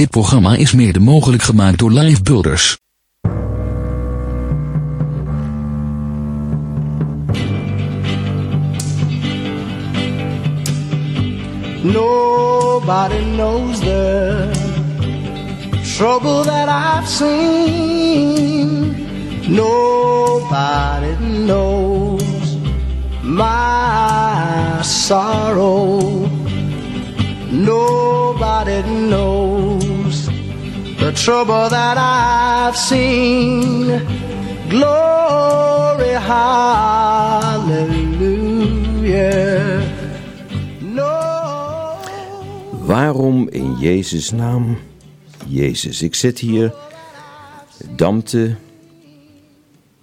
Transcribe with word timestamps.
Dit 0.00 0.10
programma 0.10 0.56
is 0.56 0.72
mede 0.72 1.00
mogelijk 1.00 1.42
gemaakt 1.42 1.78
door 1.78 1.90
Live 1.90 2.22
Builders. 2.22 2.78
Nobody 11.82 13.24
knows 13.36 13.78
the 13.78 14.50
trouble 15.96 16.42
that 16.44 16.68
I've 16.68 17.08
seen. 17.08 18.94
Nobody 19.48 21.14
knows 21.46 22.56
my 23.22 24.82
sorrow. 24.82 26.28
Nobody 27.50 28.82
knows 28.82 29.79
the 31.00 31.12
trouble 31.12 31.68
that 31.68 31.96
I've 31.96 32.76
seen. 32.76 34.00
Glory, 34.68 36.14
hallelujah. 36.30 37.82
No. 40.80 41.98
Waarom 42.84 43.48
in 43.48 43.76
Jezus' 43.78 44.30
naam 44.30 44.78
Jezus? 45.46 46.02
Ik 46.02 46.14
zit 46.14 46.38
hier, 46.38 46.74
Damte, 47.96 48.56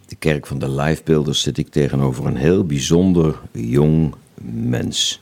de 0.06 0.16
kerk 0.16 0.48
van 0.48 0.60
de 0.60 0.70
Lifebuilders, 0.70 1.42
zit 1.42 1.58
ik 1.58 1.70
tegenover 1.70 2.26
een 2.26 2.36
heel 2.36 2.66
bijzonder 2.66 3.40
jong 3.52 4.16
mens. 4.42 5.22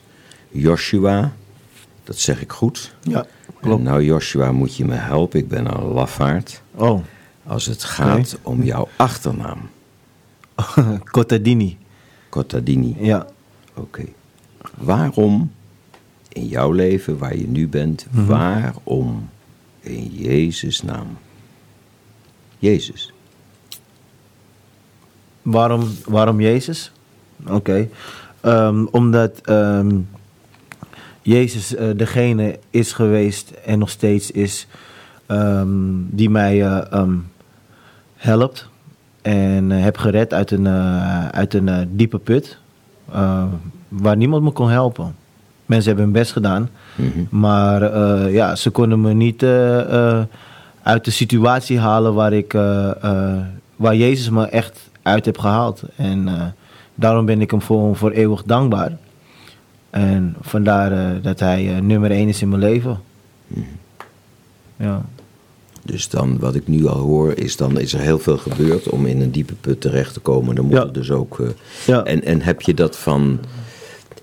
Joshua, 0.51 1.33
dat 2.03 2.17
zeg 2.17 2.41
ik 2.41 2.51
goed. 2.51 2.93
Ja, 3.01 3.25
En 3.73 3.81
nou 3.83 4.03
Joshua, 4.03 4.51
moet 4.51 4.75
je 4.75 4.85
me 4.85 4.93
helpen, 4.93 5.39
ik 5.39 5.47
ben 5.47 5.65
een 5.77 5.83
lafaard. 5.83 6.61
Oh, 6.75 7.01
Als 7.47 7.65
het 7.65 7.83
gaat 7.83 8.37
om 8.41 8.63
jouw 8.63 8.87
achternaam, 8.95 9.59
Cottadini. 11.11 11.77
Cottadini. 12.29 12.95
Ja. 12.99 13.27
Oké. 13.73 14.03
Waarom 14.77 15.51
in 16.29 16.47
jouw 16.47 16.71
leven, 16.71 17.17
waar 17.17 17.37
je 17.37 17.47
nu 17.47 17.67
bent, 17.67 18.05
Mhm. 18.11 18.25
waarom 18.25 19.29
in 19.79 20.05
Jezus' 20.11 20.81
naam? 20.81 21.07
Jezus. 22.59 23.13
Waarom, 25.41 25.87
waarom 26.07 26.41
Jezus? 26.41 26.91
Oké. 27.47 27.89
Ehm, 28.41 28.85
omdat 28.91 29.39
ehm, 29.41 29.99
Jezus 31.25 31.75
eh, 31.75 31.87
degene 31.95 32.59
is 32.69 32.93
geweest 32.93 33.51
en 33.65 33.79
nog 33.79 33.89
steeds 33.89 34.31
is 34.31 34.67
ehm, 35.25 35.67
die 36.09 36.29
mij 36.29 36.61
eh, 36.61 36.91
ehm, 36.91 37.15
helpt 38.15 38.67
en 39.21 39.71
eh, 39.71 39.83
heb 39.83 39.97
gered 39.97 40.33
uit 40.33 40.51
een, 40.51 40.67
uit 41.31 41.53
een 41.53 41.89
diepe 41.91 42.17
put 42.17 42.57
waar 43.87 44.17
niemand 44.17 44.43
me 44.43 44.51
kon 44.51 44.69
helpen. 44.69 45.15
Mensen 45.65 45.87
hebben 45.87 46.03
hun 46.05 46.13
best 46.13 46.31
gedaan, 46.31 46.69
maar 47.29 47.81
eh, 47.81 48.33
ja, 48.33 48.55
ze 48.55 48.69
konden 48.69 49.01
me 49.01 49.13
niet 49.13 49.43
uit 50.83 51.05
de 51.05 51.11
situatie 51.11 51.79
halen 51.79 52.13
waar, 52.13 52.33
ik, 52.33 52.51
waar 53.75 53.95
Jezus 53.95 54.29
me 54.29 54.45
echt 54.45 54.89
uit 55.01 55.25
heb 55.25 55.37
gehaald. 55.37 55.83
En 55.95 56.53
daarom 56.95 57.25
ben 57.25 57.41
ik 57.41 57.51
hem 57.51 57.61
voor, 57.61 57.95
voor 57.95 58.11
eeuwig 58.11 58.43
dankbaar. 58.43 58.97
En 59.95 60.35
vandaar 60.41 60.91
eh, 60.91 61.23
dat 61.23 61.39
hij 61.39 61.75
eh, 61.75 61.81
nummer 61.81 62.11
één 62.11 62.27
is 62.27 62.41
in 62.41 62.49
mijn 62.49 62.61
leven. 62.61 62.99
Ja. 64.77 65.05
Dus 65.83 66.09
dan, 66.09 66.39
wat 66.39 66.55
ik 66.55 66.67
nu 66.67 66.87
al 66.87 66.97
hoor, 66.99 67.33
is 67.37 67.55
dan 67.57 67.79
is 67.79 67.93
er 67.93 67.99
heel 67.99 68.19
veel 68.19 68.37
gebeurd 68.37 68.89
om 68.89 69.05
in 69.05 69.21
een 69.21 69.31
diepe 69.31 69.53
put 69.53 69.81
terecht 69.81 70.13
te 70.13 70.19
komen. 70.19 70.55
Dan 70.55 70.65
moet 70.65 70.73
Ja. 70.73 70.81
er 70.81 70.93
dus 70.93 71.11
ook. 71.11 71.39
eh, 71.39 71.47
Ja. 71.87 72.03
en, 72.03 72.23
en 72.23 72.41
heb 72.41 72.61
je 72.61 72.73
dat 72.73 72.97
van. 72.97 73.39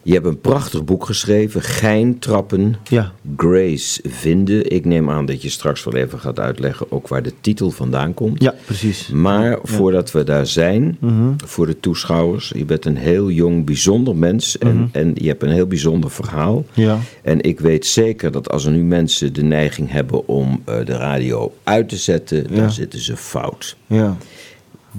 Je 0.03 0.13
hebt 0.13 0.27
een 0.27 0.41
prachtig 0.41 0.85
boek 0.85 1.05
geschreven, 1.05 1.63
Geintrappen, 1.63 2.77
Ja. 2.89 3.13
Grace 3.37 4.01
vinden. 4.09 4.71
Ik 4.71 4.85
neem 4.85 5.11
aan 5.11 5.27
dat 5.27 5.43
je 5.43 5.49
straks 5.49 5.85
wel 5.85 5.95
even 5.95 6.19
gaat 6.19 6.39
uitleggen 6.39 6.87
ook 6.93 7.09
waar 7.09 7.23
de 7.23 7.33
titel 7.41 7.71
vandaan 7.71 8.15
komt. 8.15 8.43
ja, 8.43 8.55
precies. 8.67 9.09
Maar 9.09 9.59
voordat 9.63 10.13
we 10.13 10.25
daar 10.25 10.47
zijn, 10.47 10.97
Mhm. 11.01 11.33
voor 11.45 11.67
de 11.67 11.81
toeschouwers, 11.81 12.53
je 12.57 12.65
bent 12.65 12.85
een 12.85 12.97
heel 12.97 13.31
jong, 13.31 13.65
bijzonder 13.65 14.17
mens 14.17 14.59
en, 14.59 14.77
Mhm. 14.77 14.87
en 14.93 15.13
je 15.15 15.27
hebt 15.29 15.43
een 15.43 15.51
heel 15.51 15.67
bijzonder 15.67 16.11
verhaal. 16.11 16.65
Ja. 16.73 16.99
En 17.23 17.41
ik 17.41 17.61
weet 17.61 17.87
zeker 17.87 18.31
dat 18.33 18.51
als 18.51 18.65
er 18.65 18.73
nu 18.73 18.83
mensen 18.83 19.33
de 19.33 19.43
neiging 19.43 19.91
hebben 19.91 20.29
om 20.29 20.63
eh, 20.65 20.75
de 20.85 20.97
radio 20.97 21.53
uit 21.63 21.89
te 21.89 21.97
zetten, 21.97 22.47
Ja. 22.51 22.57
dan 22.61 22.71
zitten 22.73 22.99
ze 23.01 23.17
fout. 23.17 23.77
Ja. 23.87 24.17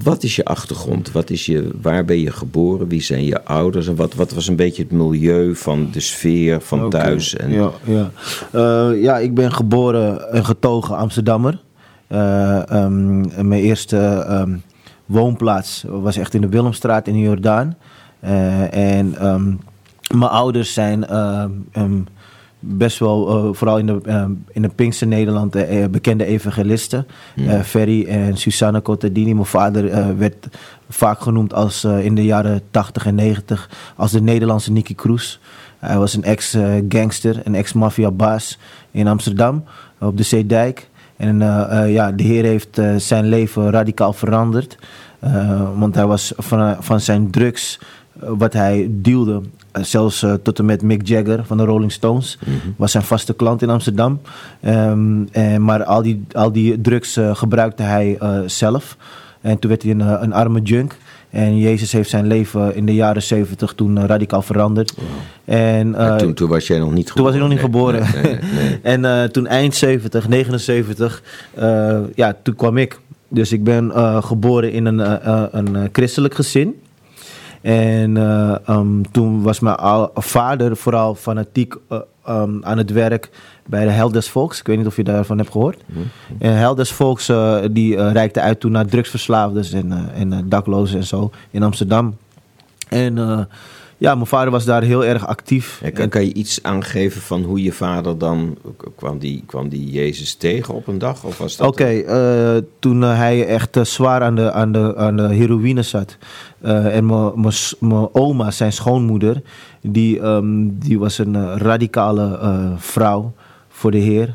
Wat 0.02 0.22
is 0.22 0.36
je 0.36 0.44
achtergrond? 0.44 1.12
Wat 1.12 1.30
is 1.30 1.46
je, 1.46 1.70
waar 1.82 2.04
ben 2.04 2.18
je 2.18 2.30
geboren? 2.30 2.88
Wie 2.88 3.02
zijn 3.02 3.24
je 3.24 3.44
ouders? 3.44 3.88
En 3.88 3.96
wat, 3.96 4.14
wat 4.14 4.32
was 4.32 4.48
een 4.48 4.56
beetje 4.56 4.82
het 4.82 4.92
milieu 4.92 5.56
van 5.56 5.88
de 5.92 6.00
sfeer 6.00 6.60
van 6.60 6.90
thuis? 6.90 7.36
En, 7.36 7.50
Ja, 7.52 7.70
ja. 7.84 8.10
Eh, 8.52 9.02
ja, 9.02 9.18
ik 9.18 9.34
ben 9.34 9.52
geboren 9.52 10.32
en 10.32 10.44
getogen 10.44 10.96
Amsterdammer. 10.96 11.62
Eh, 12.06 12.70
ehm, 12.70 13.20
mijn 13.48 13.62
eerste 13.62 13.98
ehm, 14.28 14.56
woonplaats 15.06 15.84
was 15.88 16.16
echt 16.16 16.34
in 16.34 16.40
de 16.40 16.48
Willemstraat 16.48 17.06
in 17.06 17.18
Jordaan. 17.18 17.76
Eh, 18.20 18.96
en 18.96 19.14
ehm, 19.18 19.54
mijn 20.18 20.30
ouders 20.30 20.72
zijn 20.72 21.06
best 22.66 22.98
wel, 22.98 23.28
eh, 23.28 23.54
vooral 23.54 23.78
in 23.78 23.86
de, 23.86 24.00
ehm, 24.04 24.30
in 24.52 24.62
de 24.62 24.68
Pinkster 24.68 25.06
Nederland, 25.06 25.54
eh, 25.54 25.82
eh, 25.82 25.90
bekende 25.90 26.24
evangelisten. 26.24 27.06
Eh, 27.36 27.60
Ferry 27.60 28.06
en 28.06 28.36
Susanne 28.36 28.82
Cottadini. 28.82 29.34
Mijn 29.34 29.46
vader 29.46 30.16
werd 30.18 30.48
vaak 30.88 31.20
genoemd 31.20 31.54
als 31.54 31.84
in 31.84 32.14
de 32.14 32.24
jaren 32.24 32.60
80 32.70 33.06
en 33.06 33.14
90 33.14 33.70
als 33.96 34.10
de 34.10 34.22
Nederlandse 34.22 34.72
Nicky 34.72 34.94
Kroes. 34.94 35.40
Hij 35.78 35.98
was 35.98 36.14
een 36.14 36.24
ex-gangster, 36.24 37.40
een 37.44 37.54
ex-maffia-baas 37.54 38.58
in 38.90 39.06
Amsterdam, 39.06 39.64
op 40.00 40.16
de 40.16 40.22
Zeedijk. 40.22 40.88
En 41.16 41.38
ja, 41.88 42.12
de 42.12 42.22
Heer 42.22 42.44
heeft 42.44 42.80
zijn 42.96 43.24
leven 43.24 43.70
radicaal 43.70 44.12
veranderd. 44.12 44.78
Want 45.76 45.94
hij 45.94 46.06
was 46.06 46.32
van, 46.36 46.76
van 46.80 47.00
zijn 47.00 47.30
drugs, 47.30 47.80
wat 48.18 48.52
hij 48.52 48.88
dealde, 48.90 49.40
eh, 49.72 49.82
zelfs 49.82 50.22
eh, 50.22 50.32
tot 50.34 50.58
en 50.58 50.64
met 50.64 50.82
Mick 50.82 51.06
Jagger 51.06 51.44
van 51.44 51.56
de 51.56 51.64
Rolling 51.64 51.92
Stones, 51.92 52.38
was 52.76 52.90
zijn 52.90 53.02
vaste 53.02 53.34
klant 53.34 53.62
in 53.62 53.70
Amsterdam. 53.70 54.20
Ehm, 54.60 55.24
en, 55.32 55.64
maar 55.64 55.84
al 55.84 56.02
die, 56.02 56.24
al 56.32 56.52
die 56.52 56.80
drugs 56.80 57.16
eh, 57.16 57.34
gebruikte 57.34 57.82
hij 57.82 58.16
eh, 58.20 58.38
zelf. 58.46 58.96
En 59.40 59.58
toen 59.58 59.70
werd 59.70 59.82
hij 59.82 59.90
een, 59.90 60.00
eh, 60.00 60.16
een 60.20 60.32
arme 60.32 60.60
junk. 60.60 60.96
En 61.30 61.58
Jezus 61.58 61.92
heeft 61.92 62.10
zijn 62.10 62.26
leven 62.26 62.74
in 62.74 62.86
de 62.86 62.94
jaren 62.94 63.22
70 63.22 63.72
toen 63.72 63.98
eh, 63.98 64.04
radicaal 64.04 64.42
veranderd. 64.42 64.94
En, 65.44 65.94
eh, 65.94 66.16
toen, 66.16 66.34
toen 66.34 66.48
was 66.48 66.66
jij 66.66 66.78
nog 66.78 66.92
niet 66.92 67.06
toen 67.06 67.16
geboren. 67.16 67.24
was 67.24 67.34
ik 67.34 67.40
nog 67.40 67.50
niet 67.50 67.60
geboren. 67.60 68.00
nee, 68.22 68.22
nee, 68.22 68.40
nee. 68.54 68.78
en 68.94 69.04
eh, 69.04 69.24
toen 69.24 69.46
eind 69.46 69.74
70, 69.74 70.28
79, 70.28 71.22
eh, 71.54 71.98
ja, 72.14 72.36
toen 72.42 72.54
kwam 72.54 72.76
ik. 72.76 73.00
Dus 73.28 73.52
ik 73.52 73.64
ben 73.64 73.90
eh, 73.92 74.22
geboren 74.22 74.72
in 74.72 74.84
een, 74.86 75.00
eh, 75.00 75.26
eh, 75.26 75.42
een 75.50 75.76
eh, 75.76 75.82
christelijk 75.92 76.34
gezin. 76.34 76.80
En 77.64 78.16
eh, 78.16 78.56
ehm, 78.68 79.02
toen 79.10 79.42
was 79.42 79.60
mijn 79.60 79.76
vader 80.14 80.76
vooral 80.76 81.14
fanatiek 81.14 81.74
eh, 81.88 81.98
ehm, 82.24 82.50
aan 82.60 82.78
het 82.78 82.90
werk 82.90 83.30
bij 83.66 83.84
de 83.84 83.90
Helders 83.90 84.28
Volks. 84.28 84.60
Ik 84.60 84.66
weet 84.66 84.76
niet 84.76 84.86
of 84.86 84.96
je 84.96 85.04
daarvan 85.04 85.38
hebt 85.38 85.50
gehoord. 85.50 85.82
En 86.38 86.56
Helders 86.56 86.92
Volks 86.92 87.28
eh, 87.28 87.58
die 87.70 88.08
reikte 88.08 88.40
uit 88.40 88.60
toen 88.60 88.72
naar 88.72 88.86
drugsverslaafden 88.86 89.90
en, 89.90 90.12
en 90.14 90.48
daklozen 90.48 90.98
en 90.98 91.04
zo 91.04 91.30
in 91.50 91.62
Amsterdam. 91.62 92.16
En 92.88 93.48
ja, 93.98 94.14
mijn 94.14 94.26
vader 94.26 94.50
was 94.50 94.64
daar 94.64 94.82
heel 94.82 95.04
erg 95.04 95.26
actief. 95.26 95.80
Ja, 95.82 95.90
kan, 95.90 96.08
kan 96.08 96.24
je 96.24 96.32
iets 96.32 96.62
aangeven 96.62 97.20
van 97.20 97.42
hoe 97.42 97.62
je 97.62 97.72
vader 97.72 98.18
dan... 98.18 98.56
Kwam 98.96 99.18
die, 99.18 99.42
kwam 99.46 99.68
die 99.68 99.90
Jezus 99.90 100.34
tegen 100.34 100.74
op 100.74 100.86
een 100.86 100.98
dag? 100.98 101.24
Of 101.24 101.38
was 101.38 101.56
dat 101.56 101.66
Oké, 101.66 101.84
eh, 101.84 102.62
toen 102.78 103.02
eh, 103.02 103.16
hij 103.16 103.46
echt 103.46 103.76
eh, 103.76 103.84
zwaar 103.84 104.22
aan 104.22 104.34
de, 104.34 104.52
aan, 104.52 104.72
de, 104.72 104.96
aan 104.96 105.16
de 105.16 105.34
heroïne 105.34 105.82
zat. 105.82 106.16
en 106.60 107.06
mijn- 107.40 108.08
oma, 108.12 108.50
zijn 108.50 108.72
schoonmoeder, 108.72 109.42
die, 109.82 110.20
ehm, 110.20 110.68
die 110.72 110.98
was 110.98 111.18
een 111.18 111.58
radicale 111.58 112.38
vrouw 112.76 113.32
voor 113.68 113.90
de 113.90 113.98
Heer. 113.98 114.34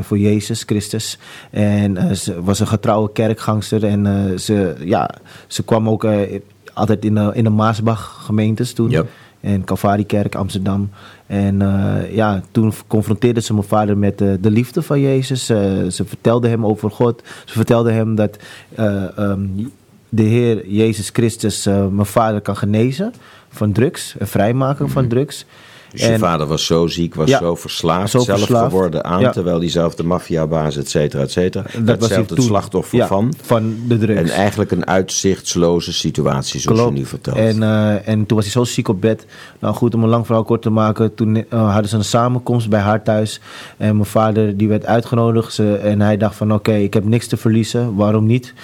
voor 0.00 0.18
Jezus 0.18 0.62
Christus. 0.62 1.18
En 1.50 2.16
ze 2.16 2.42
was 2.42 2.60
een 2.60 2.66
getrouwe 2.66 3.12
kerkgangster. 3.12 3.84
En 3.84 4.32
ze, 4.40 4.74
ja, 4.84 5.10
ze 5.46 5.62
kwam 5.62 5.88
ook 5.88 6.06
altijd 6.74 7.04
in 7.04 7.14
de, 7.14 7.30
in 7.34 7.44
de 7.44 7.50
Maasbach 7.50 8.22
gemeentes 8.24 8.72
toen. 8.72 8.90
Ja. 8.90 9.04
En 9.40 9.64
Calvariekerk 9.64 10.34
Amsterdam. 10.34 10.90
En 11.26 11.62
eh, 11.62 12.14
ja, 12.14 12.42
toen 12.50 12.72
confronteerde 12.86 13.40
ze 13.40 13.54
mijn 13.54 13.66
vader 13.66 13.98
met 13.98 14.20
eh, 14.20 14.32
de 14.40 14.50
liefde 14.50 14.82
van 14.82 15.00
Jezus. 15.00 15.48
Eh, 15.48 15.58
ze 15.86 16.04
vertelde 16.04 16.48
hem 16.48 16.66
over 16.66 16.90
God. 16.90 17.22
Ze 17.44 17.52
vertelde 17.52 17.92
hem 17.92 18.14
dat 18.14 18.36
eh, 18.74 19.18
ehm, 19.18 19.40
de 20.08 20.22
Heer 20.22 20.68
Jezus 20.68 21.10
Christus 21.12 21.64
mijn 21.64 22.06
vader 22.06 22.40
kan 22.40 22.56
genezen 22.56 23.12
van 23.48 23.72
drugs. 23.72 24.14
En 24.18 24.28
vrijmaken 24.28 24.90
van 24.90 25.08
drugs. 25.08 25.46
Dus 25.92 26.00
je 26.00 26.06
En- 26.06 26.18
vader 26.18 26.46
was 26.46 26.66
zo 26.66 26.86
ziek, 26.86 27.14
was 27.14 27.28
Ja, 27.28 27.38
zo 27.38 27.54
verslaafd, 27.54 28.10
zo 28.10 28.18
zelf 28.18 28.38
verslaafd. 28.38 28.70
geworden 28.72 29.04
aan, 29.04 29.20
Ja. 29.20 29.30
terwijl 29.30 29.58
hij 29.58 29.68
zelf 29.68 29.94
de 29.94 30.02
maffiabaas, 30.02 30.76
et 30.76 30.88
cetera, 30.90 31.22
et 31.22 31.30
cetera. 31.30 31.64
Dat 31.82 32.00
was 32.00 32.08
het 32.16 32.28
toen. 32.28 32.42
slachtoffer 32.42 32.98
Ja, 32.98 33.06
van. 33.06 33.34
Van 33.42 33.74
de 33.88 33.98
drugs. 33.98 34.20
En 34.20 34.28
eigenlijk 34.28 34.70
een 34.70 34.86
uitzichtsloze 34.86 35.92
situatie, 35.92 36.60
zoals 36.60 36.80
je 36.80 36.90
nu 36.90 37.04
vertelt. 37.06 37.36
En, 37.36 37.62
eh, 37.62 38.08
en 38.08 38.26
toen 38.26 38.36
was 38.36 38.44
hij 38.44 38.64
zo 38.64 38.64
ziek 38.64 38.88
op 38.88 39.00
bed. 39.00 39.26
Nou 39.58 39.74
goed, 39.74 39.94
om 39.94 40.02
een 40.02 40.08
lang 40.08 40.26
verhaal 40.26 40.44
kort 40.44 40.62
te 40.62 40.70
maken. 40.70 41.14
Toen 41.14 41.36
eh, 41.48 41.72
hadden 41.72 41.88
ze 41.90 41.96
een 41.96 42.04
samenkomst 42.04 42.68
bij 42.68 42.80
haar 42.80 43.02
thuis. 43.02 43.40
En 43.76 43.94
mijn 43.94 44.08
vader 44.08 44.56
die 44.56 44.68
werd 44.68 44.86
uitgenodigd. 44.86 45.52
Ze, 45.54 45.74
en 45.76 46.00
hij 46.00 46.16
dacht 46.16 46.34
van 46.36 46.52
oké, 46.52 46.72
ik 46.72 46.94
heb 46.94 47.04
niks 47.04 47.26
te 47.26 47.36
verliezen. 47.36 47.94
Waarom 47.94 48.26
niet? 48.26 48.54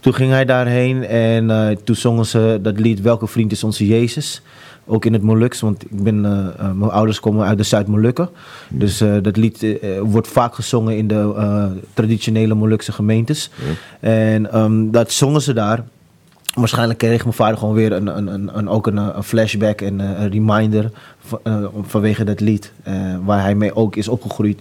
Toen 0.00 0.14
ging 0.14 0.30
hij 0.30 0.44
daarheen 0.44 1.06
en 1.06 1.50
eh, 1.50 1.76
toen 1.84 1.96
zongen 1.96 2.26
ze 2.26 2.58
dat 2.62 2.78
lied 2.80 3.00
Welke 3.00 3.26
vriend 3.26 3.52
is 3.52 3.64
onze 3.64 3.86
Jezus. 3.86 4.42
Ook 4.88 5.04
in 5.04 5.12
het 5.12 5.22
Moluks, 5.22 5.60
want 5.60 5.82
ik 5.82 6.02
ben, 6.02 6.24
eh, 6.24 6.46
eh, 6.66 6.72
mijn 6.72 6.90
ouders 6.90 7.20
komen 7.20 7.46
uit 7.46 7.58
de 7.58 7.64
Zuid-Molukken. 7.64 8.28
Dus 8.68 9.00
eh, 9.00 9.14
dat 9.22 9.36
lied 9.36 9.66
wordt 10.02 10.28
vaak 10.28 10.54
gezongen 10.54 10.96
in 10.96 11.08
de 11.08 11.70
traditionele 11.94 12.54
Molukse 12.54 12.92
gemeentes. 12.92 13.50
En 14.00 14.52
ehm, 14.52 14.90
dat 14.90 15.12
zongen 15.12 15.40
ze 15.42 15.52
daar. 15.52 15.84
Waarschijnlijk 16.54 16.98
kreeg 16.98 17.22
mijn 17.22 17.34
vader 17.36 17.58
gewoon 17.58 17.74
weer 17.74 17.92
een, 17.92 18.06
een, 18.18 18.26
een, 18.26 18.50
een- 18.58 18.68
ook 18.68 18.86
een, 18.86 18.96
een 18.96 19.22
flashback 19.22 19.80
en 19.80 19.98
een 19.98 20.30
reminder 20.30 20.90
van, 21.18 21.40
vanwege 21.86 22.24
dat 22.24 22.40
lied. 22.40 22.72
waar 23.24 23.40
hij 23.42 23.54
mee 23.54 23.74
ook 23.76 23.96
is 23.96 24.08
opgegroeid. 24.08 24.60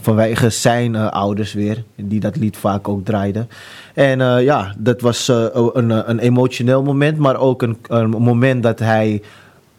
Vanwege 0.00 0.50
zijn 0.50 0.96
ouders 0.96 1.52
weer, 1.52 1.84
die 1.94 2.20
dat 2.20 2.36
lied 2.36 2.56
vaak 2.56 2.88
ook 2.88 3.04
draaiden. 3.04 3.48
En 3.94 4.18
ja, 4.42 4.74
dat 4.78 5.00
was 5.00 5.28
een, 5.72 6.10
een 6.10 6.18
emotioneel 6.18 6.82
moment, 6.82 7.18
maar 7.18 7.36
ook 7.36 7.62
een, 7.62 7.76
een 7.88 8.10
moment 8.10 8.62
dat 8.62 8.78
hij 8.78 9.22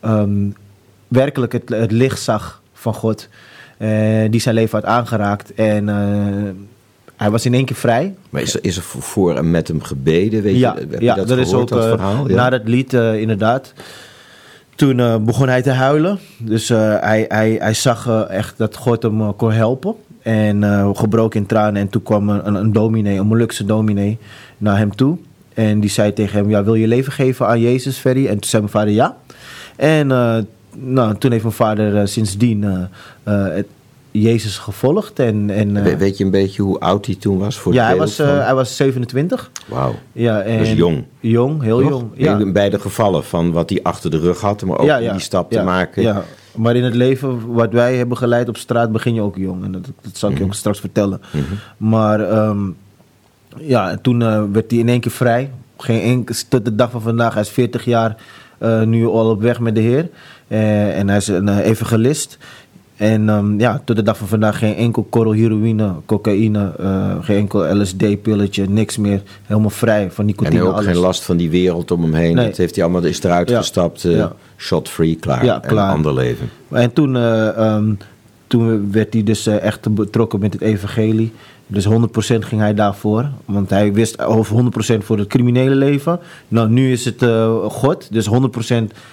ehm, 0.08 0.50
werkelijk 1.08 1.54
het, 1.54 1.70
het 1.70 1.92
licht 1.92 2.22
zag 2.22 2.62
van 2.74 2.94
God. 2.94 3.28
eh, 3.78 3.90
die 4.30 4.42
zijn 4.42 4.56
leven 4.56 4.80
had 4.80 4.88
aangeraakt. 4.88 5.54
En 5.54 5.90
eh, 5.90 5.96
hij 7.16 7.30
was 7.30 7.46
in 7.46 7.54
één 7.54 7.66
keer 7.66 7.76
vrij. 7.76 8.16
Maar 8.30 8.42
is 8.42 8.54
er, 8.54 8.60
is 8.64 8.78
er 8.78 8.84
voor 8.84 9.36
en 9.36 9.52
met 9.52 9.68
hem 9.68 9.82
gebeden? 9.82 10.42
Weet 10.42 10.58
ja, 10.58 10.74
je, 10.74 10.80
heb 10.80 11.00
je 11.00 11.06
ja 11.06 11.16
dat, 11.16 11.38
is 11.38 11.54
ook 11.54 11.68
dat 11.68 11.84
eh, 11.84 11.90
verhaal? 11.90 12.30
Ja. 12.30 12.36
na 12.36 12.50
dat 12.50 12.62
lied 12.64 12.94
inderdaad. 12.94 13.74
Toen 14.76 15.26
begon 15.26 15.48
hij 15.48 15.62
te 15.62 15.72
huilen. 15.72 16.20
Dus 16.38 16.70
hij, 16.70 17.26
hij, 17.28 17.58
hij 17.60 17.74
zag 17.74 18.26
echt 18.30 18.58
dat 18.58 18.76
God 18.76 19.04
hem 19.04 19.36
kon 19.36 19.52
helpen. 19.52 19.96
En 20.22 20.64
gebroken 20.96 21.40
in 21.40 21.46
tranen. 21.46 21.82
En 21.82 21.90
toen 21.90 22.04
kwam 22.04 22.30
een, 22.30 22.48
een, 22.48 22.56
een 22.56 22.72
dominee, 22.74 23.20
een 23.20 23.28
Molukse 23.28 23.66
dominee, 23.66 24.18
naar 24.58 24.78
hem 24.78 24.96
toe. 24.96 25.18
En 25.54 25.80
die 25.80 25.90
zei 25.90 26.14
tegen 26.14 26.38
hem, 26.40 26.50
ja, 26.50 26.64
wil 26.64 26.76
je 26.76 26.88
leven 26.88 27.12
geven 27.12 27.48
aan 27.48 27.60
Jezus, 27.60 27.98
Ferry? 27.98 28.28
En 28.28 28.34
toen 28.34 28.50
zei 28.50 28.62
mijn 28.62 28.74
vader 28.74 28.94
ja. 28.94 29.18
En 29.78 30.12
eh, 30.12 30.38
nou, 30.76 31.16
toen 31.18 31.32
heeft 31.32 31.44
mijn 31.44 31.56
vader 31.56 31.98
eh, 31.98 32.06
sindsdien 32.06 32.64
eh, 33.24 33.46
het, 33.48 33.68
Jezus 34.12 34.58
gevolgd. 34.58 35.20
En, 35.20 35.50
en, 35.50 35.84
We- 35.84 35.98
Weet 35.98 36.18
je 36.18 36.24
een 36.24 36.32
beetje 36.32 36.62
hoe 36.62 36.80
oud 36.80 37.06
hij 37.06 37.16
toen 37.16 37.38
was? 37.38 37.58
Voor 37.58 37.74
ja, 37.74 37.86
hij 37.86 37.96
was, 37.98 38.18
hij 38.18 38.56
was 38.56 38.76
27. 38.76 39.52
Wauw. 39.68 39.96
Ja, 40.12 40.42
en, 40.42 40.60
is 40.60 40.72
jong. 40.74 41.04
Jong, 41.20 41.62
heel 41.62 41.84
jong. 41.84 42.10
Ja. 42.16 42.38
In 42.40 42.54
beide 42.54 42.80
gevallen 42.80 43.24
van 43.24 43.52
wat 43.52 43.70
hij 43.70 43.80
achter 43.84 44.12
de 44.12 44.20
rug 44.20 44.42
had, 44.42 44.64
maar 44.66 44.78
ook 44.78 44.90
om 44.92 45.12
die 45.12 45.20
stap 45.20 45.52
ja, 45.52 45.60
te 45.60 45.66
maken. 45.66 46.02
Ja. 46.02 46.24
Maar 46.56 46.76
in 46.76 46.84
het 46.84 46.94
leven 46.96 47.54
wat 47.54 47.72
wij 47.72 47.96
hebben 47.96 48.18
geleid 48.18 48.50
op 48.50 48.58
straat 48.58 48.92
begin 48.92 49.14
je 49.14 49.22
ook 49.22 49.36
jong. 49.38 49.64
En 49.64 49.72
dat, 49.72 49.86
dat 50.02 50.18
zal 50.18 50.30
ik 50.30 50.36
je 50.36 50.42
Mhm. 50.42 50.52
ook 50.52 50.58
straks 50.58 50.80
vertellen. 50.80 51.22
Maar 51.78 52.20
ehm, 52.30 52.60
ja, 53.58 53.90
en 53.92 54.02
toen 54.02 54.52
werd 54.52 54.72
hij 54.72 54.80
in 54.80 54.90
één 54.90 55.00
keer 55.00 55.12
vrij. 55.12 55.52
Geen 55.78 56.02
enkel, 56.02 56.36
tot 56.50 56.66
de 56.66 56.76
dag 56.76 56.92
van 56.92 57.02
vandaag. 57.02 57.34
Hij 57.34 57.42
is 57.44 57.50
40 57.50 57.86
jaar 57.86 58.16
eh, 58.58 58.82
nu 58.84 59.06
al 59.08 59.30
op 59.30 59.42
weg 59.42 59.60
met 59.60 59.76
de 59.76 59.82
Heer. 59.82 60.10
Eh, 60.48 61.00
en 61.00 61.08
hij 61.08 61.18
is 61.18 61.28
een 61.28 61.48
eh, 61.50 61.66
evangelist. 61.66 62.38
En 62.96 63.30
ehm, 63.30 63.60
ja, 63.60 63.82
tot 63.86 63.96
de 63.96 64.02
dag 64.04 64.18
van 64.18 64.28
vandaag 64.28 64.58
geen 64.60 64.76
enkel 64.76 65.04
korrel 65.10 65.32
heroïne, 65.32 65.92
cocaïne, 66.06 66.72
geen 67.22 67.38
enkel 67.38 67.78
LSD-pilletje, 67.82 68.70
niks 68.70 68.98
meer. 68.98 69.22
Helemaal 69.46 69.70
vrij 69.70 70.12
van 70.12 70.26
En 70.26 70.26
nicotine, 70.26 70.64
ook 70.64 70.74
alles. 70.74 70.86
geen 70.86 70.98
last 70.98 71.24
van 71.24 71.38
die 71.38 71.50
wereld 71.50 71.92
om 71.92 72.02
hem 72.04 72.14
heen. 72.14 72.36
Nee. 72.36 72.46
Dat 72.46 72.58
heeft 72.58 72.76
hij 72.76 72.84
allemaal, 72.84 73.04
is 73.04 73.24
eruit 73.24 73.50
Ja. 73.50 73.58
gestapt, 73.58 74.02
Ja. 74.02 74.34
shot-free, 74.58 75.16
klaar. 75.16 75.46
Ja, 75.46 75.62
En 75.64 75.72
een 75.72 75.78
ander 75.78 76.14
leven. 76.14 76.50
En 76.72 76.94
toen, 76.94 77.16
eh, 77.16 77.58
ehm, 77.58 77.94
toen 78.48 78.92
werd 78.92 79.14
hij 79.14 79.24
dus 79.24 79.48
echt 79.48 79.94
betrokken 79.96 80.40
met 80.40 80.54
het 80.54 80.62
evangelie. 80.62 81.34
Dus 81.68 81.88
100% 81.88 81.90
ging 82.40 82.62
hij 82.62 82.74
daarvoor. 82.74 83.30
Want 83.46 83.70
hij 83.70 83.94
wist 83.94 84.22
over 84.22 84.64
100% 84.64 85.04
voor 85.04 85.18
het 85.18 85.28
criminele 85.28 85.76
leven. 85.76 86.20
Nou, 86.48 86.70
nu 86.70 86.92
is 86.92 87.06
het 87.06 87.22
eh, 87.22 87.64
God. 87.66 88.08
Dus 88.12 88.30
100% 88.30 88.32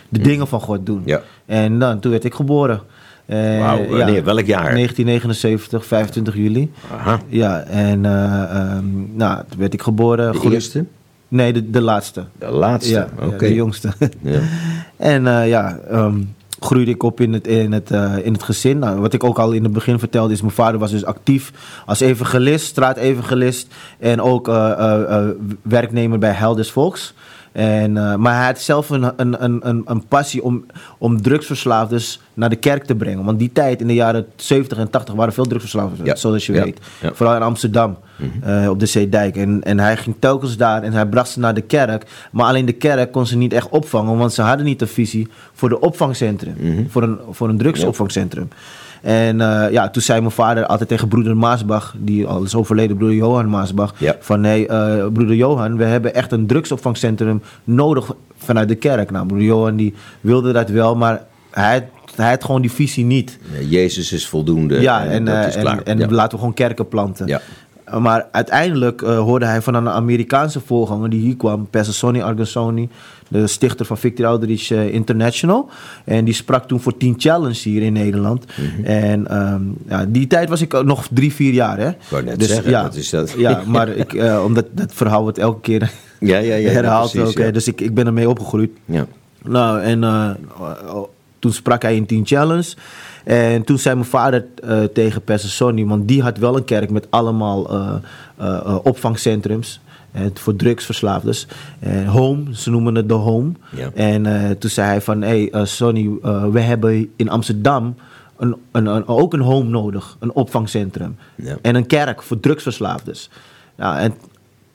de 0.08 0.18
dingen 0.18 0.46
van 0.46 0.60
God 0.60 0.86
doen. 0.86 1.02
Ja. 1.04 1.22
En 1.46 1.76
nou, 1.76 1.98
toen 1.98 2.10
werd 2.10 2.24
ik 2.24 2.34
geboren. 2.34 2.80
Eh, 3.26 3.58
Wauw, 3.58 3.88
wanneer? 3.88 4.24
Welk 4.24 4.46
jaar? 4.46 4.72
1979, 4.72 5.86
25 5.86 6.34
juli. 6.34 6.72
Aha. 6.92 7.20
Ja, 7.28 7.60
en 7.60 8.04
eh, 8.04 8.42
ehm, 8.42 9.16
nou, 9.16 9.42
toen 9.48 9.58
werd 9.58 9.72
ik 9.72 9.82
geboren. 9.82 10.32
De 10.32 10.50
eerste? 10.50 10.84
Nee, 11.28 11.52
de, 11.52 11.70
de 11.70 11.80
laatste. 11.80 12.24
De 12.38 12.50
laatste? 12.50 12.92
Ja, 12.92 13.08
Oké. 13.20 13.48
de 13.48 13.54
jongste. 13.54 13.92
Ja. 14.20 14.40
En 14.96 15.22
ja, 15.46 15.78
ehm, 15.90 16.20
groeide 16.60 16.90
ik 16.90 17.02
op 17.02 17.20
in 17.20 17.32
het, 17.32 17.46
in 17.46 17.72
het, 17.72 17.90
eh, 17.90 18.16
in 18.22 18.32
het 18.32 18.42
gezin. 18.42 18.78
Nou, 18.78 19.00
wat 19.00 19.12
ik 19.12 19.24
ook 19.24 19.38
al 19.38 19.52
in 19.52 19.62
het 19.62 19.72
begin 19.72 19.98
vertelde 19.98 20.32
is, 20.32 20.40
mijn 20.40 20.52
vader 20.52 20.80
was 20.80 20.90
dus 20.90 21.04
actief 21.04 21.52
als 21.86 22.00
evangelist, 22.00 22.66
straatevangelist. 22.66 23.74
En 23.98 24.20
ook 24.20 24.48
eh, 24.48 24.70
eh, 24.70 25.28
werknemer 25.62 26.18
bij 26.18 26.32
Heil 26.32 26.54
des 26.54 26.70
Volks. 26.70 27.14
En, 27.54 27.96
eh, 27.96 28.16
maar 28.16 28.36
hij 28.36 28.46
had 28.46 28.60
zelf 28.60 28.90
een, 28.90 29.12
een, 29.16 29.44
een, 29.44 29.82
een, 29.84 30.06
passie 30.08 30.42
om, 30.42 30.64
om 30.98 31.22
drugsverslaafdes 31.22 32.20
naar 32.34 32.48
de 32.48 32.56
kerk 32.56 32.84
te 32.84 32.94
brengen. 32.94 33.24
Want 33.24 33.38
die 33.38 33.52
tijd, 33.52 33.80
in 33.80 33.86
de 33.86 33.94
jaren 33.94 34.26
70 34.36 34.78
en 34.78 34.90
80, 34.90 35.14
waren 35.14 35.32
veel 35.32 35.44
drugsverslaafden, 35.44 36.04
Ja, 36.04 36.16
zoals 36.16 36.46
je 36.46 36.52
ja, 36.52 36.64
weet. 36.64 36.78
ja. 37.00 37.06
Mhm. 37.06 37.16
Vooral 37.16 37.36
in 37.36 37.42
Amsterdam, 37.42 37.98
eh, 38.42 38.68
op 38.68 38.80
de 38.80 38.86
Zeedijk. 38.86 39.36
En, 39.36 39.62
en 39.62 39.78
hij 39.78 39.96
ging 39.96 40.16
telkens 40.18 40.56
daar 40.56 40.82
en 40.82 40.92
hij 40.92 41.06
bracht 41.06 41.28
ze 41.30 41.40
naar 41.40 41.54
de 41.54 41.60
kerk. 41.60 42.06
Maar 42.32 42.46
alleen 42.46 42.66
de 42.66 42.72
kerk 42.72 43.12
kon 43.12 43.26
ze 43.26 43.36
niet 43.36 43.52
echt 43.52 43.68
opvangen, 43.68 44.16
want 44.16 44.32
ze 44.32 44.42
hadden 44.42 44.66
niet 44.66 44.78
de 44.78 44.86
visie 44.86 45.28
voor 45.52 45.68
de 45.68 45.80
opvangcentrum. 45.80 46.54
Mhm. 46.58 46.88
Voor, 46.88 47.02
een, 47.02 47.18
voor 47.30 47.48
een 47.48 47.58
drugsopvangcentrum. 47.58 48.48
En 49.04 49.40
eh, 49.40 49.70
ja, 49.72 49.90
toen 49.90 50.02
zei 50.02 50.20
mijn 50.20 50.32
vader 50.32 50.66
altijd 50.66 50.88
tegen 50.88 51.08
broeder 51.08 51.36
Maasbach, 51.36 51.94
die 51.98 52.26
al 52.26 52.42
is 52.42 52.54
overleden, 52.54 52.96
broeder 52.96 53.16
Johan 53.18 53.48
Maasbach, 53.48 53.94
Ja. 53.98 54.16
van 54.20 54.40
nee, 54.40 54.66
eh, 54.66 55.06
broeder 55.12 55.34
Johan, 55.36 55.76
we 55.76 55.84
hebben 55.84 56.14
echt 56.14 56.32
een 56.32 56.46
drugsopvangcentrum 56.46 57.42
nodig 57.64 58.12
vanuit 58.36 58.68
de 58.68 58.74
kerk. 58.74 59.10
Nou, 59.10 59.26
broeder 59.26 59.46
Johan 59.48 59.76
die 59.76 59.94
wilde 60.20 60.52
dat 60.52 60.68
wel, 60.68 60.96
maar 60.96 61.22
hij, 61.50 61.88
hij 62.16 62.30
had 62.30 62.44
gewoon 62.44 62.60
die 62.60 62.72
visie 62.72 63.04
niet. 63.04 63.38
Ja, 63.52 63.66
Jezus 63.66 64.12
is 64.12 64.26
voldoende. 64.28 64.80
Ja, 64.80 65.04
en, 65.04 65.24
dat 65.24 65.34
eh, 65.34 65.46
is 65.46 65.56
klaar. 65.56 65.76
en, 65.78 65.84
en 65.84 65.98
Ja. 65.98 66.06
laten 66.14 66.30
we 66.32 66.38
gewoon 66.38 66.54
kerken 66.54 66.88
planten. 66.88 67.26
Ja. 67.26 67.40
Uh, 67.88 67.96
Maar 67.96 68.26
uiteindelijk 68.30 69.02
eh, 69.02 69.18
hoorde 69.18 69.46
hij 69.46 69.62
van 69.62 69.74
een 69.74 69.88
Amerikaanse 69.88 70.60
voorganger 70.60 71.10
die 71.10 71.20
hier 71.20 71.36
kwam, 71.36 71.68
Sonny 71.72 72.22
Argonsoni, 72.22 72.88
de 73.28 73.46
stichter 73.46 73.86
van 73.86 73.98
Victory 73.98 74.28
Outreach 74.28 74.70
eh, 74.70 74.94
International. 74.94 75.68
En 76.04 76.24
die 76.24 76.34
sprak 76.34 76.68
toen 76.68 76.80
voor 76.80 76.96
Teen 76.96 77.14
Challenge 77.16 77.58
hier 77.62 77.82
in 77.82 77.92
Nederland. 77.92 78.44
Mhm. 78.46 78.84
En 78.84 79.26
ehm, 79.26 79.62
ja, 79.88 80.04
die 80.08 80.26
tijd 80.26 80.48
was 80.48 80.60
ik 80.60 80.82
nog 80.84 81.06
drie, 81.10 81.32
vier 81.32 81.52
jaar. 81.52 81.78
Hè? 81.78 81.90
wou 82.08 82.24
net 82.24 82.44
zeggen, 82.44 82.70
ja, 82.70 82.82
dat 82.82 82.94
is 82.94 83.10
dat. 83.10 83.34
ja, 83.36 83.62
maar 83.66 83.88
ik, 83.88 84.12
eh, 84.24 84.44
omdat 84.44 84.66
dat 84.72 84.92
verhaal 84.92 85.22
wordt 85.22 85.38
elke 85.38 85.60
keer 85.60 85.90
Ja, 86.20 86.38
ja, 86.38 86.54
ja. 86.54 86.70
herhaald. 86.70 87.10
precies, 87.10 87.28
ook, 87.28 87.44
ja. 87.44 87.50
Dus 87.50 87.68
ik, 87.68 87.80
ik 87.80 87.94
ben 87.94 88.06
ermee 88.06 88.28
opgegroeid. 88.28 88.70
Ja. 88.84 89.06
Nou, 89.42 89.80
en 89.80 90.04
eh, 90.04 90.30
toen 91.38 91.52
sprak 91.52 91.82
hij 91.82 91.96
in 91.96 92.06
Teen 92.06 92.26
Challenge. 92.26 92.74
En 93.24 93.64
toen 93.64 93.78
zei 93.78 93.94
mijn 93.94 94.08
vader 94.08 94.44
eh, 94.62 94.82
tegen 94.82 95.22
Pastor 95.22 95.50
Sonny, 95.50 95.84
want 95.84 96.08
die 96.08 96.22
had 96.22 96.38
wel 96.38 96.56
een 96.56 96.64
kerk 96.64 96.90
met 96.90 97.06
allemaal 97.10 97.70
eh, 98.36 98.78
opvangcentrums. 98.82 99.80
voor 100.34 100.56
drugsverslaafdes. 100.56 101.46
Home, 102.06 102.56
ze 102.56 102.70
noemen 102.70 102.94
het 102.94 103.08
de 103.08 103.14
home. 103.14 103.52
Ja. 103.70 103.90
En 103.94 104.58
toen 104.58 104.70
zei 104.70 104.88
hij 104.88 105.00
van, 105.00 105.22
hé 105.22 105.48
hey, 105.50 105.66
Sonny, 105.66 106.10
we 106.50 106.60
hebben 106.60 107.10
in 107.16 107.28
Amsterdam 107.28 107.94
een, 108.36 108.56
een, 108.72 108.86
een, 108.86 109.06
ook 109.06 109.32
een 109.32 109.40
home 109.40 109.68
nodig. 109.68 110.16
Een 110.20 110.32
opvangcentrum. 110.32 111.16
Ja. 111.34 111.56
En 111.62 111.74
een 111.74 111.86
kerk 111.86 112.22
voor 112.22 112.40
drugsverslaafdes. 112.40 113.30
Nou, 113.76 113.98
en 113.98 114.14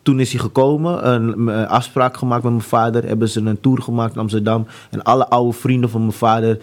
toen 0.01 0.19
is 0.19 0.31
hij 0.31 0.41
gekomen, 0.41 1.09
een, 1.13 1.47
een 1.47 1.67
afspraak 1.67 2.17
gemaakt 2.17 2.43
met 2.43 2.51
mijn 2.51 2.63
vader. 2.63 3.07
Hebben 3.07 3.29
ze 3.29 3.39
een 3.41 3.61
tour 3.61 3.81
gemaakt 3.81 4.13
in 4.13 4.19
Amsterdam. 4.19 4.67
En 4.89 5.03
alle 5.03 5.27
oude 5.27 5.57
vrienden 5.57 5.89
van 5.89 6.01
mijn 6.01 6.13
vader 6.13 6.57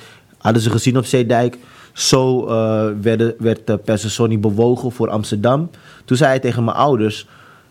hadden 0.46 0.62
ze 0.62 0.70
gezien 0.70 0.96
op 0.96 1.04
Zeedijk. 1.04 1.58
Zo 1.92 2.46
eh, 2.46 2.86
werden, 3.00 3.34
werd 3.38 3.70
uh, 3.70 4.38
bewogen 4.38 4.92
voor 4.92 5.10
Amsterdam. 5.10 5.70
Toen 6.04 6.16
zei 6.16 6.30
hij 6.30 6.38
tegen 6.38 6.64
mijn 6.64 6.76
ouders... 6.76 7.26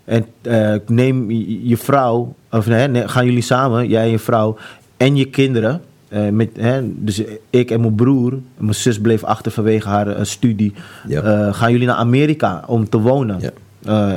En, 0.05 0.25
eh, 0.41 0.75
neem 0.87 1.31
je, 1.31 1.77
vrouw, 1.77 2.35
of 2.51 2.67
nee, 2.67 2.87
nee, 2.87 3.07
gaan 3.07 3.25
jullie 3.25 3.41
samen, 3.41 3.87
jij 3.87 4.03
en 4.03 4.11
je 4.11 4.19
vrouw 4.19 4.57
en 4.97 5.15
je 5.15 5.25
kinderen... 5.25 5.81
eh, 6.07 6.29
met, 6.29 6.49
hè, 6.57 6.81
dus 6.83 7.21
ik 7.49 7.71
en 7.71 7.81
mijn 7.81 7.95
broer, 7.95 8.33
mijn 8.57 8.75
zus 8.75 8.99
bleef 8.99 9.23
achter 9.23 9.51
vanwege 9.51 9.87
haar 9.87 10.25
studie. 10.25 10.73
Ja. 11.07 11.51
gaan 11.51 11.71
jullie 11.71 11.87
naar 11.87 11.95
Amerika 11.95 12.63
om 12.67 12.89
te 12.89 12.99
wonen? 12.99 13.39
Ja. 13.39 13.51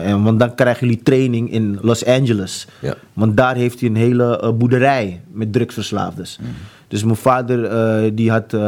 En, 0.02 0.22
want 0.22 0.38
dan 0.38 0.54
krijgen 0.54 0.86
jullie 0.86 1.02
training 1.02 1.52
in 1.52 1.78
Los 1.82 2.04
Angeles. 2.04 2.66
Ja. 2.80 2.94
Want 3.12 3.36
daar 3.36 3.56
heeft 3.56 3.80
hij 3.80 3.88
een 3.88 3.96
hele 3.96 4.54
boerderij 4.58 5.20
met 5.32 5.52
drugsverslaafdes. 5.52 6.38
Dus 6.88 7.04
mijn 7.04 7.16
vader 7.16 7.64
eh, 7.64 8.10
die 8.14 8.30
had 8.30 8.42
eh, 8.42 8.60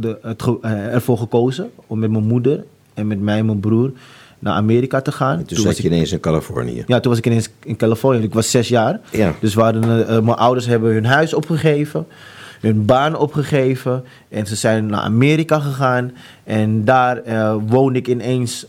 de, 0.00 0.18
het 0.22 0.42
ge- 0.42 0.58
eh, 0.62 0.94
ervoor 0.94 1.18
gekozen 1.18 1.70
om 1.86 1.98
met 1.98 2.10
mijn 2.10 2.24
moeder 2.24 2.64
en 2.94 3.06
met 3.06 3.20
mij 3.20 3.38
en 3.38 3.46
mijn 3.46 3.60
broer 3.60 3.92
naar 4.38 4.54
Amerika 4.54 5.00
te 5.00 5.12
gaan. 5.12 5.36
Toen 5.36 5.46
was 5.56 5.60
zat 5.66 5.72
ik- 5.76 5.78
je 5.78 5.88
ineens 5.88 6.12
in 6.12 6.20
Californië. 6.20 6.84
ja, 6.86 7.00
toen 7.00 7.10
was 7.10 7.18
ik 7.18 7.26
ineens 7.26 7.48
in 7.64 7.76
Californië. 7.76 8.22
Ik 8.22 8.34
was 8.34 8.50
zes 8.50 8.68
jaar. 8.68 9.00
Ja. 9.12 9.34
Dus 9.40 9.56
eh, 9.56 9.70
mijn 10.08 10.28
ouders 10.28 10.66
hebben 10.66 10.92
hun 10.92 11.04
huis 11.04 11.34
opgegeven. 11.34 12.06
Hun 12.60 12.84
baan 12.84 13.16
opgegeven. 13.16 14.04
En 14.28 14.46
ze 14.46 14.56
zijn 14.56 14.86
naar 14.86 15.00
Amerika 15.00 15.58
gegaan. 15.60 16.12
En 16.44 16.84
daar 16.84 17.22
woonde 17.66 17.98
ik 17.98 18.08
ineens 18.08 18.66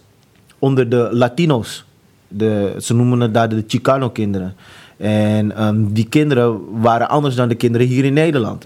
onder 0.59 0.89
de 0.89 1.09
Latino's. 1.11 1.85
De, 2.27 2.75
ze 2.81 2.93
noemen 2.93 3.19
het 3.19 3.33
daar 3.33 3.49
de 3.49 3.63
Chicano-kinderen. 3.67 4.55
En 4.97 5.55
ehm, 5.55 5.83
die 5.87 6.07
kinderen 6.07 6.59
waren 6.81 7.09
anders 7.09 7.35
dan 7.35 7.47
de 7.47 7.55
kinderen 7.55 7.87
hier 7.87 8.05
in 8.05 8.13
Nederland. 8.13 8.65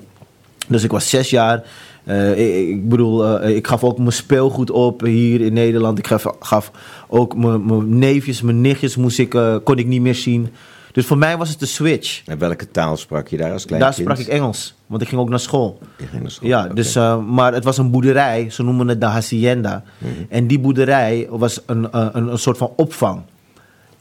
Dus 0.72 0.84
ik 0.84 0.92
was 0.92 1.10
zes 1.10 1.30
jaar. 1.30 1.64
Eh, 2.04 2.32
ik, 2.32 2.70
ik 2.70 2.90
bedoel, 2.90 3.40
eh, 3.40 3.56
ik 3.56 3.68
gaf 3.68 3.84
ook 3.84 3.98
mijn 3.98 4.12
speelgoed 4.12 4.72
op 4.72 5.02
hier 5.02 5.42
in 5.42 5.54
Nederland. 5.54 5.98
Ik 5.98 6.08
gaf, 6.08 6.26
gaf 6.40 6.72
ook 7.08 7.36
mijn, 7.36 8.00
neefjes, 8.00 8.42
mijn 8.42 8.62
nichtjes 8.62 8.96
moest 8.96 9.20
ik, 9.20 9.34
eh, 9.34 9.56
kon 9.64 9.78
ik 9.78 9.88
niet 9.88 10.02
meer 10.02 10.16
zien. 10.16 10.50
Dus 10.92 11.06
voor 11.06 11.18
mij 11.18 11.38
was 11.38 11.50
het 11.50 11.60
de 11.60 11.66
switch. 11.66 12.22
En 12.26 12.38
welke 12.38 12.72
taal 12.72 12.98
sprak 12.98 13.28
je 13.28 13.38
daar 13.38 13.52
als 13.52 13.66
klein 13.66 13.82
Daar 13.82 13.94
kind? 13.94 14.10
sprak 14.10 14.20
ik 14.26 14.28
Engels, 14.28 14.74
want 14.86 15.02
ik 15.02 15.08
ging 15.08 15.22
ook 15.22 15.30
naar 15.30 15.40
school. 15.40 15.80
Je 15.98 16.06
ging 16.06 16.22
naar 16.22 16.32
school, 16.32 16.50
Ja, 16.50 16.68
dus, 16.68 16.96
maar 17.28 17.54
het 17.54 17.64
was 17.64 17.78
een 17.78 17.92
boerderij, 17.92 18.50
ze 18.50 18.64
noemen 18.64 18.88
het 18.88 19.00
de 19.02 19.08
hacienda. 19.08 19.84
Mhm. 19.98 20.12
En 20.30 20.48
die 20.48 20.60
boerderij 20.60 21.28
was 21.30 21.62
een, 21.66 21.88
een, 21.92 22.28
een 22.32 22.38
soort 22.38 22.58
van 22.58 22.72
opvang. 22.76 23.22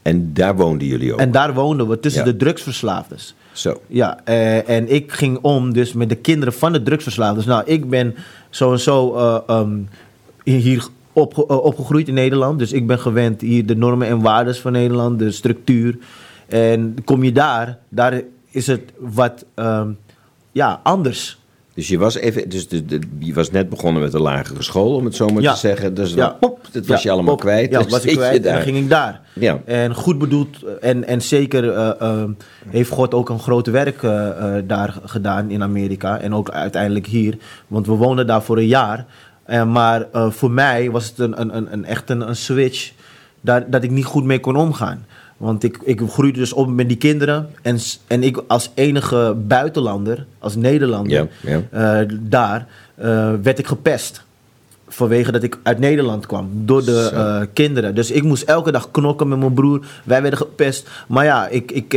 En 0.01 0.33
daar 0.33 0.55
woonden 0.55 0.87
jullie 0.87 1.13
ook? 1.13 1.19
En 1.19 1.31
daar 1.31 1.53
woonden 1.53 1.87
we 1.87 1.99
tussen 1.99 2.25
Ja. 2.25 2.31
de 2.31 2.37
drugsverslaafdes. 2.37 3.35
Zo. 3.51 3.81
Ja, 3.87 4.19
eh, 4.23 4.69
en 4.69 4.93
ik 4.93 5.11
ging 5.11 5.37
om 5.41 5.73
dus 5.73 5.93
met 5.93 6.09
de 6.09 6.15
kinderen 6.15 6.53
van 6.53 6.71
de 6.71 6.83
drugsverslaafden. 6.83 7.37
Dus 7.37 7.45
nou, 7.45 7.63
ik 7.65 7.89
ben 7.89 8.15
zo 8.49 8.71
en 8.71 8.79
zo 8.79 9.15
hier 10.43 10.87
opge- 11.13 11.45
eh, 11.47 11.63
opgegroeid 11.63 12.07
in 12.07 12.13
Nederland. 12.13 12.59
Dus 12.59 12.71
ik 12.71 12.87
ben 12.87 12.99
gewend 12.99 13.41
hier 13.41 13.65
de 13.65 13.75
normen 13.75 14.07
en 14.07 14.21
waarden 14.21 14.55
van 14.55 14.71
Nederland, 14.71 15.19
de 15.19 15.31
structuur. 15.31 15.97
En 16.47 16.95
kom 17.05 17.23
je 17.23 17.31
daar, 17.31 17.77
daar 17.89 18.21
is 18.51 18.67
het 18.67 18.81
wat 18.99 19.45
ehm, 19.53 19.89
ja, 20.51 20.79
anders. 20.83 21.39
Dus 21.73 21.87
je 21.87 21.97
was, 21.97 22.15
even, 22.15 22.49
dus 22.49 22.67
de, 22.67 22.85
de- 22.85 22.99
je 23.19 23.33
was 23.33 23.51
net 23.51 23.69
begonnen 23.69 24.01
met 24.01 24.11
de 24.11 24.19
lagere 24.19 24.63
school, 24.63 24.95
om 24.95 25.05
het 25.05 25.15
zo 25.15 25.27
maar 25.27 25.41
Ja. 25.41 25.53
te 25.53 25.59
zeggen. 25.59 25.93
Dus 25.93 26.13
Ja. 26.13 26.27
pop, 26.29 26.59
dat 26.71 26.85
was 26.85 27.03
Ja, 27.03 27.09
je 27.09 27.15
allemaal 27.15 27.35
kwijt. 27.35 27.71
Ja, 27.71 27.79
Dan 27.79 27.89
was 27.89 28.05
ik 28.05 28.15
kwijt 28.15 28.45
en 28.45 28.53
dan 28.53 28.61
ging 28.61 28.77
ik 28.77 28.89
daar. 28.89 29.21
Ja. 29.33 29.59
En 29.65 29.95
goed 29.95 30.17
bedoeld 30.17 30.57
eh, 30.63 30.89
en, 30.89 31.07
en 31.07 31.21
zeker 31.21 31.69
eh, 31.73 31.89
eh, 32.01 32.23
heeft 32.67 32.89
God 32.89 33.13
ook 33.13 33.29
een 33.29 33.39
groot 33.39 33.67
werk 33.67 34.01
daar 34.67 34.95
gedaan 35.05 35.49
in 35.49 35.63
Amerika. 35.63 36.19
En 36.19 36.33
ook 36.35 36.49
uiteindelijk 36.49 37.07
hier. 37.07 37.37
Want 37.67 37.85
we 37.87 37.93
woonden 37.93 38.27
daar 38.27 38.43
voor 38.43 38.57
een 38.57 38.67
jaar. 38.67 39.05
Maar 39.67 40.07
voor 40.29 40.51
mij 40.51 40.91
was 40.91 41.05
het 41.07 41.19
een, 41.19 41.41
een, 41.41 41.55
een, 41.57 41.73
een, 41.73 41.85
echt 41.85 42.09
een, 42.09 42.27
een 42.27 42.35
switch 42.35 42.91
daar, 43.41 43.69
dat 43.69 43.83
ik 43.83 43.91
niet 43.91 44.05
goed 44.05 44.23
mee 44.23 44.39
kon 44.39 44.55
omgaan. 44.55 45.05
Want 45.41 45.63
ik, 45.63 45.77
ik 45.83 46.01
groeide 46.09 46.39
dus 46.39 46.53
op 46.53 46.69
met 46.69 46.87
die 46.87 46.97
kinderen. 46.97 47.49
En, 47.61 47.79
en 48.07 48.23
ik 48.23 48.43
als 48.47 48.71
enige 48.73 49.35
buitenlander, 49.47 50.25
als 50.39 50.55
Nederlander, 50.55 51.27
Ja, 51.41 51.61
eh, 51.71 52.07
daar, 52.19 52.67
eh, 52.95 53.33
werd 53.41 53.59
ik 53.59 53.67
gepest. 53.67 54.23
Vanwege 54.87 55.31
dat 55.31 55.43
ik 55.43 55.59
uit 55.63 55.79
Nederland 55.79 56.25
kwam. 56.25 56.49
Door 56.53 56.85
de 56.85 57.09
eh, 57.13 57.41
kinderen. 57.53 57.95
Dus 57.95 58.11
ik 58.11 58.23
moest 58.23 58.43
elke 58.43 58.71
dag 58.71 58.91
knokken 58.91 59.27
met 59.27 59.39
mijn 59.39 59.53
broer. 59.53 59.85
Wij 60.03 60.21
werden 60.21 60.39
gepest. 60.39 60.89
Maar 61.07 61.25
ja, 61.25 61.47
ik, 61.47 61.71
ik, 61.71 61.93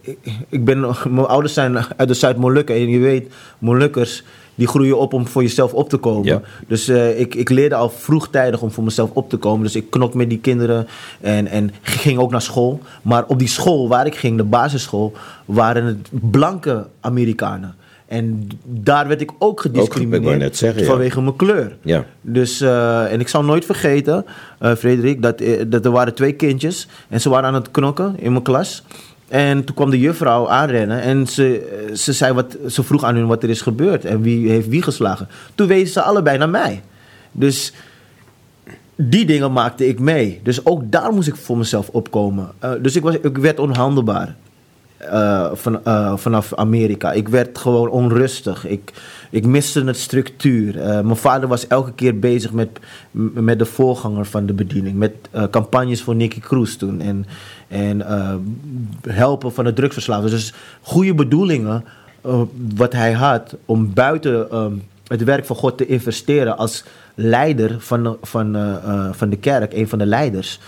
ik, 0.00 0.20
ik 0.48 0.64
ben, 0.64 0.80
mijn 1.08 1.26
ouders 1.26 1.54
zijn 1.54 1.76
uit 1.96 2.08
de 2.08 2.14
Zuid-Molukken. 2.14 2.74
En 2.74 2.88
je 2.88 2.98
weet, 2.98 3.32
Molukkers, 3.58 4.22
die 4.58 4.66
groeien 4.66 4.98
op 4.98 5.12
om 5.12 5.26
voor 5.26 5.42
jezelf 5.42 5.72
op 5.72 5.88
te 5.88 5.96
komen. 5.96 6.24
Ja. 6.24 6.40
Dus 6.66 6.88
eh, 6.88 7.20
ik, 7.20 7.34
ik 7.34 7.48
leerde 7.48 7.74
al 7.74 7.90
vroegtijdig 7.90 8.60
om 8.60 8.70
voor 8.70 8.84
mezelf 8.84 9.10
op 9.12 9.30
te 9.30 9.36
komen. 9.36 9.62
Dus 9.62 9.76
ik 9.76 9.90
knok 9.90 10.14
met 10.14 10.28
die 10.28 10.38
kinderen 10.38 10.86
en, 11.20 11.46
en 11.46 11.70
ging 11.82 12.18
ook 12.18 12.30
naar 12.30 12.42
school. 12.42 12.80
Maar 13.02 13.24
op 13.26 13.38
die 13.38 13.48
school 13.48 13.88
waar 13.88 14.06
ik 14.06 14.14
ging, 14.14 14.36
de 14.36 14.44
basisschool, 14.44 15.12
waren 15.44 15.84
het 15.84 16.08
blanke 16.10 16.86
Amerikanen. 17.00 17.74
En 18.06 18.48
daar 18.64 19.08
werd 19.08 19.20
ik 19.20 19.30
ook 19.38 19.64
ik 19.64 19.72
wou 19.72 19.86
gediscrimineerd 19.86 20.38
net 20.38 20.56
zeggen, 20.56 20.82
ja. 20.82 20.88
vanwege 20.88 21.20
mijn 21.20 21.36
kleur. 21.36 21.76
Ja. 21.82 22.04
Dus, 22.20 22.60
eh, 22.60 23.12
en 23.12 23.20
ik 23.20 23.28
zal 23.28 23.44
nooit 23.44 23.64
vergeten, 23.64 24.24
eh, 24.58 24.74
Frederik, 24.74 25.22
dat, 25.22 25.42
dat 25.66 25.84
er 25.84 25.90
waren 25.90 26.14
twee 26.14 26.32
kindjes 26.32 26.88
en 27.08 27.20
ze 27.20 27.28
waren 27.28 27.48
aan 27.48 27.54
het 27.54 27.70
knokken 27.70 28.14
in 28.18 28.32
mijn 28.32 28.44
klas. 28.44 28.84
En 29.28 29.64
toen 29.64 29.74
kwam 29.74 29.90
de 29.90 29.98
juffrouw 29.98 30.48
aanrennen 30.48 31.00
en 31.00 31.26
ze, 31.26 31.88
ze, 31.94 32.12
zei 32.12 32.32
wat, 32.32 32.56
ze 32.68 32.82
vroeg 32.82 33.04
aan 33.04 33.14
hun 33.14 33.26
wat 33.26 33.42
er 33.42 33.50
is 33.50 33.60
gebeurd 33.60 34.04
en 34.04 34.22
wie 34.22 34.50
heeft 34.50 34.68
wie 34.68 34.82
geslagen. 34.82 35.28
Toen 35.54 35.66
wezen 35.66 35.92
ze 35.92 36.02
allebei 36.02 36.38
naar 36.38 36.48
mij. 36.48 36.82
Dus 37.32 37.72
die 39.00 39.26
dingen 39.26 39.52
maakte 39.52 39.88
ik 39.88 39.98
mee. 39.98 40.40
Dus 40.42 40.66
ook 40.66 40.82
daar 40.84 41.12
moest 41.12 41.28
ik 41.28 41.36
voor 41.36 41.58
mezelf 41.58 41.88
opkomen. 41.88 42.50
Eh, 42.58 42.72
dus 42.82 42.96
ik, 42.96 43.02
was, 43.02 43.14
ik 43.14 43.38
werd 43.38 43.58
onhandelbaar 43.58 44.36
eh, 44.96 45.50
van, 45.52 45.84
eh, 45.84 46.16
vanaf 46.16 46.54
Amerika. 46.54 47.12
Ik 47.12 47.28
werd 47.28 47.58
gewoon 47.58 47.88
onrustig. 47.88 48.66
Ik, 48.66 48.92
ik 49.30 49.46
miste 49.46 49.84
het 49.84 49.96
structuur. 49.96 50.74
Mijn 51.04 51.16
vader 51.16 51.48
was 51.48 51.66
elke 51.66 51.92
keer 51.92 52.18
bezig 52.18 52.52
met, 52.52 52.68
met 53.32 53.58
de 53.58 53.64
voorganger 53.64 54.24
van 54.24 54.46
de 54.46 54.52
bediening. 54.52 54.96
Met 54.96 55.12
campagnes 55.50 56.02
voor 56.02 56.14
Nicky 56.14 56.40
Cruz 56.40 56.74
toen. 56.74 57.00
En, 57.00 57.26
en 57.68 58.06
eh, 58.06 58.34
helpen 59.08 59.52
van 59.52 59.64
de 59.64 59.72
drugsverslaafden. 59.72 60.30
Dus 60.30 60.52
goede 60.80 61.14
bedoelingen 61.14 61.84
eh, 62.20 62.42
wat 62.74 62.92
hij 62.92 63.12
had 63.12 63.56
om 63.64 63.94
buiten 63.94 64.50
ehm, 64.50 64.72
het 65.06 65.24
werk 65.24 65.44
van 65.44 65.56
God 65.56 65.78
te 65.78 65.86
investeren 65.86 66.58
als 66.58 66.84
leider 67.14 67.76
van 67.78 68.02
de, 68.02 68.16
van, 68.22 68.56
eh, 68.56 69.08
van 69.12 69.30
de 69.30 69.36
kerk, 69.36 69.72
een 69.72 69.88
van 69.88 69.98
de 69.98 70.06
leiders. 70.06 70.60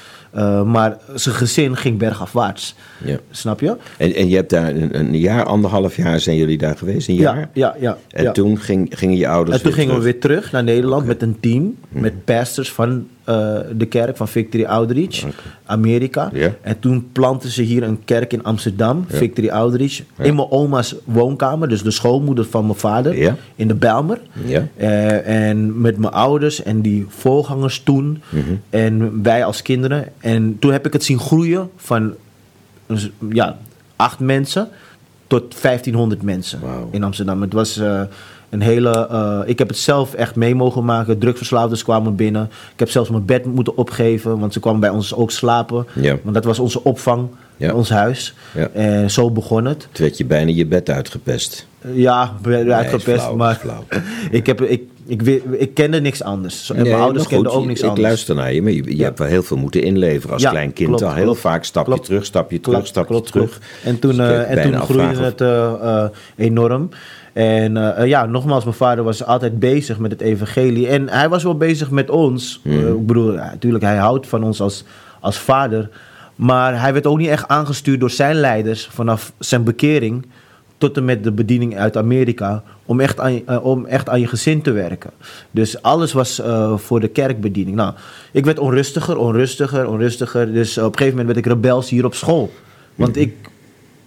Maar 0.64 0.97
zijn 1.14 1.35
gezin 1.35 1.76
ging 1.76 1.99
bergafwaarts. 1.99 2.75
Ja. 3.04 3.19
Snap 3.30 3.61
je? 3.61 3.76
En, 3.97 4.14
en 4.14 4.28
je 4.28 4.37
hebt 4.37 4.50
daar 4.50 4.69
een, 4.69 4.99
een 4.99 5.19
jaar, 5.19 5.45
anderhalf 5.45 5.97
jaar 5.97 6.21
zijn 6.21 6.37
jullie 6.37 6.59
daar 6.59 6.76
geweest, 6.76 7.09
een 7.09 7.14
jaar? 7.14 7.37
Ja, 7.37 7.49
ja, 7.52 7.76
ja. 7.80 7.99
En 8.09 8.23
ja. 8.23 8.33
toen 8.33 8.59
ging, 8.59 8.99
gingen 8.99 9.16
je 9.16 9.28
ouders 9.28 9.57
En 9.57 9.62
toen 9.62 9.73
weer 9.73 9.80
gingen 9.83 9.99
we 9.99 10.04
weer 10.04 10.21
terug 10.21 10.52
naar 10.52 10.64
Nederland 10.64 11.07
met 11.07 11.23
een 11.23 11.40
team. 11.40 11.76
Met 11.88 12.25
pastors 12.25 12.73
van 12.73 13.09
eh, 13.25 13.59
de 13.77 13.87
kerk 13.87 14.17
van 14.17 14.29
Victory 14.29 14.65
Outreach, 14.65 15.25
Amerika. 15.65 16.31
En 16.61 16.79
toen 16.79 17.09
plantten 17.12 17.50
ze 17.50 17.62
hier 17.62 17.83
een 17.83 18.05
kerk 18.05 18.33
in 18.33 18.45
Amsterdam, 18.45 19.05
Victory 19.09 19.49
Outreach. 19.49 20.00
In 20.19 20.35
mijn 20.35 20.50
oma's 20.50 20.95
woonkamer, 21.05 21.69
dus 21.69 21.83
de 21.83 21.91
schoolmoeder 21.91 22.45
van 22.45 22.67
mijn 22.67 22.79
vader. 22.79 23.37
In 23.55 23.69
de 23.69 23.75
Bijlmer. 23.75 24.21
Eh, 24.77 25.49
en 25.49 25.81
met 25.81 25.99
mijn 25.99 26.12
ouders 26.12 26.62
en 26.62 26.81
die 26.81 27.07
voorgangers 27.09 27.83
toen. 27.83 28.23
Mhm. 28.29 28.43
En 28.71 29.23
wij 29.23 29.45
als 29.45 29.62
kinderen. 29.62 30.09
En 30.19 30.57
toen 30.59 30.73
heb 30.73 30.87
ik 30.87 30.93
het 30.93 31.05
zien 31.05 31.19
groeien 31.19 31.71
van 31.77 32.15
dus, 32.87 33.11
ja, 33.29 33.59
acht 33.97 34.19
mensen 34.19 34.69
tot 35.27 35.61
1500 35.61 36.23
mensen 36.23 36.61
in 36.91 37.03
Amsterdam. 37.05 37.41
Het 37.41 37.53
was 37.53 37.77
eh, 37.77 38.03
een 38.50 38.61
hele. 38.61 39.07
eh, 39.11 39.40
ik 39.45 39.59
heb 39.59 39.69
het 39.69 39.78
zelf 39.78 40.14
echt 40.14 40.37
mee 40.37 40.54
mogen 40.54 40.85
maken. 40.85 41.19
Drugsverslaafden 41.19 41.83
kwamen 41.83 42.14
binnen. 42.14 42.45
Ik 42.73 42.78
heb 42.78 42.90
zelfs 42.90 43.11
mijn 43.11 43.25
bed 43.25 43.45
moeten 43.45 43.76
opgeven, 43.76 44.38
want 44.38 44.52
ze 44.52 44.61
kwamen 44.61 44.80
bij 44.80 44.90
ons 44.90 45.14
ook 45.14 45.30
slapen. 45.30 45.87
Ja. 45.95 46.16
Want 46.23 46.35
dat 46.35 46.45
was 46.45 46.59
onze 46.59 46.85
opvang, 46.85 47.28
Ja. 47.57 47.75
ons 47.75 47.90
huis. 47.90 48.35
Ja. 48.54 48.69
En 48.73 49.11
zo 49.11 49.30
begon 49.30 49.64
het. 49.64 49.80
Toen 49.92 50.04
werd 50.04 50.16
je 50.19 50.25
bijna 50.25 50.50
je 50.54 50.66
bed 50.66 50.90
uitgepest. 50.90 51.66
Ja, 51.92 52.33
uitgepest, 52.69 53.04
flauw, 53.23 53.37
maar 53.37 53.61
ik, 54.30 54.47
heb, 54.47 54.61
ik, 54.62 54.83
ik, 55.07 55.23
ik 55.59 55.75
kende 55.75 56.00
niks 56.00 56.23
anders. 56.23 56.71
En 56.71 56.76
Nee, 56.76 56.85
mijn 56.90 57.02
ouders 57.02 57.25
goed, 57.25 57.33
kenden 57.33 57.52
ook 57.52 57.66
niks 57.66 57.80
ik 57.80 57.87
anders. 57.88 58.07
luister 58.07 58.35
naar 58.35 58.52
je, 58.52 58.62
maar 58.62 58.73
je, 58.73 58.85
je 58.85 58.97
Ja. 58.97 59.04
hebt 59.04 59.19
wel 59.19 59.28
heel 59.28 59.42
veel 59.42 59.57
moeten 59.57 59.83
inleveren 59.83 60.33
als 60.35 60.42
klein 60.49 60.73
kind. 60.73 60.88
klopt, 60.88 61.02
al 61.02 61.14
heel 61.14 61.25
klopt. 61.25 61.40
vaak 61.40 61.64
stap 61.64 61.87
je 61.87 62.00
terug, 62.00 62.25
stap 62.25 62.50
je 62.50 62.61
terug, 62.61 62.87
stap 62.87 63.09
je 63.09 63.21
terug. 63.23 63.61
En 63.85 63.99
toen, 63.99 64.16
Dus 64.16 64.26
ik 64.28 64.33
eh, 64.47 64.64
en 64.64 64.71
toen 64.73 64.80
groeide 64.80 65.23
het 65.23 65.40
eh, 65.40 66.04
enorm. 66.37 66.88
En 67.32 67.76
eh, 67.76 68.02
eh, 68.02 68.08
ja, 68.08 68.26
nogmaals, 68.26 68.64
mijn 68.64 68.76
vader 68.76 69.04
was 69.04 69.25
altijd 69.25 69.58
bezig 69.58 69.99
met 69.99 70.10
het 70.10 70.20
evangelie. 70.20 70.88
En 70.88 71.08
hij 71.08 71.28
was 71.28 71.42
wel 71.42 71.56
bezig 71.56 71.90
met 71.90 72.10
ons. 72.10 72.60
Mhm. 72.64 72.78
Eh, 72.78 72.88
ik 72.88 73.06
bedoel, 73.06 73.32
natuurlijk, 73.32 73.84
hij 73.84 73.96
houdt 73.96 74.26
van 74.26 74.42
ons 74.44 74.60
als, 74.60 74.84
als 75.20 75.38
vader. 75.38 75.88
Maar 76.34 76.80
hij 76.80 76.92
werd 76.92 77.06
ook 77.06 77.18
niet 77.18 77.28
echt 77.28 77.49
aangestuurd 77.49 78.00
door 78.00 78.10
zijn 78.10 78.37
leiders 78.37 78.87
vanaf 78.92 79.32
zijn 79.38 79.64
bekering 79.64 80.26
tot 80.78 80.96
en 80.96 81.04
met 81.04 81.25
de 81.25 81.32
bediening 81.32 81.78
uit 81.78 81.96
Amerika 81.96 82.62
om 82.84 83.00
echt 83.00 83.20
aan, 83.20 83.32
je- 83.34 83.60
om 83.62 83.87
echt 83.87 84.08
aan 84.08 84.20
je 84.20 84.26
gezin 84.26 84.62
te 84.62 84.70
werken. 84.72 85.10
Dus 85.50 85.82
alles 85.82 86.12
was 86.12 86.42
voor 86.76 87.00
de 87.00 87.08
kerkbediening. 87.08 87.76
Nou, 87.76 87.94
ik 88.32 88.44
werd 88.44 88.58
onrustiger, 88.58 89.16
onrustiger, 89.16 89.88
onrustiger. 89.88 90.52
Dus 90.52 90.78
op 90.78 90.84
een 90.84 90.99
gegeven 90.99 91.16
moment 91.18 91.34
werd 91.34 91.46
ik 91.46 91.52
rebels 91.52 91.90
hier 91.90 92.04
op 92.04 92.14
school. 92.14 92.50
Want 92.94 93.16
ik, 93.16 93.34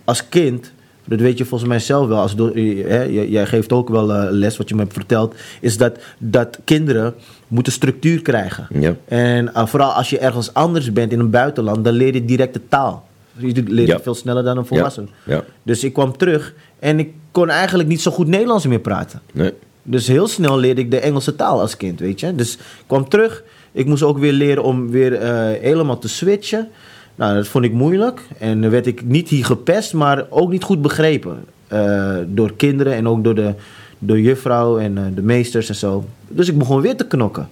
als 0.04 0.30
kind, 0.30 0.73
dat 1.06 1.20
weet 1.20 1.38
je 1.38 1.46
volgens 1.46 1.70
mij 1.70 1.80
zelf 1.80 2.08
wel. 2.08 2.20
Als 2.20 2.36
door, 2.36 2.50
hè, 2.56 3.04
jij 3.04 3.46
geeft 3.46 3.72
ook 3.74 3.90
wel 3.90 4.14
eh, 4.14 4.28
les, 4.30 4.58
wat 4.58 4.70
je 4.70 4.76
me 4.76 4.82
hebt 4.82 4.94
verteld. 4.94 5.36
Is 5.62 5.78
dat, 5.78 5.98
dat 6.18 6.60
kinderen 6.64 7.14
moeten 7.48 7.74
structuur 7.74 8.22
krijgen. 8.22 8.68
Ja. 8.80 8.96
En 9.08 9.54
eh, 9.54 9.66
vooral 9.66 9.92
als 9.92 10.10
je 10.10 10.20
ergens 10.20 10.54
anders 10.54 10.94
bent 10.94 11.12
in 11.12 11.20
een 11.20 11.30
buitenland, 11.30 11.84
dan 11.84 11.94
leer 11.94 12.14
je 12.14 12.26
direct 12.26 12.54
de 12.54 12.62
taal. 12.70 13.08
Je 13.38 13.64
leert 13.68 13.88
Ja. 13.88 14.00
veel 14.00 14.16
sneller 14.16 14.44
dan 14.44 14.58
een 14.58 14.66
volwassene. 14.66 15.08
Ja. 15.26 15.44
Dus 15.64 15.84
ik 15.84 15.94
kwam 15.94 16.18
terug 16.18 16.54
en 16.80 17.00
ik 17.00 17.10
kon 17.32 17.50
eigenlijk 17.50 17.90
niet 17.90 18.02
zo 18.02 18.12
goed 18.12 18.28
Nederlands 18.28 18.68
meer 18.68 18.80
praten. 18.80 19.22
Nee. 19.34 19.54
Dus 19.84 20.08
heel 20.08 20.28
snel 20.28 20.58
leerde 20.58 20.82
ik 20.82 20.92
de 20.92 21.00
Engelse 21.00 21.36
taal 21.36 21.60
als 21.60 21.78
kind, 21.78 22.00
weet 22.00 22.20
je. 22.20 22.36
Dus 22.36 22.54
ik 22.54 22.60
kwam 22.88 23.10
terug. 23.10 23.44
Ik 23.72 23.86
moest 23.86 24.04
ook 24.04 24.18
weer 24.18 24.32
leren 24.32 24.64
om 24.64 24.90
weer 24.92 25.14
eh, 25.14 25.62
helemaal 25.62 26.00
te 26.00 26.08
switchen. 26.08 26.68
Nou, 27.16 27.36
dat 27.36 27.48
vond 27.48 27.66
ik 27.66 27.74
moeilijk. 27.74 28.22
En 28.38 28.62
dan 28.62 28.70
werd 28.70 28.88
ik 28.88 29.06
niet 29.06 29.30
hier 29.30 29.46
gepest, 29.46 29.94
maar 29.94 30.26
ook 30.30 30.50
niet 30.52 30.64
goed 30.64 30.82
begrepen. 30.82 31.46
eh, 31.68 32.16
door 32.28 32.54
kinderen 32.56 32.94
en 32.94 33.08
ook 33.08 33.24
door 33.24 33.36
de, 33.36 33.54
door 34.00 34.20
juffrouw 34.20 34.78
en 34.78 34.98
eh, 34.98 35.04
de 35.16 35.22
meesters 35.22 35.70
en 35.70 35.76
zo. 35.76 36.06
Dus 36.28 36.48
ik 36.50 36.58
begon 36.58 36.82
weer 36.82 36.96
te 36.98 37.08
knokken. 37.08 37.48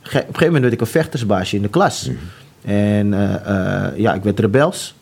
Ge- 0.00 0.18
Op 0.18 0.22
een 0.22 0.24
gegeven 0.26 0.44
moment 0.44 0.62
werd 0.62 0.74
ik 0.74 0.80
een 0.80 0.86
vechtersbaasje 0.86 1.56
in 1.56 1.62
de 1.62 1.68
klas. 1.68 2.10
En 2.64 3.14
eh, 3.14 3.98
ja, 3.98 4.14
ik 4.14 4.22
werd 4.22 4.40
rebels. 4.40 4.94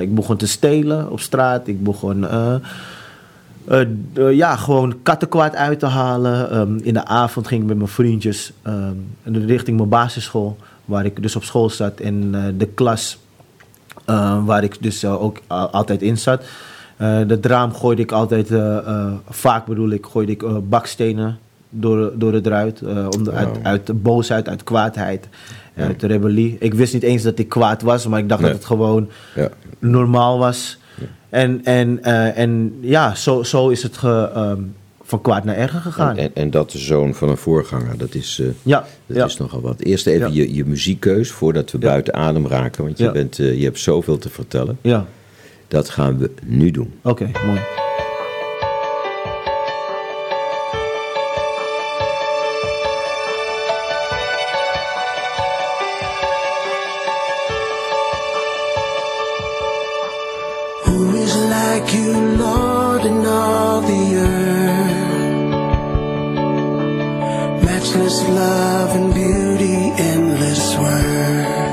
Ik 0.00 0.14
begon 0.14 0.36
te 0.36 0.46
stelen 0.46 1.10
op 1.10 1.20
straat. 1.20 1.66
Ik 1.68 1.82
begon... 1.82 2.26
ja, 4.14 4.56
gewoon 4.56 4.94
kattenkwaad 5.02 5.54
uit 5.56 5.78
te 5.78 5.86
halen. 5.86 6.50
Ehm, 6.50 6.76
in 6.82 6.94
de 6.94 7.04
avond 7.04 7.46
ging 7.46 7.62
ik 7.62 7.68
met 7.68 7.76
mijn 7.76 7.88
vriendjes 7.88 8.52
in- 9.24 9.46
richting 9.46 9.76
mijn 9.76 9.88
basisschool, 9.88 10.56
waar 10.84 11.04
ik 11.04 11.22
dus 11.22 11.36
op 11.36 11.44
school 11.44 11.70
zat. 11.70 12.00
En 12.00 12.30
de 12.58 12.66
klas 12.66 13.18
waar 14.44 14.64
ik 14.64 14.76
dus 14.82 15.02
eh, 15.02 15.22
ook 15.22 15.38
a- 15.52 15.64
altijd 15.64 16.02
in 16.02 16.18
zat. 16.18 16.42
Eh 16.96 17.18
dat 17.26 17.44
raam 17.46 17.74
gooide 17.74 18.02
ik 18.02 18.12
altijd, 18.12 18.50
eh, 18.50 18.76
eh, 18.76 19.06
vaak 19.28 19.66
bedoel 19.66 19.90
ik, 19.90 20.06
gooide 20.06 20.32
ik 20.32 20.42
eh, 20.42 20.56
bakstenen 20.68 21.38
door, 21.70 22.12
door 22.14 22.32
het 22.32 22.46
eruit. 22.46 22.80
eh, 22.80 23.06
om 23.10 23.24
de, 23.24 23.30
uit, 23.32 23.48
Wauw. 23.48 23.62
uit 23.62 23.86
de 23.86 23.94
boosheid, 23.94 24.48
uit 24.48 24.64
kwaadheid, 24.64 25.28
uit 25.76 26.02
rebellie. 26.02 26.56
Ik 26.60 26.74
wist 26.74 26.92
niet 26.92 27.02
eens 27.02 27.22
dat 27.22 27.38
ik 27.38 27.48
kwaad 27.48 27.82
was, 27.82 28.06
maar 28.06 28.18
ik 28.18 28.28
dacht 28.28 28.40
Nee. 28.40 28.50
dat 28.50 28.58
het 28.58 28.68
gewoon 28.68 29.08
Ja. 29.34 29.48
normaal 29.78 30.38
was. 30.38 30.78
En, 31.28 31.60
en, 31.64 32.02
eh, 32.02 32.38
en 32.38 32.78
ja, 32.80 33.14
zo, 33.14 33.42
zo 33.42 33.68
is 33.68 33.82
het 33.82 33.96
ge, 33.96 34.30
ehm, 34.34 34.60
van 35.10 35.20
kwaad 35.20 35.44
naar 35.44 35.56
erger 35.56 35.80
gegaan. 35.80 36.16
En, 36.16 36.24
en, 36.24 36.30
en 36.34 36.50
dat 36.50 36.70
de 36.70 36.78
zoon 36.78 37.14
van 37.14 37.28
een 37.28 37.36
voorganger, 37.36 37.98
dat 37.98 38.14
is, 38.14 38.38
eh, 38.42 38.46
ja, 38.62 38.84
dat 39.06 39.16
ja. 39.16 39.24
is 39.24 39.36
nogal 39.36 39.60
wat. 39.60 39.80
Eerst 39.80 40.06
even 40.06 40.32
Ja. 40.32 40.34
je, 40.42 40.54
je 40.54 40.64
muziekkeus, 40.64 41.30
voordat 41.30 41.70
we 41.70 41.78
Ja. 41.80 41.86
buiten 41.88 42.14
adem 42.14 42.46
raken. 42.46 42.84
Want 42.84 42.98
je, 42.98 43.10
bent, 43.10 43.38
eh, 43.38 43.58
je 43.58 43.64
hebt 43.64 43.78
zoveel 43.78 44.18
te 44.18 44.28
vertellen. 44.28 44.78
ja. 44.80 45.06
Dat 45.68 45.88
gaan 45.88 46.18
we 46.18 46.30
nu 46.44 46.70
doen. 46.70 46.92
Oké, 47.02 47.30
mooi. 47.46 47.60
Love 68.40 68.90
and 68.98 69.10
beauty, 69.22 69.78
endless 70.12 70.64
worth. 70.82 71.70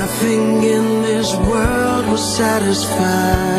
Nothing 0.00 0.44
in 0.74 0.84
this 1.08 1.28
world 1.50 2.04
will 2.10 2.26
satisfy. 2.40 3.56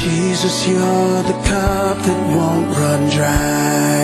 Jesus, 0.00 0.56
you're 0.68 1.22
the 1.32 1.38
cup 1.50 1.96
that 2.06 2.20
won't 2.34 2.68
run 2.80 3.02
dry. 3.16 4.01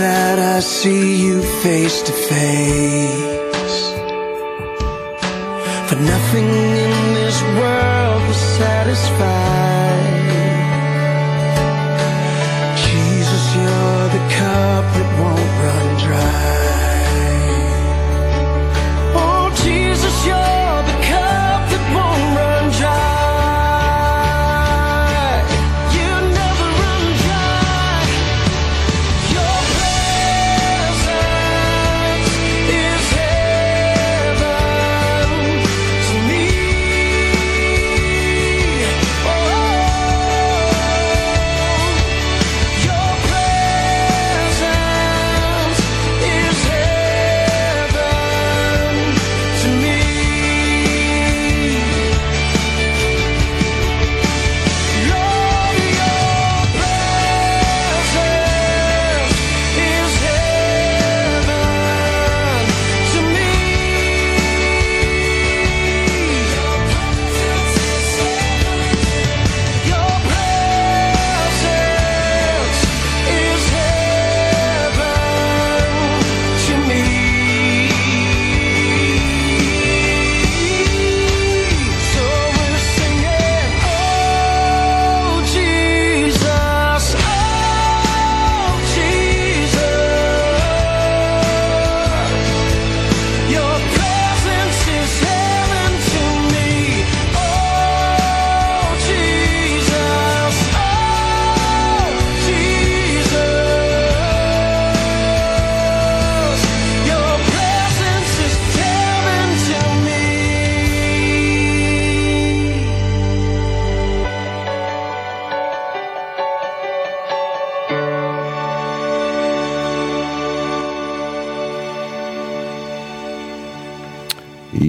That 0.00 0.38
I 0.38 0.60
see 0.60 1.22
you 1.26 1.42
face 1.62 2.00
to 2.08 2.12
face. 2.12 3.80
For 5.88 5.98
nothing 6.14 6.48
in 6.84 6.94
this 7.18 7.38
world 7.58 8.22
will 8.26 8.42
satisfy. 8.58 10.29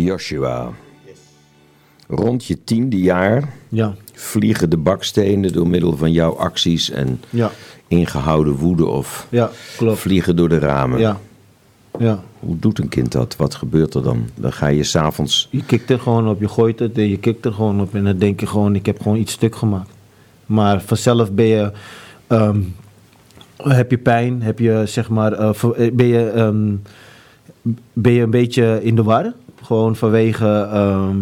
Joshua. 0.03 0.71
Rond 2.07 2.45
je 2.45 2.63
tiende 2.63 2.97
jaar 2.97 3.53
Ja, 3.69 3.95
vliegen 4.13 4.69
de 4.69 4.77
bakstenen 4.77 5.53
door 5.53 5.67
middel 5.67 5.97
van 5.97 6.11
jouw 6.11 6.37
acties 6.37 6.89
en 6.89 7.21
ja, 7.29 7.51
ingehouden 7.87 8.55
woede 8.55 8.85
of 8.85 9.27
ja, 9.29 9.51
klopt. 9.77 9.99
vliegen 9.99 10.35
door 10.35 10.49
de 10.49 10.59
ramen. 10.59 10.99
Ja, 10.99 11.19
ja. 11.99 12.23
Hoe 12.39 12.59
doet 12.59 12.79
een 12.79 12.89
kind 12.89 13.11
dat? 13.11 13.35
Wat 13.35 13.55
gebeurt 13.55 13.93
er 13.93 14.03
dan? 14.03 14.25
Dan 14.35 14.53
ga 14.53 14.67
je 14.67 14.83
s'avonds. 14.83 15.47
Je 15.51 15.63
kikt 15.65 15.89
er 15.89 15.99
gewoon 15.99 16.29
op, 16.29 16.39
je 16.39 16.47
gooit 16.47 16.79
het 16.79 16.97
en 16.97 17.09
je 17.09 17.17
kikt 17.17 17.45
er 17.45 17.53
gewoon 17.53 17.81
op. 17.81 17.95
En 17.95 18.03
dan 18.03 18.17
denk 18.17 18.39
je 18.39 18.47
gewoon, 18.47 18.75
ik 18.75 18.85
heb 18.85 19.01
gewoon 19.01 19.17
iets 19.17 19.31
stuk 19.31 19.55
gemaakt. 19.55 19.89
Maar 20.45 20.81
vanzelf 20.81 21.31
ben 21.31 21.45
je, 21.45 21.71
ehm, 22.27 22.59
heb 23.57 23.91
je 23.91 23.97
pijn, 23.97 24.41
heb 24.41 24.59
je 24.59 24.83
zeg 24.85 25.09
maar, 25.09 25.33
eh, 25.33 25.49
eh, 25.77 25.93
ben, 25.93 26.05
je, 26.07 26.29
ehm, 26.29 26.75
ben 27.93 28.11
je 28.11 28.21
een 28.21 28.29
beetje 28.29 28.79
in 28.83 28.95
de 28.95 29.03
war. 29.03 29.33
Gewoon 29.61 29.95
vanwege, 29.95 30.67
ehm, 30.71 31.17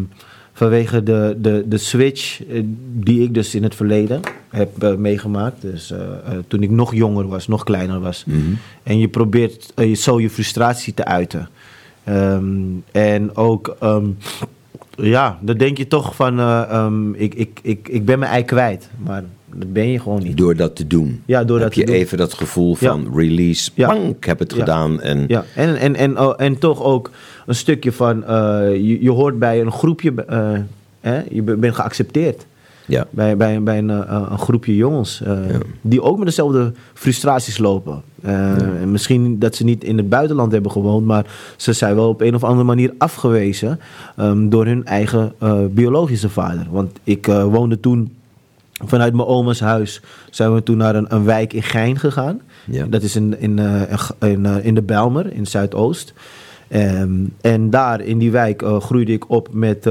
vanwege 0.53 1.03
de, 1.03 1.35
de, 1.37 1.63
de 1.67 1.77
switch 1.77 2.45
eh, 2.45 2.61
die 2.93 3.23
ik 3.23 3.33
dus 3.33 3.55
in 3.55 3.63
het 3.63 3.75
verleden 3.75 4.21
heb 4.49 4.83
eh, 4.83 4.95
meegemaakt. 4.95 5.61
Dus 5.61 5.91
eh, 5.91 5.99
toen 6.47 6.63
ik 6.63 6.69
nog 6.69 6.95
jonger 6.95 7.27
was, 7.27 7.47
nog 7.47 7.63
kleiner 7.63 7.99
was. 7.99 8.25
En 8.83 8.99
je 8.99 9.07
probeert 9.07 9.73
je 9.75 9.93
zo 9.93 10.19
je 10.19 10.29
frustratie 10.29 10.93
te 10.93 11.05
uiten. 11.05 11.49
Ehm, 12.03 12.45
en 12.91 13.35
ook, 13.35 13.75
ehm, 13.79 14.07
ja, 14.95 15.39
dan 15.41 15.57
denk 15.57 15.77
je 15.77 15.87
toch 15.87 16.15
van, 16.15 17.15
ik, 17.15 17.33
ik, 17.33 17.59
ik, 17.61 17.87
ik 17.87 18.05
ben 18.05 18.19
mijn 18.19 18.31
ei 18.31 18.43
kwijt. 18.43 18.89
Maar 18.97 19.23
dat 19.55 19.73
ben 19.73 19.87
je 19.87 19.99
gewoon 19.99 20.23
niet. 20.23 20.37
Door 20.37 20.55
dat 20.55 20.75
te 20.75 20.87
doen. 20.87 21.21
Ja, 21.25 21.43
door 21.43 21.55
heb 21.59 21.65
dat 21.65 21.73
te 21.73 21.79
je 21.79 21.85
doen. 21.85 21.95
even 21.95 22.17
dat 22.17 22.33
gevoel 22.33 22.75
Ja. 22.79 22.89
van 22.89 23.07
release. 23.15 23.71
Ja. 23.73 23.87
Bang, 23.87 24.15
ik 24.15 24.23
heb 24.23 24.39
het 24.39 24.51
Ja. 24.53 24.59
gedaan. 24.59 25.01
En 25.01 25.25
Ja, 25.27 25.45
en, 25.55 25.75
en, 25.75 25.95
en, 25.95 26.19
oh, 26.19 26.33
en 26.37 26.57
toch 26.57 26.83
ook 26.83 27.11
een 27.45 27.55
stukje 27.55 27.91
van, 27.91 28.23
eh, 28.25 28.35
je, 28.73 29.03
je 29.03 29.11
hoort 29.11 29.39
bij 29.39 29.61
een 29.61 29.71
groepje, 29.71 30.13
eh, 30.27 30.49
hè, 30.99 31.21
je 31.29 31.41
be- 31.41 31.55
bent 31.55 31.75
geaccepteerd. 31.75 32.45
ja. 32.85 33.07
Bij, 33.09 33.37
bij, 33.37 33.63
bij 33.63 33.77
een, 33.77 33.89
eh, 33.89 34.25
een 34.31 34.37
groepje 34.39 34.75
jongens 34.75 35.21
die 35.81 36.01
ook 36.01 36.17
met 36.17 36.25
dezelfde 36.27 36.71
frustraties 36.93 37.57
lopen. 37.57 38.01
En 38.21 38.91
Misschien 38.91 39.39
dat 39.39 39.55
ze 39.55 39.63
niet 39.63 39.83
in 39.83 39.97
het 39.97 40.09
buitenland 40.09 40.51
hebben 40.51 40.71
gewoond, 40.71 41.05
maar 41.05 41.25
ze 41.57 41.73
zijn 41.73 41.95
wel 41.95 42.09
op 42.09 42.21
een 42.21 42.35
of 42.35 42.43
andere 42.43 42.63
manier 42.63 42.93
afgewezen 42.97 43.79
ehm, 44.17 44.49
door 44.49 44.65
hun 44.65 44.85
eigen 44.85 45.33
biologische 45.71 46.29
vader. 46.29 46.67
Want 46.71 46.91
ik 47.03 47.25
woonde 47.25 47.79
toen 47.79 48.13
vanuit 48.85 49.13
mijn 49.13 49.27
oma's 49.27 49.59
huis, 49.59 50.01
zijn 50.29 50.53
we 50.53 50.63
toen 50.63 50.77
naar 50.77 50.95
een, 50.95 51.13
een 51.15 51.23
wijk 51.23 51.53
in 51.53 51.63
Gein 51.63 51.99
gegaan. 51.99 52.41
Ja. 52.65 52.85
Dat 52.85 53.01
is 53.01 53.15
in, 53.15 53.39
in, 53.39 53.59
eh, 53.59 53.81
in, 54.19 54.45
eh, 54.45 54.65
in 54.65 54.75
de 54.75 54.81
Bijlmer, 54.81 55.33
in 55.33 55.47
Zuidoost. 55.47 56.13
Ehm, 56.67 57.11
en 57.41 57.69
daar 57.69 58.01
in 58.01 58.17
die 58.17 58.31
wijk 58.31 58.61
eh, 58.61 58.79
groeide 58.79 59.11
ik 59.11 59.29
op 59.29 59.47
met 59.51 59.89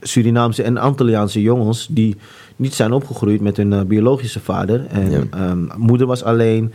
Surinaamse 0.00 0.62
en 0.62 0.76
Antilliaanse 0.76 1.42
jongens 1.42 1.88
die 1.90 2.16
niet 2.56 2.74
zijn 2.74 2.92
opgegroeid 2.92 3.40
met 3.40 3.56
hun 3.56 3.86
biologische 3.86 4.40
vader. 4.40 4.86
En 4.86 5.10
Ja. 5.10 5.22
ehm, 5.30 5.58
moeder 5.76 6.06
was 6.06 6.24
alleen, 6.24 6.72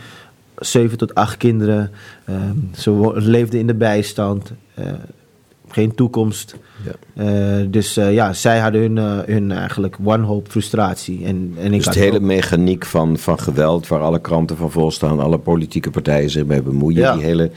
zeven 0.55 0.97
tot 0.97 1.15
acht 1.15 1.37
kinderen. 1.37 1.91
Ehm, 2.25 2.57
ze 2.75 3.11
leefden 3.15 3.59
in 3.59 3.67
de 3.67 3.73
bijstand, 3.75 4.51
geen 5.71 5.95
toekomst. 5.95 6.55
Ja. 6.85 7.23
Eh, 7.25 7.65
dus 7.69 7.97
eh, 7.97 8.13
ja, 8.13 8.33
zij 8.33 8.59
hadden 8.59 8.81
hun, 8.81 8.97
eh, 8.97 9.33
hun 9.35 9.51
eigenlijk 9.51 9.95
wanhoop, 9.99 10.47
frustratie. 10.49 11.25
En, 11.25 11.53
en 11.59 11.73
ik 11.73 11.83
Dus 11.83 11.93
de 11.93 11.99
hele 11.99 12.15
ook- 12.15 12.21
mechaniek 12.21 12.85
van, 12.85 13.17
van 13.17 13.39
geweld, 13.39 13.87
waar 13.87 13.99
alle 14.01 14.19
kranten 14.21 14.57
van 14.57 14.71
vol 14.71 14.91
staan, 14.91 15.19
alle 15.19 15.37
politieke 15.37 15.89
partijen 15.89 16.29
zich 16.29 16.45
mee 16.45 16.61
bemoeien, 16.61 16.99
Ja. 17.01 17.13
die 17.13 17.23
hele 17.23 17.51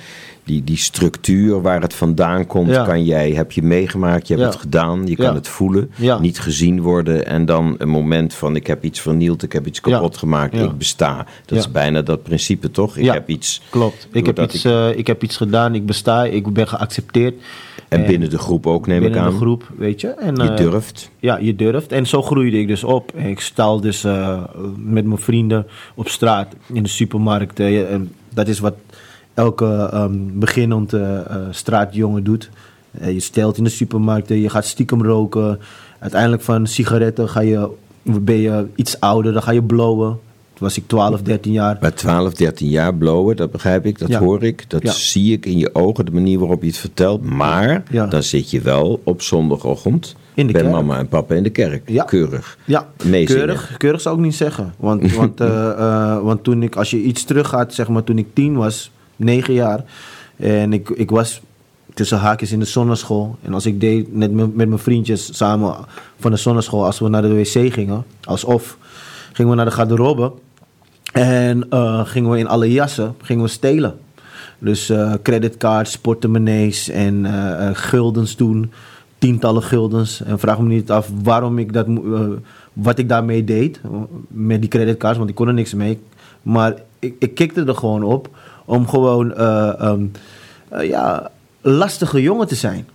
die, 0.44 0.64
die 0.64 0.76
structuur 0.76 1.62
waar 1.62 1.80
het 1.80 1.94
vandaan 1.94 2.46
komt, 2.46 2.68
Ja. 2.70 2.84
kan 2.84 3.04
jij, 3.04 3.30
heb 3.30 3.52
je 3.52 3.62
meegemaakt, 3.62 4.28
je 4.28 4.34
hebt 4.34 4.46
het 4.46 4.60
gedaan, 4.60 5.06
je 5.06 5.16
kan 5.16 5.34
het 5.34 5.48
voelen, 5.48 5.90
niet 6.20 6.38
gezien 6.40 6.80
worden 6.80 7.26
en 7.26 7.44
dan 7.44 7.74
een 7.78 7.88
moment 7.88 8.34
van 8.34 8.56
ik 8.56 8.66
heb 8.66 8.84
iets 8.84 9.00
vernield, 9.00 9.42
ik 9.42 9.52
heb 9.52 9.66
iets 9.66 9.80
kapot 9.80 10.16
gemaakt, 10.16 10.54
ik 10.54 10.78
besta. 10.78 11.26
Dat 11.46 11.58
is 11.58 11.70
bijna 11.70 12.02
dat 12.02 12.22
principe 12.22 12.70
toch? 12.70 12.96
Ik 12.96 13.04
Ja. 13.04 13.12
heb 13.12 13.28
iets. 13.28 13.62
Klopt. 13.70 14.08
Ik 14.12 14.26
heb, 14.26 14.40
iets, 14.40 14.64
ik 14.96 15.06
heb 15.06 15.22
iets 15.22 15.36
gedaan, 15.36 15.74
ik 15.74 15.86
besta, 15.86 16.24
ik 16.24 16.52
ben 16.52 16.68
geaccepteerd. 16.68 17.34
En 17.88 18.06
binnen 18.06 18.30
de 18.30 18.38
groep 18.38 18.66
ook, 18.66 18.86
neem 18.86 18.96
ik 18.96 19.02
binnen 19.02 19.20
aan. 19.22 19.30
de 19.30 19.36
groep, 19.36 19.70
weet 19.76 20.00
je. 20.00 20.08
En, 20.08 20.36
Je 20.36 20.42
eh, 20.42 20.56
durft. 20.56 21.10
Ja, 21.18 21.36
je 21.36 21.56
durft. 21.56 21.92
En 21.92 22.06
zo 22.06 22.22
groeide 22.22 22.58
ik 22.58 22.68
dus 22.68 22.84
op. 22.84 23.12
En 23.14 23.28
ik 23.28 23.40
stal 23.40 23.80
dus 23.80 24.04
eh, 24.04 24.42
met 24.76 25.04
mijn 25.04 25.18
vrienden 25.18 25.66
op 25.94 26.08
straat, 26.08 26.54
in 26.72 26.82
de 26.82 26.88
supermarkt. 26.88 27.60
eh, 27.60 27.92
en 27.92 28.12
dat 28.34 28.48
is 28.48 28.58
wat 28.58 28.74
elke 29.34 29.88
ehm, 29.92 30.12
beginnend 30.32 30.92
straatjongen 31.50 32.24
doet. 32.24 32.50
Je 33.04 33.20
stelt 33.20 33.56
in 33.56 33.64
de 33.64 33.70
supermarkten, 33.70 34.40
je 34.40 34.48
gaat 34.50 34.66
stiekem 34.66 35.02
roken. 35.02 35.60
Uiteindelijk 35.98 36.42
van 36.42 36.66
sigaretten 36.66 37.28
ga 37.28 37.40
je, 37.40 37.70
ben 38.02 38.36
je 38.36 38.66
iets 38.74 39.00
ouder, 39.00 39.32
dan 39.32 39.42
ga 39.42 39.50
je 39.50 39.62
blowen. 39.62 40.18
Was 40.58 40.76
ik 40.76 40.84
12, 40.86 41.22
13 41.22 41.52
jaar. 41.52 41.76
Bij 41.80 41.90
12, 41.90 42.34
13 42.34 42.68
jaar 42.68 42.94
blowen, 42.94 43.36
dat 43.36 43.50
begrijp 43.50 43.86
ik, 43.86 43.98
dat 43.98 44.08
Ja. 44.08 44.18
hoor 44.18 44.42
ik. 44.42 44.70
Dat 44.70 44.82
Ja. 44.82 44.92
zie 44.92 45.32
ik 45.32 45.46
in 45.46 45.58
je 45.58 45.74
ogen, 45.74 46.04
de 46.04 46.10
manier 46.12 46.38
waarop 46.38 46.60
je 46.62 46.66
het 46.68 46.76
vertelt. 46.76 47.22
Maar 47.24 47.82
Ja. 47.90 48.06
dan 48.06 48.22
zit 48.22 48.50
je 48.50 48.60
wel 48.60 49.00
op 49.04 49.22
zondagochtend 49.22 50.16
In 50.34 50.46
de 50.46 50.52
bij 50.52 50.62
kerk. 50.62 50.74
mama 50.74 50.98
en 50.98 51.08
papa 51.08 51.34
in 51.34 51.42
de 51.42 51.50
kerk. 51.50 52.02
Keurig. 52.06 52.58
Ja, 52.64 52.88
keurig, 53.24 53.74
keurig 53.76 54.00
zou 54.00 54.16
ik 54.16 54.22
niet 54.22 54.34
zeggen. 54.34 54.74
Want, 54.76 55.12
want, 55.16 55.40
eh, 55.40 55.70
eh, 55.70 56.22
want 56.22 56.42
toen 56.44 56.62
ik, 56.62 56.76
als 56.76 56.90
je 56.90 57.02
iets 57.02 57.24
teruggaat, 57.24 57.74
zeg 57.74 57.88
maar 57.88 58.04
toen 58.04 58.18
ik 58.18 58.26
tien 58.32 58.54
was, 58.56 58.90
negen 59.16 59.54
jaar, 59.54 59.84
en 60.36 60.72
ik, 60.72 60.88
ik 60.90 61.10
was 61.10 61.40
tussen 61.94 62.18
haakjes 62.18 62.52
in 62.52 62.58
de 62.58 62.64
zonneschool. 62.64 63.36
En 63.42 63.54
als 63.54 63.66
ik 63.66 63.80
deed 63.80 64.14
net 64.14 64.32
met, 64.32 64.54
met 64.56 64.68
mijn 64.68 64.80
vriendjes 64.80 65.36
samen 65.36 65.74
van 66.18 66.30
de 66.30 66.36
zonneschool, 66.36 66.84
als 66.84 66.98
we 66.98 67.08
naar 67.08 67.22
de 67.22 67.34
wc 67.34 67.72
gingen, 67.72 68.04
alsof, 68.24 68.78
gingen 69.32 69.50
we 69.50 69.56
naar 69.56 69.64
de 69.64 69.70
garderobe. 69.70 70.32
En 71.14 71.70
eh, 71.70 72.06
gingen 72.06 72.30
we 72.30 72.38
in 72.38 72.46
alle 72.46 72.72
jassen 72.72 73.14
gingen 73.22 73.44
we 73.44 73.50
stelen. 73.50 73.98
Dus 74.58 74.90
eh 74.90 75.12
creditcards, 75.22 75.98
portemonnees 75.98 76.88
en 76.88 77.26
eh, 77.26 77.70
guldens 77.72 78.34
toen. 78.34 78.72
Tientallen 79.18 79.62
guldens. 79.62 80.22
En 80.22 80.38
vraag 80.38 80.58
me 80.58 80.68
niet 80.68 80.90
af 80.90 81.10
waarom 81.22 81.58
ik 81.58 81.72
dat, 81.72 81.86
wat 82.72 82.98
ik 82.98 83.08
daarmee 83.08 83.44
deed. 83.44 83.80
Met 84.28 84.60
die 84.60 84.70
creditcards, 84.70 85.18
want 85.18 85.30
ik 85.30 85.34
kon 85.34 85.48
er 85.48 85.54
niks 85.54 85.74
mee. 85.74 85.98
Maar 86.42 86.74
ik, 86.98 87.14
ik 87.18 87.34
kikte 87.34 87.64
er 87.64 87.76
gewoon 87.76 88.02
op 88.02 88.28
om 88.64 88.88
gewoon 88.88 89.34
eh, 89.34 89.80
ehm, 89.80 90.06
eh, 90.68 90.88
ja, 90.88 91.30
lastige 91.60 92.22
jongen 92.22 92.46
te 92.46 92.54
zijn. 92.54 92.86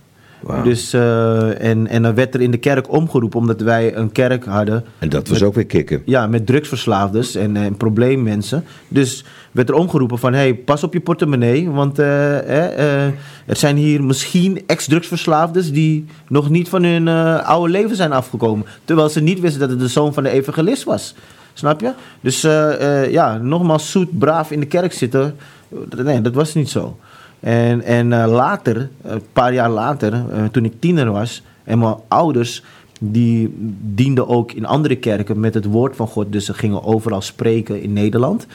Dus, 0.64 0.92
eh, 0.92 1.64
en, 1.64 1.86
en 1.86 2.02
dan 2.02 2.14
werd 2.14 2.34
er 2.34 2.40
in 2.40 2.50
de 2.50 2.58
kerk 2.58 2.92
omgeroepen, 2.92 3.38
omdat 3.38 3.60
wij 3.60 3.96
een 3.96 4.12
kerk 4.12 4.44
hadden. 4.44 4.84
En 4.98 5.08
dat 5.08 5.28
was 5.28 5.42
ook 5.42 5.54
weer 5.54 5.66
kicken. 5.66 6.02
Ja, 6.04 6.26
met 6.26 6.46
drugsverslaafdes 6.46 7.34
en, 7.34 7.56
en 7.56 7.76
probleemmensen. 7.76 8.64
Dus 8.88 9.24
werd 9.52 9.68
er 9.68 9.74
omgeroepen 9.74 10.18
van... 10.18 10.32
hey, 10.32 10.54
pas 10.54 10.84
op 10.84 10.92
je 10.92 11.00
portemonnee, 11.00 11.70
want 11.70 11.98
eh, 11.98 12.38
eh, 12.38 13.06
eh, 13.06 13.12
er 13.46 13.56
zijn 13.56 13.76
hier 13.76 14.04
misschien 14.04 14.62
ex-drugsverslaafdes... 14.66 15.72
die 15.72 16.06
nog 16.28 16.50
niet 16.50 16.68
van 16.68 16.84
hun 16.84 17.08
oude 17.44 17.72
leven 17.72 17.96
zijn 17.96 18.12
afgekomen. 18.12 18.66
Terwijl 18.84 19.08
ze 19.08 19.20
niet 19.20 19.40
wisten 19.40 19.60
dat 19.60 19.70
het 19.70 19.78
de 19.78 19.88
zoon 19.88 20.14
van 20.14 20.22
de 20.22 20.30
evangelist 20.30 20.84
was. 20.84 21.14
Snap 21.52 21.80
je? 21.80 21.92
Dus 22.20 22.40
ja, 23.10 23.36
nogmaals 23.36 23.90
zoet, 23.90 24.18
braaf 24.18 24.50
in 24.50 24.60
de 24.60 24.66
kerk 24.66 24.92
zitten... 24.92 25.36
Nee, 25.96 26.20
dat 26.20 26.34
was 26.34 26.54
niet 26.54 26.70
zo. 26.70 26.96
En, 27.40 27.82
en 27.82 28.12
eh, 28.12 28.30
later, 28.30 28.88
een 29.02 29.22
paar 29.32 29.52
jaar 29.52 29.70
later, 29.70 30.12
eh, 30.12 30.44
toen 30.52 30.64
ik 30.64 30.72
tiener 30.78 31.10
was... 31.10 31.42
en 31.64 31.78
mijn 31.78 31.94
ouders 32.08 32.62
die 33.00 33.54
dienden 33.80 34.28
ook 34.28 34.52
in 34.52 34.66
andere 34.66 34.96
kerken 34.96 35.40
met 35.40 35.54
het 35.54 35.64
woord 35.64 35.96
van 35.96 36.06
God. 36.06 36.32
Dus 36.32 36.44
ze 36.44 36.54
gingen 36.54 36.84
overal 36.84 37.20
spreken 37.20 37.82
in 37.82 37.92
Nederland. 37.92 38.46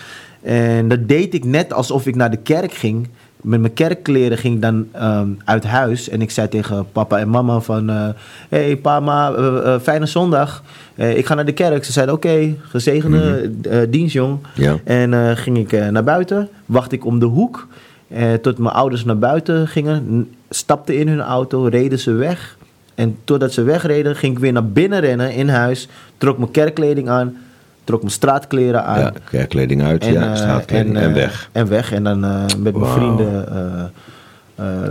En 0.41 0.87
dat 0.87 1.07
deed 1.07 1.33
ik 1.33 1.43
net 1.43 1.73
alsof 1.73 2.07
ik 2.07 2.15
naar 2.15 2.31
de 2.31 2.37
kerk 2.37 2.73
ging. 2.73 3.07
Met 3.41 3.59
mijn 3.59 3.73
kerkkleren 3.73 4.37
ging 4.37 4.55
ik 4.55 4.61
dan 4.61 4.87
ehm, 4.91 5.27
uit 5.43 5.63
huis. 5.63 6.09
En 6.09 6.21
ik 6.21 6.31
zei 6.31 6.47
tegen 6.47 6.85
papa 6.91 7.19
en 7.19 7.29
mama 7.29 7.59
van... 7.59 7.89
hey 8.49 8.77
pa, 8.77 8.99
ma, 8.99 9.33
eh, 9.33 9.73
eh, 9.73 9.81
fijne 9.81 10.05
zondag. 10.05 10.63
Ik 10.95 11.25
ga 11.25 11.33
naar 11.33 11.45
de 11.45 11.53
kerk. 11.53 11.83
Ze 11.85 11.91
zeiden 11.91 12.15
oké, 12.15 12.55
gezegende 12.61 13.51
eh, 13.69 13.79
dienst 13.89 14.13
jong. 14.13 14.37
Ja. 14.55 14.79
En 14.83 15.37
ging 15.37 15.57
ik 15.57 15.91
naar 15.91 16.03
buiten. 16.03 16.49
Wacht 16.65 16.91
ik 16.91 17.05
om 17.05 17.19
de 17.19 17.25
hoek. 17.25 17.67
Eh, 18.15 18.33
tot 18.33 18.57
mijn 18.57 18.75
ouders 18.75 19.05
naar 19.05 19.17
buiten 19.17 19.67
gingen. 19.67 20.29
Stapten 20.49 20.97
in 20.97 21.07
hun 21.07 21.21
auto, 21.21 21.63
reden 21.63 21.99
ze 21.99 22.11
weg. 22.11 22.57
En 22.95 23.17
totdat 23.23 23.53
ze 23.53 23.63
wegreden, 23.63 24.15
ging 24.15 24.33
ik 24.33 24.39
weer 24.39 24.51
naar 24.51 24.67
binnen 24.67 24.99
rennen 24.99 25.33
in 25.33 25.49
huis. 25.49 25.87
Trok 26.17 26.37
mijn 26.37 26.51
kerkkleding 26.51 27.09
aan. 27.09 27.37
Trok 27.83 27.99
mijn 27.99 28.11
straatkleren 28.13 28.85
aan. 28.85 28.99
Ja, 28.99 29.13
kerkkleding 29.29 29.83
uit, 29.83 30.05
ja, 30.05 30.29
eh, 30.31 30.35
straatkleding 30.35 30.97
en, 30.97 31.07
eh, 31.07 31.13
weg. 31.13 31.49
En 31.51 31.69
weg. 31.69 31.91
En 31.91 32.03
dan 32.03 32.23
eh, 32.23 32.45
met 32.59 32.75
mijn 32.75 32.91
vrienden. 32.91 33.91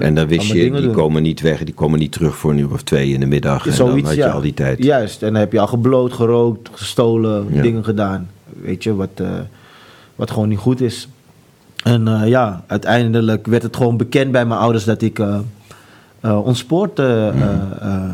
En 0.00 0.14
dan 0.14 0.26
wist 0.26 0.46
je, 0.46 0.52
die 0.52 0.70
doen. 0.70 0.92
komen 0.92 1.22
niet 1.22 1.40
weg, 1.40 1.64
die 1.64 1.74
komen 1.74 1.98
niet 1.98 2.12
terug 2.12 2.36
voor 2.36 2.50
een 2.50 2.58
uur 2.58 2.72
of 2.72 2.82
twee 2.82 3.12
in 3.12 3.20
de 3.20 3.26
middag. 3.26 3.66
En 3.66 3.76
dan 3.76 4.00
had 4.00 4.14
je 4.14 4.16
ja. 4.16 4.30
al 4.30 4.40
die 4.40 4.54
tijd. 4.54 4.84
Juist, 4.84 5.22
en 5.22 5.32
dan 5.32 5.40
heb 5.40 5.52
je 5.52 5.60
al 5.60 5.66
gebloot, 5.66 6.12
gerookt, 6.12 6.68
gestolen, 6.72 7.46
Ja. 7.50 7.62
dingen 7.62 7.84
gedaan. 7.84 8.30
Weet 8.62 8.82
je, 8.82 8.94
wat, 8.94 9.22
wat 10.14 10.30
gewoon 10.30 10.48
niet 10.48 10.58
goed 10.58 10.80
is. 10.80 11.08
En 11.84 12.08
eh, 12.08 12.28
ja, 12.28 12.64
uiteindelijk 12.66 13.46
werd 13.46 13.62
het 13.62 13.76
gewoon 13.76 13.96
bekend 13.96 14.32
bij 14.32 14.46
mijn 14.46 14.60
ouders 14.60 14.84
dat 14.84 15.02
ik 15.02 15.18
eh, 15.18 15.38
ontspoord 16.44 16.98
eh, 16.98 17.26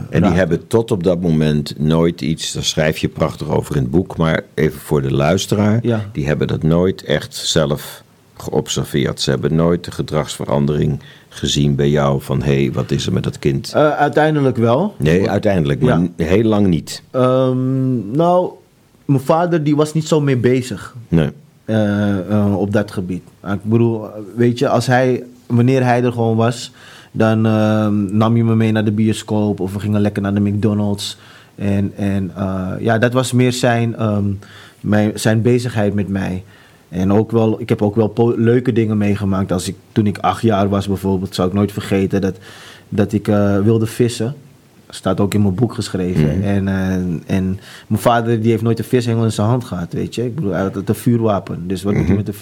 En 0.08 0.22
die 0.22 0.24
hebben 0.30 0.66
tot 0.66 0.90
op 0.90 1.02
dat 1.04 1.20
moment 1.20 1.78
nooit 1.78 2.20
iets, 2.20 2.52
daar 2.52 2.62
schrijf 2.64 2.98
je 2.98 3.08
prachtig 3.08 3.48
over 3.48 3.76
in 3.76 3.82
het 3.82 3.90
boek, 3.90 4.16
maar 4.16 4.44
even 4.54 4.80
voor 4.80 5.02
de 5.02 5.12
luisteraar, 5.12 5.78
Ja. 5.82 6.04
die 6.12 6.26
hebben 6.26 6.46
dat 6.46 6.62
nooit 6.62 7.02
echt 7.04 7.34
zelf 7.34 8.02
geobserveerd. 8.36 9.20
Ze 9.20 9.30
hebben 9.30 9.54
nooit 9.54 9.84
de 9.84 9.90
gedragsverandering 9.90 11.00
gezien 11.28 11.74
bij 11.74 11.90
jou 11.90 12.20
van 12.22 12.42
hé, 12.42 12.62
hey, 12.62 12.72
wat 12.72 12.90
is 12.90 13.06
er 13.06 13.12
met 13.12 13.24
dat 13.24 13.38
kind? 13.38 13.74
Uiteindelijk 13.74 14.56
wel. 14.56 14.94
Nee, 14.98 15.30
uiteindelijk, 15.30 15.80
maar 15.80 16.00
Ja. 16.16 16.24
heel 16.24 16.44
lang 16.44 16.66
niet. 16.66 17.02
Ehm, 17.10 18.10
nou, 18.16 18.50
mijn 19.04 19.20
vader 19.20 19.64
die 19.64 19.76
was 19.76 19.94
niet 19.94 20.08
zo 20.08 20.20
mee 20.20 20.36
bezig 20.36 20.94
Nee. 21.08 21.30
Eh, 21.70 22.30
eh, 22.30 22.58
op 22.58 22.72
dat 22.72 22.90
gebied. 22.90 23.22
Ik 23.46 23.62
bedoel, 23.62 24.06
weet 24.36 24.58
je, 24.58 24.68
als 24.68 24.86
hij, 24.86 25.24
wanneer 25.46 25.84
hij 25.84 26.04
er 26.04 26.12
gewoon 26.12 26.36
was, 26.36 26.72
dan 27.12 27.46
ehm, 27.46 28.16
nam 28.16 28.36
je 28.36 28.44
me 28.44 28.54
mee 28.56 28.72
naar 28.72 28.84
de 28.84 28.92
bioscoop 28.92 29.60
of 29.60 29.72
we 29.72 29.80
gingen 29.80 30.00
lekker 30.00 30.22
naar 30.22 30.34
de 30.34 30.40
McDonald's. 30.40 31.18
En, 31.54 31.92
en 31.96 32.30
eh, 32.36 32.70
ja, 32.78 32.98
dat 32.98 33.12
was 33.12 33.32
meer 33.32 33.52
zijn, 33.52 33.96
ehm, 33.96 35.12
zijn 35.14 35.42
bezigheid 35.42 35.94
met 35.94 36.08
mij. 36.08 36.44
En 36.88 37.12
ook 37.12 37.30
wel, 37.30 37.60
ik 37.60 37.68
heb 37.68 37.82
ook 37.82 37.96
wel 37.96 38.34
leuke 38.36 38.72
dingen 38.72 38.98
meegemaakt. 38.98 39.52
Als 39.52 39.68
ik, 39.68 39.76
toen 39.92 40.06
ik 40.06 40.18
acht 40.18 40.42
jaar 40.42 40.68
was 40.68 40.86
bijvoorbeeld, 40.88 41.34
zou 41.34 41.48
ik 41.48 41.54
nooit 41.54 41.72
vergeten 41.72 42.20
dat, 42.20 42.36
dat 42.88 43.12
ik 43.12 43.26
wilde 43.64 43.86
vissen. 43.86 44.34
Staat 44.90 45.20
ook 45.20 45.34
in 45.34 45.42
mijn 45.42 45.54
boek 45.54 45.74
geschreven. 45.74 46.42
En, 46.42 46.68
eh, 46.68 47.36
en 47.36 47.60
mijn 47.86 48.00
vader 48.02 48.40
die 48.40 48.50
heeft 48.50 48.62
nooit 48.62 48.78
een 48.78 48.84
vishengel 48.84 49.24
in 49.24 49.32
zijn 49.32 49.46
hand 49.46 49.64
gehad, 49.64 49.92
weet 49.92 50.14
je. 50.14 50.24
Ik 50.24 50.34
bedoel, 50.34 50.52
hij 50.52 50.62
had 50.62 50.74
het 50.74 50.88
een 50.88 50.94
vuurwapen. 50.94 51.66
Dus 51.68 51.82
wat 51.82 51.94
doet 51.94 52.06
hij 52.06 52.16
met 52.16 52.26
de, 52.26 52.34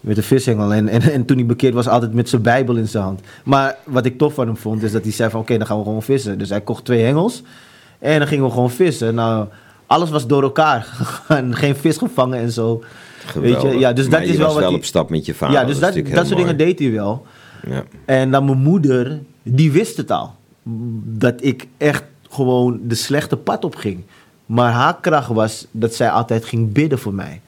met 0.00 0.16
de 0.16 0.22
vishengel? 0.22 0.72
En, 0.74 0.88
en, 0.88 1.00
en 1.00 1.24
toen 1.24 1.36
hij 1.36 1.46
bekeerd 1.46 1.74
was, 1.74 1.88
altijd 1.88 2.14
met 2.14 2.28
zijn 2.28 2.42
bijbel 2.42 2.76
in 2.76 2.88
zijn 2.88 3.04
hand. 3.04 3.20
Maar 3.44 3.76
wat 3.84 4.06
ik 4.06 4.18
tof 4.18 4.34
van 4.34 4.46
hem 4.46 4.56
vond, 4.56 4.82
is 4.82 4.92
dat 4.92 5.02
hij 5.02 5.12
zei 5.12 5.30
van... 5.30 5.40
Oké, 5.40 5.58
dan 5.58 5.66
gaan 5.66 5.78
we 5.78 5.84
gewoon 5.84 6.02
vissen. 6.02 6.38
Dus 6.38 6.48
hij 6.48 6.60
kocht 6.60 6.84
twee 6.84 7.02
hengels. 7.02 7.42
En 7.98 8.18
dan 8.18 8.28
gingen 8.28 8.44
we 8.44 8.50
gewoon 8.50 8.70
vissen. 8.70 9.14
Nou, 9.14 9.46
alles 9.86 10.10
was 10.10 10.26
door 10.26 10.42
elkaar 10.42 10.82
gegaan. 11.02 11.54
Geen 11.56 11.76
vis 11.76 11.96
gevangen 11.96 12.38
en 12.38 12.52
zo. 12.52 12.82
Weet 13.34 13.62
je? 13.62 13.68
Ja, 13.68 13.92
dus 13.92 14.08
Maar 14.08 14.18
dat 14.18 14.28
je 14.28 14.32
is 14.32 14.38
wel 14.38 14.46
was 14.52 14.58
wel 14.58 14.74
op 14.74 14.84
stap 14.84 15.10
met 15.10 15.26
je 15.26 15.34
vader. 15.34 15.54
ja, 15.56 15.64
dus 15.64 15.78
dat, 15.78 15.94
dat 16.14 16.26
soort 16.26 16.38
dingen 16.38 16.56
deed 16.56 16.78
hij 16.78 16.92
wel. 16.92 17.26
Ja. 17.68 17.84
En 18.04 18.30
dan 18.30 18.44
mijn 18.44 18.58
moeder, 18.58 19.20
die 19.42 19.72
wist 19.72 19.96
het 19.96 20.10
al. 20.10 20.34
Dat 21.04 21.44
ik 21.44 21.66
echt 21.76 22.04
gewoon 22.30 22.80
de 22.82 22.94
slechte 22.94 23.36
pad 23.36 23.64
op 23.64 23.74
ging. 23.74 24.02
Maar 24.46 24.72
haar 24.72 25.00
kracht 25.00 25.28
was 25.28 25.66
dat 25.70 25.94
zij 25.94 26.10
altijd 26.10 26.44
ging 26.44 26.72
bidden 26.72 26.98
voor 26.98 27.14
mij. 27.14 27.40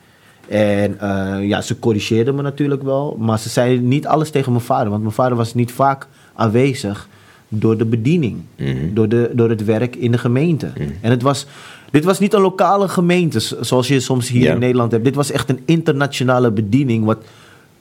En 0.49 1.01
eh, 1.01 1.49
ja, 1.49 1.61
ze 1.61 1.79
corrigeerde 1.79 2.33
me 2.33 2.43
natuurlijk 2.43 2.83
wel. 2.83 3.17
Maar 3.21 3.39
ze 3.39 3.49
zei 3.49 3.81
niet 3.81 4.07
alles 4.07 4.31
tegen 4.31 4.53
mijn 4.53 4.65
vader. 4.65 4.91
Want 4.91 5.03
mijn 5.03 5.15
vader 5.15 5.37
was 5.37 5.55
niet 5.55 5.73
vaak 5.73 6.07
aanwezig 6.35 7.09
door 7.49 7.77
de 7.77 7.85
bediening. 7.85 8.43
door, 8.93 9.09
de, 9.09 9.31
door 9.33 9.49
het 9.49 9.65
werk 9.65 9.97
in 9.97 10.11
de 10.11 10.19
gemeente. 10.19 10.73
En 11.01 11.11
het 11.11 11.23
was, 11.23 11.47
dit 11.91 12.05
was 12.05 12.19
niet 12.19 12.33
een 12.33 12.41
lokale 12.41 12.89
gemeente 12.89 13.41
zoals 13.61 13.89
je 13.89 14.01
soms 14.01 14.29
hier 14.29 14.51
in 14.51 14.59
Nederland 14.59 14.93
hebt. 14.93 15.05
Dit 15.05 15.15
was 15.15 15.31
echt 15.31 15.49
een 15.49 15.61
internationale 15.65 16.51
bediening. 16.51 17.05
Wat 17.05 17.19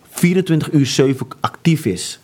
24 0.10 0.71
uur 0.71 0.86
7 0.86 1.28
actief 1.39 1.86
is. 1.86 2.19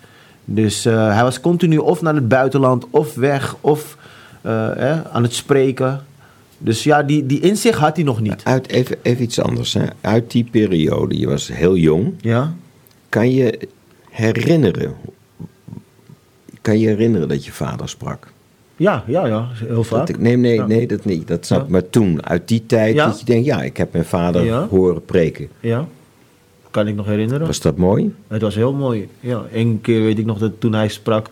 Dus 0.54 0.86
eh, 0.86 1.14
hij 1.14 1.24
was 1.24 1.40
continu 1.40 1.78
of 1.78 2.02
naar 2.02 2.16
het 2.16 2.28
buitenland, 2.28 2.86
of 2.90 3.16
weg, 3.16 3.56
of 3.62 3.98
eh, 4.42 5.02
aan 5.02 5.24
het 5.24 5.34
spreken. 5.34 6.04
Dus 6.58 6.84
ja, 6.84 7.04
die, 7.04 7.26
die 7.26 7.40
inzicht 7.40 7.78
had 7.80 7.96
hij 7.96 8.06
nog 8.06 8.22
niet. 8.22 8.42
Uit, 8.44 8.68
even, 8.70 8.98
even 9.02 9.24
iets 9.24 9.40
anders. 9.40 9.74
Hè. 9.74 9.86
Uit 10.02 10.32
die 10.32 10.48
periode, 10.52 11.20
je 11.20 11.28
was 11.28 11.48
heel 11.48 11.76
jong. 11.78 12.14
Ja? 12.22 12.54
Kan 13.10 13.32
je 13.32 13.60
herinneren... 14.10 14.94
Kan 16.62 16.80
je 16.80 16.88
herinneren 16.88 17.28
dat 17.28 17.46
je 17.46 17.52
vader 17.52 17.90
sprak? 17.90 18.28
Ja, 18.76 19.04
ja, 19.08 19.26
ja, 19.26 19.48
heel 19.54 19.84
vaak. 19.84 20.08
Dat 20.08 20.18
nee, 20.18 20.38
nee, 20.38 20.56
Ja. 20.56 20.66
nee, 20.66 20.88
dat 20.88 21.06
niet. 21.06 21.28
Dat 21.28 21.46
snap 21.46 21.60
ik. 21.60 21.66
Ja. 21.66 21.72
Maar 21.72 21.90
toen, 21.90 22.26
uit 22.26 22.48
die 22.48 22.66
tijd, 22.66 22.96
Ja. 22.96 23.06
dat 23.06 23.20
je 23.20 23.26
denkt... 23.26 23.46
Ja, 23.46 23.62
ik 23.64 23.78
heb 23.78 23.94
mijn 23.94 24.06
vader 24.06 24.54
horen 24.54 25.06
preken. 25.06 25.48
Ja, 25.60 25.88
kan 26.72 26.88
ik 26.88 26.96
nog 26.96 27.06
herinneren. 27.06 27.48
Was 27.48 27.62
dat 27.62 27.78
mooi? 27.78 28.14
Het 28.28 28.42
was 28.42 28.56
heel 28.56 28.74
mooi. 28.74 29.10
Ja, 29.20 29.42
Eén 29.54 29.80
keer 29.82 30.02
weet 30.04 30.18
ik 30.20 30.26
nog 30.26 30.38
dat 30.38 30.52
toen 30.60 30.74
hij 30.74 30.88
sprak. 30.88 31.28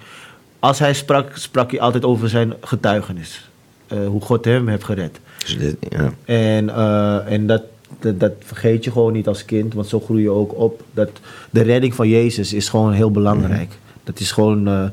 Als 0.59 0.79
hij 0.79 0.93
sprak, 0.93 1.31
sprak 1.37 1.71
hij 1.71 1.79
altijd 1.79 2.05
over 2.05 2.29
zijn 2.29 2.53
getuigenis. 2.61 3.49
Eh, 3.87 4.07
hoe 4.07 4.21
God 4.21 4.45
hem 4.45 4.67
heeft 4.67 4.83
gered. 4.83 5.19
Dus 5.37 5.57
dit- 5.57 5.75
ja. 5.89 6.13
En, 6.25 6.69
eh, 6.69 7.31
en 7.31 7.47
dat, 7.47 7.61
dat, 7.99 8.19
dat 8.19 8.31
vergeet 8.39 8.83
je 8.83 8.91
gewoon 8.91 9.13
niet 9.13 9.27
als 9.27 9.45
kind, 9.45 9.73
want 9.73 9.87
zo 9.87 9.99
groei 9.99 10.21
je 10.21 10.29
ook 10.29 10.57
op. 10.57 10.83
Dat 10.91 11.09
de 11.49 11.61
redding 11.61 11.93
van 11.95 12.07
Jezus 12.07 12.53
is 12.53 12.69
gewoon 12.69 12.93
heel 12.93 13.11
belangrijk. 13.11 13.77
Dat 14.03 14.19
is 14.19 14.31
gewoon 14.31 14.67
eh, 14.67 14.83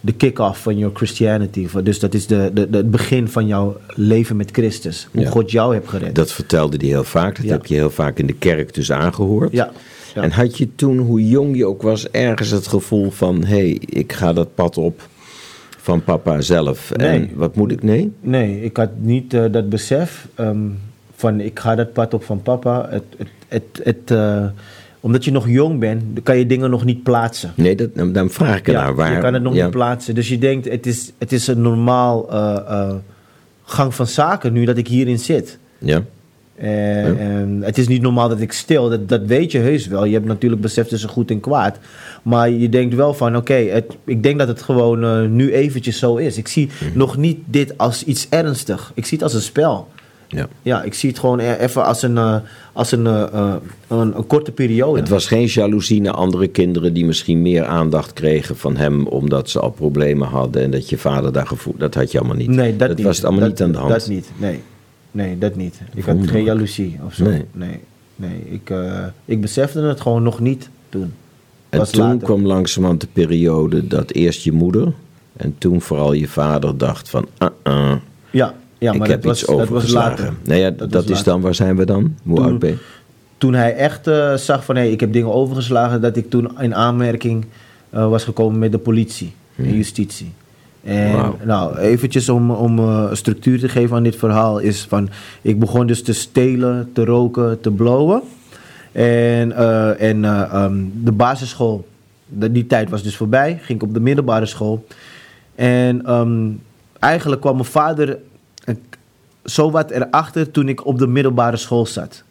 de 0.00 0.12
kick-off 0.12 0.62
van 0.62 0.78
your 0.78 0.94
Christianity. 0.96 1.66
Dus 1.82 1.98
dat 1.98 2.14
is 2.14 2.26
de, 2.26 2.50
de, 2.54 2.70
de- 2.70 2.76
het 2.76 2.90
begin 2.90 3.28
van 3.28 3.46
jouw 3.46 3.76
leven 3.94 4.36
met 4.36 4.50
Christus. 4.52 5.08
Hoe 5.12 5.22
Ja. 5.22 5.30
God 5.30 5.50
jou 5.50 5.74
heeft 5.74 5.88
gered. 5.88 6.14
Dat 6.14 6.32
vertelde 6.32 6.76
hij 6.76 6.86
heel 6.86 7.04
vaak. 7.04 7.36
Dat 7.36 7.44
Ja. 7.44 7.52
heb 7.52 7.66
je 7.66 7.74
heel 7.74 7.90
vaak 7.90 8.18
in 8.18 8.26
de 8.26 8.32
kerk 8.32 8.74
dus 8.74 8.92
aangehoord. 8.92 9.52
ja. 9.52 9.70
ja. 10.14 10.22
En 10.22 10.30
had 10.30 10.58
je 10.58 10.68
toen, 10.74 10.98
hoe 10.98 11.28
jong 11.28 11.56
je 11.56 11.66
ook 11.66 11.82
was, 11.82 12.10
ergens 12.10 12.50
het 12.50 12.66
gevoel 12.66 13.10
van... 13.10 13.44
hé, 13.44 13.56
hey, 13.58 13.78
ik 13.86 14.12
ga 14.12 14.32
dat 14.32 14.54
pad 14.54 14.76
op 14.78 15.08
van 15.78 16.04
papa 16.04 16.40
zelf. 16.40 16.92
Nee. 16.96 17.08
En 17.08 17.30
wat 17.34 17.54
moet 17.56 17.72
ik? 17.72 17.82
Nee? 17.82 18.12
Nee, 18.20 18.62
ik 18.62 18.76
had 18.76 18.90
niet 19.00 19.34
eh, 19.34 19.44
dat 19.50 19.68
besef 19.68 20.28
ehm, 20.34 20.58
van 21.14 21.40
ik 21.40 21.58
ga 21.58 21.74
dat 21.74 21.92
pad 21.92 22.14
op 22.14 22.24
van 22.24 22.42
papa. 22.42 22.86
Het, 22.90 23.02
het, 23.18 23.28
het, 23.48 23.80
het, 23.84 24.10
eh, 24.10 24.46
omdat 25.08 25.24
je 25.24 25.30
nog 25.30 25.48
jong 25.48 25.78
bent, 25.80 26.02
kan 26.22 26.38
je 26.38 26.46
dingen 26.46 26.70
nog 26.70 26.84
niet 26.84 27.02
plaatsen. 27.02 27.52
Nee, 27.54 27.74
dat, 27.74 27.88
dan 28.14 28.30
vraag 28.30 28.58
ik 28.58 28.66
Ja, 28.66 28.72
ernaar. 28.72 28.94
Waar, 28.94 29.12
je 29.14 29.18
kan 29.20 29.34
het 29.34 29.42
nog 29.42 29.54
ja. 29.54 29.62
niet 29.62 29.72
plaatsen. 29.72 30.14
Dus 30.14 30.28
je 30.28 30.38
denkt, 30.38 30.68
het 30.70 30.86
is, 30.86 31.12
het 31.18 31.32
is 31.32 31.46
een 31.46 31.62
normaal 31.62 32.30
eh, 32.30 32.56
eh, 32.68 32.94
gang 33.64 33.94
van 33.94 34.06
zaken 34.06 34.52
nu 34.52 34.64
dat 34.64 34.76
ik 34.76 34.88
hierin 34.88 35.18
zit. 35.18 35.58
Ja, 35.78 36.02
Eh, 36.54 37.06
Ja. 37.06 37.14
en 37.16 37.60
het 37.64 37.78
is 37.78 37.88
niet 37.88 38.02
normaal 38.02 38.28
dat 38.28 38.40
ik 38.40 38.52
stil, 38.52 38.88
dat, 38.88 39.08
dat 39.08 39.22
weet 39.26 39.52
je 39.52 39.58
heus 39.58 39.86
wel. 39.86 40.04
Je 40.04 40.12
hebt 40.14 40.26
natuurlijk 40.26 40.62
besef 40.62 40.86
tussen 40.88 41.08
goed 41.08 41.30
en 41.30 41.40
kwaad. 41.40 41.78
Maar 42.22 42.50
je 42.50 42.68
denkt 42.68 42.94
wel 42.94 43.14
van, 43.14 43.36
oké, 43.36 43.82
ik 44.04 44.22
denk 44.22 44.38
dat 44.38 44.48
het 44.48 44.62
gewoon 44.62 45.36
nu 45.36 45.52
eventjes 45.52 45.98
zo 45.98 46.16
is. 46.16 46.36
Ik 46.36 46.48
zie 46.48 46.68
Mhm. 46.80 46.98
nog 46.98 47.16
niet 47.16 47.38
dit 47.44 47.78
als 47.78 48.04
iets 48.04 48.26
ernstig. 48.30 48.92
Ik 48.94 49.04
zie 49.06 49.16
het 49.18 49.22
als 49.26 49.34
een 49.34 49.40
spel. 49.40 49.88
Ja. 50.28 50.48
Ja, 50.62 50.82
ik 50.82 50.94
zie 50.94 51.08
het 51.10 51.18
gewoon 51.18 51.38
e- 51.38 51.54
even 51.56 51.84
als 51.84 52.02
een, 52.02 52.16
eh, 52.18 52.36
als 52.72 52.92
een, 52.92 53.06
eh, 53.06 53.22
eh, 53.22 53.54
een, 53.88 54.16
een 54.16 54.26
korte 54.26 54.52
periode. 54.52 55.00
Het 55.00 55.08
was 55.08 55.26
geen 55.26 55.46
jaloezie 55.46 56.00
naar 56.00 56.12
andere 56.12 56.48
kinderen 56.48 56.92
die 56.92 57.04
misschien 57.04 57.42
meer 57.42 57.64
aandacht 57.64 58.12
kregen 58.12 58.56
van 58.56 58.76
hem 58.76 59.06
omdat 59.06 59.50
ze 59.50 59.60
al 59.60 59.70
problemen 59.70 60.28
hadden 60.28 60.62
en 60.62 60.70
dat 60.70 60.88
je 60.88 60.98
vader 60.98 61.32
daar 61.32 61.46
gevoel. 61.46 61.74
Dat 61.78 61.94
had 61.94 62.12
je 62.12 62.18
allemaal 62.18 62.36
niet. 62.36 62.48
Nee, 62.48 62.76
dat, 62.76 62.96
niet. 62.96 63.06
was 63.06 63.16
het 63.16 63.24
allemaal 63.24 63.48
Dat- 63.48 63.50
niet 63.50 63.62
aan 63.62 63.72
de 63.72 63.78
hand. 63.78 63.90
Dat 63.90 64.08
niet, 64.08 64.30
nee. 64.36 64.60
Nee, 65.10 65.38
dat 65.38 65.56
niet. 65.56 65.80
Ik 65.94 66.04
had 66.04 66.16
geen 66.26 66.44
jaloezie 66.44 66.98
of 67.06 67.14
zo. 67.14 67.24
Nee. 67.24 67.44
Nee, 67.52 67.80
nee. 68.16 68.42
Ik, 68.50 68.72
ik 69.24 69.40
besefte 69.40 69.80
het 69.80 70.00
gewoon 70.00 70.22
nog 70.22 70.40
niet 70.40 70.68
toen. 70.88 71.12
En 71.70 71.90
toen 71.92 72.02
later. 72.02 72.24
kwam 72.24 72.46
langzamerhand 72.46 73.00
de 73.00 73.08
periode 73.12 73.86
dat 73.86 74.10
eerst 74.10 74.42
je 74.44 74.52
moeder 74.52 74.92
en 75.36 75.54
toen 75.58 75.80
vooral 75.80 76.12
je 76.12 76.28
vader 76.28 76.78
dacht 76.78 77.08
van, 77.10 77.26
ah, 77.38 77.48
ah, 77.62 77.94
Ja, 78.30 78.54
ja 78.78 78.92
ik 78.92 78.98
maar 78.98 79.08
heb 79.08 79.22
dat 79.22 79.30
was, 79.30 79.38
iets 79.40 79.46
dat 79.46 79.56
was 79.58 79.68
overgeslagen. 79.68 80.10
later. 80.24 80.32
Nee, 80.44 80.60
ja, 80.60 80.70
dat, 80.70 80.90
Dat 80.92 81.02
is 81.04 81.08
later. 81.10 81.24
dan, 81.24 81.40
waar 81.40 81.54
zijn 81.54 81.76
we 81.76 81.84
dan? 81.84 82.14
Hoe 82.22 82.36
Toen- 82.36 82.44
oud 82.44 82.58
ben 82.58 82.70
je? 82.70 82.76
Toen 83.38 83.54
hij 83.54 83.74
echt 83.74 84.06
eh, 84.06 84.34
zag 84.34 84.64
van, 84.64 84.76
hé, 84.76 84.82
ik 84.84 85.00
heb 85.00 85.12
dingen 85.12 85.32
overgeslagen... 85.32 86.00
dat 86.00 86.16
ik 86.16 86.30
toen 86.30 86.50
in 86.60 86.74
aanmerking 86.74 87.44
eh, 87.90 88.08
was 88.08 88.24
gekomen 88.24 88.58
met 88.58 88.72
de 88.72 88.78
politie 88.78 89.32
en 89.56 89.76
justitie. 89.76 90.32
En 90.84 91.12
Wauw. 91.12 91.36
nou, 91.44 91.78
eventjes 91.78 92.28
om, 92.28 92.50
om 92.50 92.78
eh, 92.78 93.06
een 93.10 93.16
structuur 93.16 93.58
te 93.58 93.68
geven 93.68 93.96
aan 93.96 94.02
dit 94.02 94.16
verhaal... 94.16 94.58
is 94.58 94.82
van, 94.88 95.08
ik 95.42 95.58
begon 95.58 95.86
dus 95.86 96.02
te 96.02 96.12
stelen, 96.12 96.90
te 96.92 97.04
roken, 97.04 97.60
te 97.60 97.70
blowen. 97.70 98.22
En, 98.92 99.52
en 99.98 100.24
eh, 100.24 100.40
ehm, 100.52 100.76
de 100.94 101.12
basisschool, 101.12 101.86
de- 102.26 102.52
die 102.52 102.66
tijd 102.66 102.90
was 102.90 103.02
dus 103.02 103.16
voorbij. 103.16 103.58
Ging 103.62 103.82
ik 103.82 103.88
op 103.88 103.94
de 103.94 104.00
middelbare 104.00 104.46
school. 104.46 104.86
En 105.54 106.06
ehm, 106.06 106.48
eigenlijk 106.98 107.40
kwam 107.40 107.54
mijn 107.54 107.64
vader 107.68 108.18
eh, 109.48 109.54
zo 109.54 109.70
wat 109.70 109.90
erachter 109.90 110.50
toen 110.50 110.68
ik 110.68 110.86
op 110.86 110.98
de 110.98 111.06
middelbare 111.06 111.56
school 111.56 111.86
zat. 111.86 112.22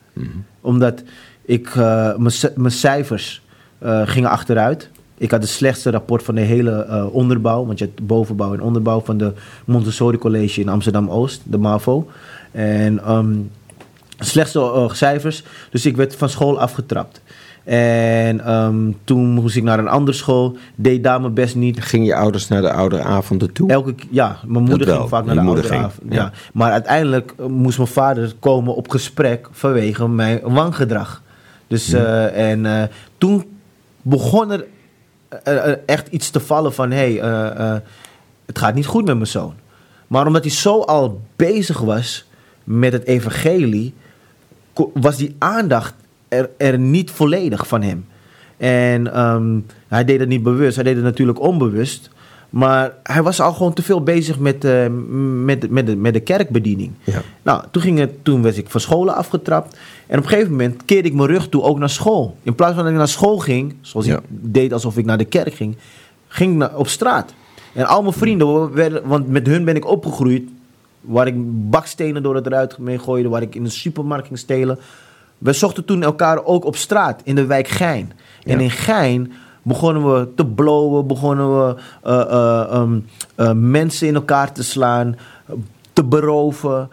Omdat 0.62 1.04
ik, 1.46 1.68
eh, 1.68 2.16
mijn 2.16 2.32
ci- 2.32 2.52
mijn 2.56 2.72
cijfers 2.72 3.42
eh, 3.80 4.02
gingen 4.06 4.30
achteruit. 4.30 4.90
Ik 5.18 5.32
had 5.32 5.42
het 5.42 5.50
slechtste 5.50 5.90
rapport 5.92 6.24
van 6.24 6.36
de 6.36 6.42
hele 6.42 6.72
eh, 6.86 7.14
onderbouw. 7.14 7.66
Want 7.66 7.80
je 7.80 7.86
hebt 7.86 8.08
bovenbouw 8.08 8.54
en 8.54 8.62
onderbouw 8.62 9.02
van 9.02 9.18
de 9.18 9.34
Montessori 9.66 10.18
College 10.18 10.62
in 10.62 10.70
Amsterdam-Oost, 10.70 11.42
de 11.44 11.58
MAVO. 11.58 12.10
En 12.52 13.00
ehm, 13.04 13.36
slechtste 14.20 14.90
cijfers. 14.94 15.44
Dus 15.70 15.86
ik 15.86 15.96
werd 15.96 16.16
van 16.16 16.30
school 16.30 16.60
afgetrapt. 16.60 17.22
En 17.70 18.46
ehm, 18.46 18.92
toen 19.04 19.26
moest 19.30 19.56
ik 19.56 19.64
naar 19.64 19.80
een 19.80 19.88
andere 19.88 20.18
school. 20.18 20.58
Deed 20.76 21.04
daar 21.04 21.22
mijn 21.22 21.34
best 21.34 21.56
niet. 21.56 21.84
Ging 21.84 22.06
je 22.06 22.16
ouders 22.16 22.48
naar 22.48 22.62
de 22.62 22.72
ouderavonden 22.72 23.54
toe? 23.54 23.70
Elke, 23.70 23.96
ja, 24.10 24.40
mijn 24.46 24.64
moeder 24.64 24.88
ging 24.88 25.10
vaak 25.10 25.26
naar 25.26 25.56
de 25.56 25.64
ging, 25.64 25.82
Ja. 26.10 26.16
ja. 26.16 26.32
Maar 26.54 26.72
uiteindelijk 26.72 27.34
eh, 27.38 27.46
moest 27.46 27.78
mijn 27.78 27.90
vader 27.90 28.34
komen 28.40 28.76
op 28.76 28.90
gesprek 28.90 29.48
vanwege 29.52 30.08
mijn 30.08 30.40
wangedrag. 30.44 31.22
Dus, 31.68 31.94
eh, 31.94 32.52
en 32.52 32.66
eh, 32.66 32.84
toen 33.18 33.46
begon 34.02 34.52
er 34.52 34.66
echt 35.86 36.08
iets 36.08 36.30
te 36.30 36.40
vallen 36.40 36.74
van... 36.74 36.92
Hey, 36.92 37.20
eh, 37.22 37.74
eh, 37.74 37.82
het 38.46 38.58
gaat 38.58 38.74
niet 38.74 38.86
goed 38.86 39.06
met 39.06 39.16
mijn 39.16 39.28
zoon. 39.28 39.54
Maar 40.08 40.28
omdat 40.28 40.44
hij 40.44 40.52
zo 40.52 40.82
al 40.82 41.22
bezig 41.36 41.80
was 41.80 42.26
met 42.64 42.94
het 42.94 43.04
evangelie, 43.04 43.94
was 44.94 45.16
die 45.16 45.36
aandacht 45.38 45.94
er, 46.28 46.50
er 46.58 46.80
niet 46.80 47.12
volledig 47.12 47.68
van 47.68 47.82
hem. 47.82 48.06
En 48.58 49.14
ehm, 49.14 49.60
hij 49.88 50.06
deed 50.06 50.20
het 50.20 50.30
niet 50.30 50.44
bewust, 50.44 50.76
hij 50.76 50.84
deed 50.84 50.96
het 50.96 51.04
natuurlijk 51.04 51.40
onbewust. 51.42 52.10
Maar 52.50 52.94
hij 53.04 53.24
was 53.24 53.42
al 53.42 53.54
gewoon 53.54 53.74
te 53.74 53.84
veel 53.84 54.04
bezig 54.04 54.40
met, 54.40 54.64
eh, 54.64 54.86
met, 55.44 55.70
met, 55.70 55.86
de, 55.86 55.96
met 55.96 56.14
de 56.14 56.20
kerkbediening. 56.20 56.92
Ja. 57.04 57.22
Nou, 57.42 57.64
toen, 57.72 57.82
ging 57.82 58.00
het, 58.00 58.24
toen 58.24 58.42
werd 58.42 58.58
ik 58.58 58.70
van 58.70 58.82
scholen 58.82 59.16
afgetrapt. 59.16 59.78
En 60.08 60.18
op 60.18 60.24
een 60.24 60.30
gegeven 60.30 60.52
moment 60.52 60.86
keerde 60.86 61.08
ik 61.08 61.14
mijn 61.14 61.30
rug 61.30 61.50
toe 61.50 61.62
ook 61.64 61.80
naar 61.80 61.90
school. 61.90 62.38
In 62.44 62.56
plaats 62.56 62.74
van 62.74 62.84
dat 62.84 62.92
ik 62.92 62.98
naar 62.98 63.08
school 63.08 63.38
ging, 63.38 63.76
zoals 63.82 64.06
Ja. 64.06 64.16
ik 64.18 64.24
deed 64.30 64.74
alsof 64.74 64.98
ik 64.98 65.06
naar 65.06 65.18
de 65.18 65.26
kerk 65.26 65.54
ging, 65.54 65.76
ging 66.28 66.52
ik 66.52 66.58
naar, 66.58 66.76
op 66.76 66.88
straat. 66.88 67.34
En 67.74 67.86
al 67.86 68.02
mijn 68.02 68.14
vrienden, 68.14 68.74
werden, 68.74 69.08
want 69.08 69.28
met 69.28 69.48
hun 69.48 69.66
ben 69.66 69.76
ik 69.76 69.86
opgegroeid, 69.86 70.50
waar 71.02 71.28
ik 71.28 71.36
bakstenen 71.70 72.24
door 72.24 72.36
het 72.36 72.48
ruit 72.48 72.78
mee 72.78 73.00
gooide, 73.00 73.30
waar 73.30 73.42
ik 73.42 73.56
in 73.56 73.64
de 73.64 73.70
supermarkt 73.70 74.28
ging 74.28 74.40
stelen. 74.40 74.80
We 75.38 75.54
zochten 75.54 75.86
toen 75.86 76.04
elkaar 76.04 76.44
ook 76.46 76.66
op 76.66 76.76
straat 76.76 77.22
in 77.24 77.36
de 77.36 77.46
wijk 77.46 77.68
Gein. 77.68 78.12
En 78.44 78.58
Ja. 78.58 78.64
in 78.64 78.72
Gein 78.72 79.32
begonnen 79.62 80.14
we 80.14 80.34
te 80.36 80.46
blowen, 80.46 81.08
begonnen 81.08 81.58
we 81.68 81.76
eh, 82.04 82.22
eh, 82.22 82.72
ehm, 82.72 83.00
eh, 83.36 83.52
mensen 83.52 84.08
in 84.08 84.16
elkaar 84.16 84.52
te 84.52 84.64
slaan, 84.64 85.16
te 85.94 86.04
beroven. 86.04 86.90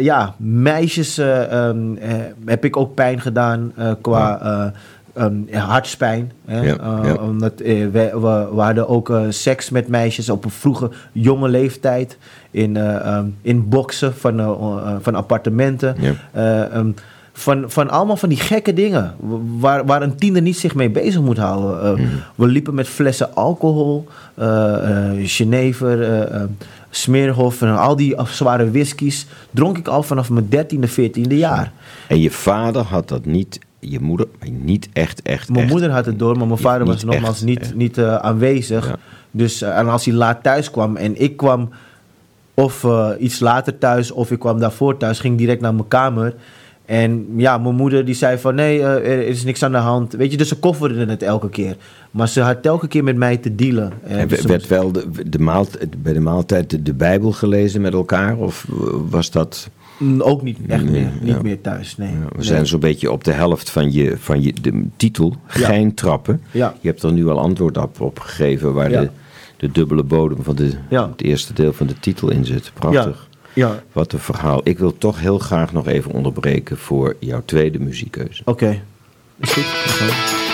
ja, 0.00 0.34
meisjes 0.36 1.18
eh, 1.18 1.52
ehm, 1.68 1.96
eh, 1.96 2.14
heb 2.44 2.64
ik 2.64 2.76
ook 2.76 2.94
pijn 2.94 3.20
gedaan 3.20 3.72
qua 4.00 4.72
eh, 5.18 5.24
ehm, 5.24 5.66
hartspijn. 5.68 6.32
Hè? 6.44 6.60
Ja, 6.60 6.76
Eh, 6.78 6.98
ja. 7.04 7.14
Omdat 7.14 7.60
eh, 7.60 7.74
we, 7.74 8.10
we, 8.12 8.48
we 8.54 8.60
hadden 8.60 8.88
ook 8.88 9.10
eh, 9.10 9.22
seks 9.28 9.70
met 9.70 9.88
meisjes 9.88 10.30
op 10.30 10.44
een 10.44 10.50
vroege, 10.50 10.90
jonge 11.12 11.48
leeftijd. 11.48 12.18
In, 12.50 12.76
eh, 12.76 12.94
ehm, 13.06 13.26
in 13.42 13.68
boksen 13.68 14.14
van, 14.14 14.56
van 15.02 15.14
appartementen. 15.14 15.96
Ja. 16.00 16.12
Eh, 16.32 16.74
ehm, 16.74 16.90
van, 17.32 17.64
van 17.70 17.90
allemaal 17.90 18.16
van 18.16 18.28
die 18.28 18.38
gekke 18.38 18.72
dingen. 18.72 19.14
Waar, 19.58 19.84
waar 19.84 20.02
een 20.02 20.16
tiener 20.16 20.42
niet 20.42 20.58
zich 20.58 20.74
mee 20.74 20.90
bezig 20.90 21.20
moet 21.20 21.38
houden. 21.38 21.92
Mhm. 21.92 22.08
We 22.34 22.46
liepen 22.46 22.74
met 22.74 22.88
flessen 22.88 23.34
alcohol, 23.34 24.06
eh 24.34 25.10
eh 25.10 25.28
Genever, 25.28 26.48
Smeerhof 26.90 27.62
en 27.62 27.76
al 27.76 27.96
die 27.96 28.14
zware 28.24 28.70
whiskies. 28.70 29.26
Dronk 29.50 29.78
ik 29.78 29.88
al 29.88 30.02
vanaf 30.02 30.30
mijn 30.30 30.48
13e, 30.48 30.88
14e 30.88 31.34
jaar. 31.34 31.72
En 32.08 32.20
je 32.20 32.30
vader 32.30 32.82
had 32.82 33.08
dat 33.08 33.24
niet, 33.24 33.58
je 33.80 34.00
moeder 34.00 34.26
niet 34.50 34.88
echt, 34.92 35.22
echt, 35.22 35.48
Mijn 35.48 35.62
echt. 35.62 35.72
moeder 35.72 35.90
had 35.90 36.06
het 36.06 36.18
door, 36.18 36.36
maar 36.36 36.46
mijn 36.46 36.58
vader 36.58 36.86
was 36.86 37.04
nogmaals 37.04 37.36
echt, 37.36 37.44
niet, 37.44 37.60
echt. 37.60 37.74
niet 37.74 37.98
eh, 37.98 38.16
aanwezig. 38.16 38.86
Ja. 38.86 38.96
Dus, 39.30 39.62
eh, 39.62 39.78
en 39.78 39.88
als 39.88 40.04
hij 40.04 40.14
laat 40.14 40.42
thuis 40.42 40.70
kwam 40.70 40.96
en 40.96 41.20
ik 41.20 41.36
kwam 41.36 41.70
of 42.54 42.84
eh, 42.84 43.10
iets 43.18 43.40
later 43.40 43.78
thuis 43.78 44.10
of 44.10 44.30
ik 44.30 44.38
kwam 44.38 44.58
daarvoor 44.58 44.96
thuis, 44.96 45.20
ging 45.20 45.38
direct 45.38 45.60
naar 45.60 45.74
mijn 45.74 45.88
kamer. 45.88 46.34
En 46.84 47.26
ja, 47.36 47.58
mijn 47.58 47.74
moeder 47.74 48.04
die 48.04 48.14
zei 48.14 48.38
van 48.38 48.54
nee, 48.54 48.82
er 48.82 49.26
is 49.26 49.44
niks 49.44 49.62
aan 49.62 49.72
de 49.72 49.78
hand. 49.78 50.12
Weet 50.12 50.30
je, 50.30 50.36
dus 50.36 50.48
ze 50.48 50.58
kofferde 50.58 51.06
het 51.06 51.22
elke 51.22 51.48
keer. 51.48 51.76
Maar 52.10 52.28
ze 52.28 52.40
had 52.40 52.58
elke 52.60 52.88
keer 52.88 53.04
met 53.04 53.16
mij 53.16 53.36
te 53.36 53.54
dealen. 53.54 53.92
En 54.02 54.28
dus 54.28 54.44
werd 54.44 54.66
wel 54.66 54.92
de, 54.92 55.06
de 55.26 55.38
maalt, 55.38 55.78
bij 56.02 56.12
de 56.12 56.20
maaltijd 56.20 56.70
de, 56.70 56.82
de 56.82 56.94
Bijbel 56.94 57.32
gelezen 57.32 57.80
met 57.80 57.92
elkaar? 57.92 58.36
Of 58.36 58.66
was 59.10 59.30
dat... 59.30 59.70
Ook 60.18 60.42
niet 60.42 60.58
echt 60.68 60.82
Nee, 60.82 60.90
meer, 60.92 61.10
niet 61.20 61.34
ja. 61.34 61.42
meer 61.42 61.60
thuis, 61.60 61.96
nee. 61.96 62.08
Ja, 62.12 62.18
we 62.18 62.34
Nee. 62.36 62.44
zijn 62.44 62.66
zo'n 62.66 62.80
beetje 62.80 63.10
op 63.12 63.24
de 63.24 63.32
helft 63.32 63.70
van 63.70 63.92
je, 63.92 64.16
van 64.18 64.42
je 64.42 64.52
de 64.60 64.84
titel, 64.96 65.30
Ja. 65.30 65.52
Gein 65.66 65.94
trappen. 65.94 66.40
Ja. 66.50 66.74
Je 66.80 66.88
hebt 66.88 67.02
er 67.02 67.12
nu 67.12 67.28
al 67.28 67.38
antwoord 67.38 67.76
op, 67.78 68.00
op 68.00 68.18
gegeven 68.18 68.74
waar 68.74 68.88
de, 68.88 69.08
de 69.56 69.70
dubbele 69.70 70.02
bodem 70.02 70.42
van 70.42 70.56
de, 70.56 70.72
Ja. 70.90 71.08
het 71.10 71.22
eerste 71.22 71.52
deel 71.52 71.72
van 71.72 71.86
de 71.86 71.98
titel 72.00 72.30
in 72.30 72.44
zit. 72.44 72.70
Prachtig. 72.74 73.28
Ja, 73.52 73.82
Wat 73.92 74.12
een 74.12 74.18
verhaal. 74.18 74.60
Ik 74.64 74.78
wil 74.78 74.98
toch 74.98 75.20
heel 75.20 75.38
graag 75.38 75.72
nog 75.72 75.86
even 75.86 76.10
onderbreken 76.12 76.76
voor 76.76 77.16
jouw 77.18 77.42
tweede 77.44 77.78
muziekkeuze. 77.78 78.42
oké. 78.44 78.82
Is 79.40 79.52
goed. 79.52 79.64
Oké. 80.02 80.47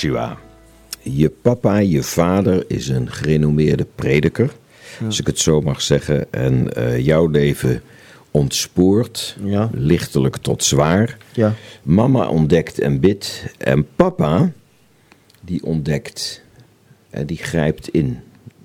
Joshua, 0.00 0.38
je 1.02 1.28
papa, 1.42 1.78
je 1.78 2.02
vader 2.02 2.64
is 2.66 2.88
een 2.88 3.10
gerenommeerde 3.10 3.86
prediker, 3.94 4.50
als 5.06 5.20
ik 5.20 5.26
het 5.26 5.38
zo 5.38 5.60
mag 5.60 5.82
zeggen. 5.82 6.32
En 6.32 6.74
eh, 6.74 6.98
jouw 7.04 7.26
leven 7.26 7.82
ontspoort, 8.30 9.36
Ja. 9.44 9.70
lichtelijk 9.72 10.36
tot 10.36 10.64
zwaar. 10.64 11.16
Ja. 11.32 11.54
Mama 11.82 12.28
ontdekt 12.28 12.78
en 12.80 13.00
bidt. 13.00 13.44
En 13.58 13.86
papa, 13.96 14.52
die 15.40 15.64
ontdekt 15.64 16.42
en 17.10 17.26
die 17.26 17.36
grijpt 17.36 17.88
in. 17.88 18.18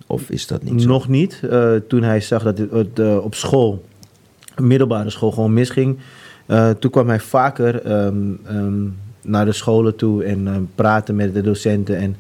Of 0.08 0.30
is 0.30 0.48
dat 0.48 0.64
niet 0.64 0.82
zo? 0.82 0.88
Nog 0.88 1.08
niet. 1.08 1.40
Eh, 1.50 1.76
toen 1.88 2.04
hij 2.04 2.22
zag 2.22 2.44
dat 2.44 2.58
het, 2.58 3.00
eh, 3.00 3.18
op 3.18 3.36
school, 3.36 3.86
middelbare 4.58 5.10
school, 5.10 5.32
gewoon 5.32 5.54
misging. 5.54 5.98
eh, 6.46 6.70
toen 6.70 6.92
kwam 6.92 7.08
hij 7.08 7.20
vaker 7.20 7.82
ehm, 7.82 8.34
ehm, 8.46 8.84
naar 9.24 9.46
de 9.46 9.52
scholen 9.52 9.96
toe 9.96 10.24
en 10.24 10.48
eh, 10.48 10.54
praatte 10.76 11.14
met 11.14 11.34
de 11.34 11.42
docenten. 11.42 11.98
En 11.98 12.16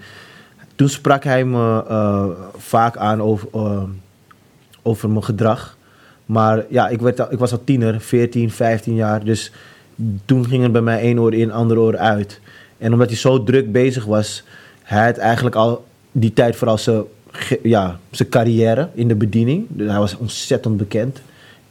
toen 0.76 0.90
sprak 0.90 1.24
hij 1.24 1.46
me 1.46 1.84
eh, 1.88 2.26
vaak 2.58 2.98
aan 2.98 3.22
over, 3.22 3.48
eh, 3.54 3.84
over 4.82 5.10
mijn 5.10 5.24
gedrag. 5.24 5.78
Maar 6.26 6.66
ja, 6.70 6.88
ik, 6.88 7.02
werd 7.02 7.20
ik 7.20 7.40
was 7.40 7.52
al 7.52 7.64
tiener, 7.64 8.02
14, 8.02 8.52
15 8.52 8.96
jaar. 8.96 9.24
Dus 9.24 9.52
toen 10.26 10.46
ging 10.46 10.64
het 10.64 10.72
bij 10.72 10.82
mij 10.82 11.00
één 11.00 11.20
oor 11.20 11.34
in, 11.34 11.52
ander 11.52 11.80
oor 11.80 11.98
uit. 11.98 12.40
En 12.78 12.94
omdat 12.94 13.08
hij 13.08 13.18
zo 13.18 13.44
druk 13.44 13.72
bezig 13.72 14.06
was, 14.06 14.44
hij 14.84 15.06
had 15.06 15.18
eigenlijk 15.18 15.56
al 15.56 15.86
die 16.12 16.34
tijd 16.34 16.56
vooral 16.56 16.78
zijn, 16.78 17.04
ja, 17.64 18.00
zijn 18.12 18.30
carrière 18.30 18.90
in 18.94 19.08
de 19.08 19.16
bediening. 19.16 19.66
Dus 19.70 19.90
hij 19.90 20.00
was 20.00 20.18
ontzettend 20.18 20.78
bekend 20.78 21.22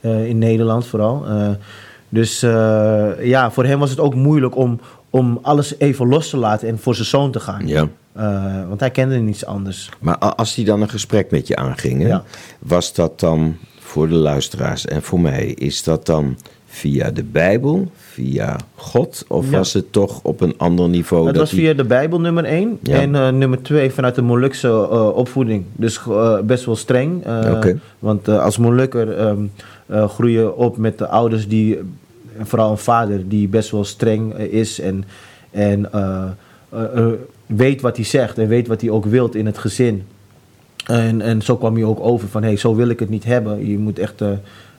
in 0.01 0.37
Nederland 0.37 0.85
vooral. 0.85 1.25
Dus 2.09 2.39
ja, 3.19 3.51
voor 3.51 3.65
hem 3.65 3.79
was 3.79 3.89
het 3.89 3.99
ook 3.99 4.15
moeilijk 4.15 4.55
om, 4.55 4.79
om 5.13 5.39
alles 5.41 5.75
even 5.79 6.07
los 6.07 6.29
te 6.29 6.37
laten 6.37 6.67
en 6.67 6.79
voor 6.79 6.95
zijn 6.95 7.07
zoon 7.07 7.31
te 7.31 7.39
gaan. 7.39 7.67
Ja. 7.67 7.87
Eh, 8.13 8.67
want 8.67 8.79
hij 8.79 8.89
kende 8.91 9.15
niets 9.17 9.45
anders. 9.45 9.89
Maar 9.99 10.17
als 10.17 10.55
hij 10.55 10.65
dan 10.65 10.81
een 10.81 10.89
gesprek 10.89 11.31
met 11.31 11.47
je 11.47 11.55
aanging, 11.55 12.01
hè, 12.01 12.07
Ja. 12.07 12.23
was 12.59 12.93
dat 12.93 13.19
dan 13.19 13.55
voor 13.79 14.07
de 14.07 14.15
luisteraars 14.15 14.85
en 14.85 15.01
voor 15.01 15.19
mij, 15.19 15.45
is 15.45 15.83
dat 15.83 16.05
dan 16.05 16.37
via 16.65 17.11
de 17.11 17.23
Bijbel, 17.23 17.91
via 17.97 18.55
God, 18.75 19.25
of 19.27 19.49
Ja. 19.49 19.57
was 19.57 19.73
het 19.73 19.91
toch 19.91 20.19
op 20.23 20.41
een 20.41 20.53
ander 20.57 20.89
niveau? 20.89 21.25
Het 21.25 21.35
dat 21.35 21.49
was 21.49 21.59
via 21.59 21.73
de 21.73 21.83
Bijbel 21.83 22.19
nummer 22.19 22.45
1 22.45 22.79
Ja. 22.83 22.95
en 23.01 23.15
eh, 23.15 23.29
nummer 23.29 23.61
2 23.61 23.91
vanuit 23.91 24.15
de 24.15 24.21
Molukse 24.21 24.67
eh, 24.67 25.07
opvoeding. 25.15 25.65
Dus 25.75 25.99
best 26.43 26.65
wel 26.65 26.75
streng. 26.75 27.25
Oké. 27.55 27.79
Want 27.99 28.27
als 28.27 28.57
Molukker 28.57 29.17
ehm 29.17 29.41
eh, 29.85 30.09
groei 30.09 30.33
je 30.33 30.55
op 30.55 30.77
met 30.77 30.97
de 30.97 31.07
ouders 31.07 31.47
die, 31.47 31.79
en 32.37 32.47
vooral 32.47 32.71
een 32.71 32.77
vader 32.77 33.27
die 33.27 33.47
best 33.47 33.71
wel 33.71 33.83
streng 33.83 34.33
eh, 34.33 34.53
is 34.53 34.79
en, 34.79 35.03
en 35.51 35.91
eh, 35.93 36.23
eh, 36.69 37.07
weet 37.45 37.81
wat 37.81 37.95
hij 37.95 38.05
zegt 38.05 38.37
en 38.37 38.47
weet 38.47 38.67
wat 38.67 38.81
hij 38.81 38.89
ook 38.89 39.05
wilt 39.05 39.35
in 39.35 39.45
het 39.45 39.57
gezin. 39.57 40.03
En, 40.85 41.21
en 41.21 41.41
zo 41.41 41.57
kwam 41.57 41.73
hij 41.75 41.83
ook 41.83 41.99
over 41.99 42.27
van, 42.27 42.41
hé, 42.41 42.47
hey, 42.47 42.57
zo 42.57 42.75
wil 42.75 42.89
ik 42.89 42.99
het 42.99 43.09
niet 43.09 43.23
hebben. 43.23 43.67
Je 43.69 43.77
moet 43.77 43.99
echt 43.99 44.21
eh, 44.21 44.29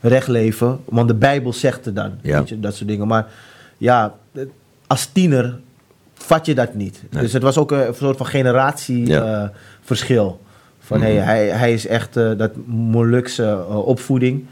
recht 0.01 0.29
leven, 0.29 0.79
want 0.85 1.09
de 1.09 1.15
Bijbel 1.15 1.53
zegt 1.53 1.85
het 1.85 1.97
dan. 1.97 2.11
Ja. 2.23 2.39
Weet 2.39 2.49
je, 2.49 2.61
dat 2.61 2.75
soort 2.75 2.89
dingen. 2.89 3.07
Maar 3.07 3.27
ja, 3.79 4.15
als 4.87 5.07
tiener 5.07 5.59
vat 6.15 6.47
je 6.47 6.55
dat 6.55 6.75
niet. 6.75 7.03
Nee. 7.11 7.23
Dus 7.23 7.33
het 7.33 7.43
was 7.43 7.59
ook 7.59 7.71
een 7.71 7.95
soort 7.95 8.17
van 8.17 8.27
generatieverschil. 8.27 10.41
Ja. 10.41 10.47
van, 10.81 10.99
Mhm. 10.99 11.07
hey, 11.07 11.17
hij, 11.17 11.49
hij 11.49 11.73
is 11.73 11.87
echt 11.87 12.15
dat 12.15 12.51
Molukse 12.67 13.65
opvoeding 13.69 14.45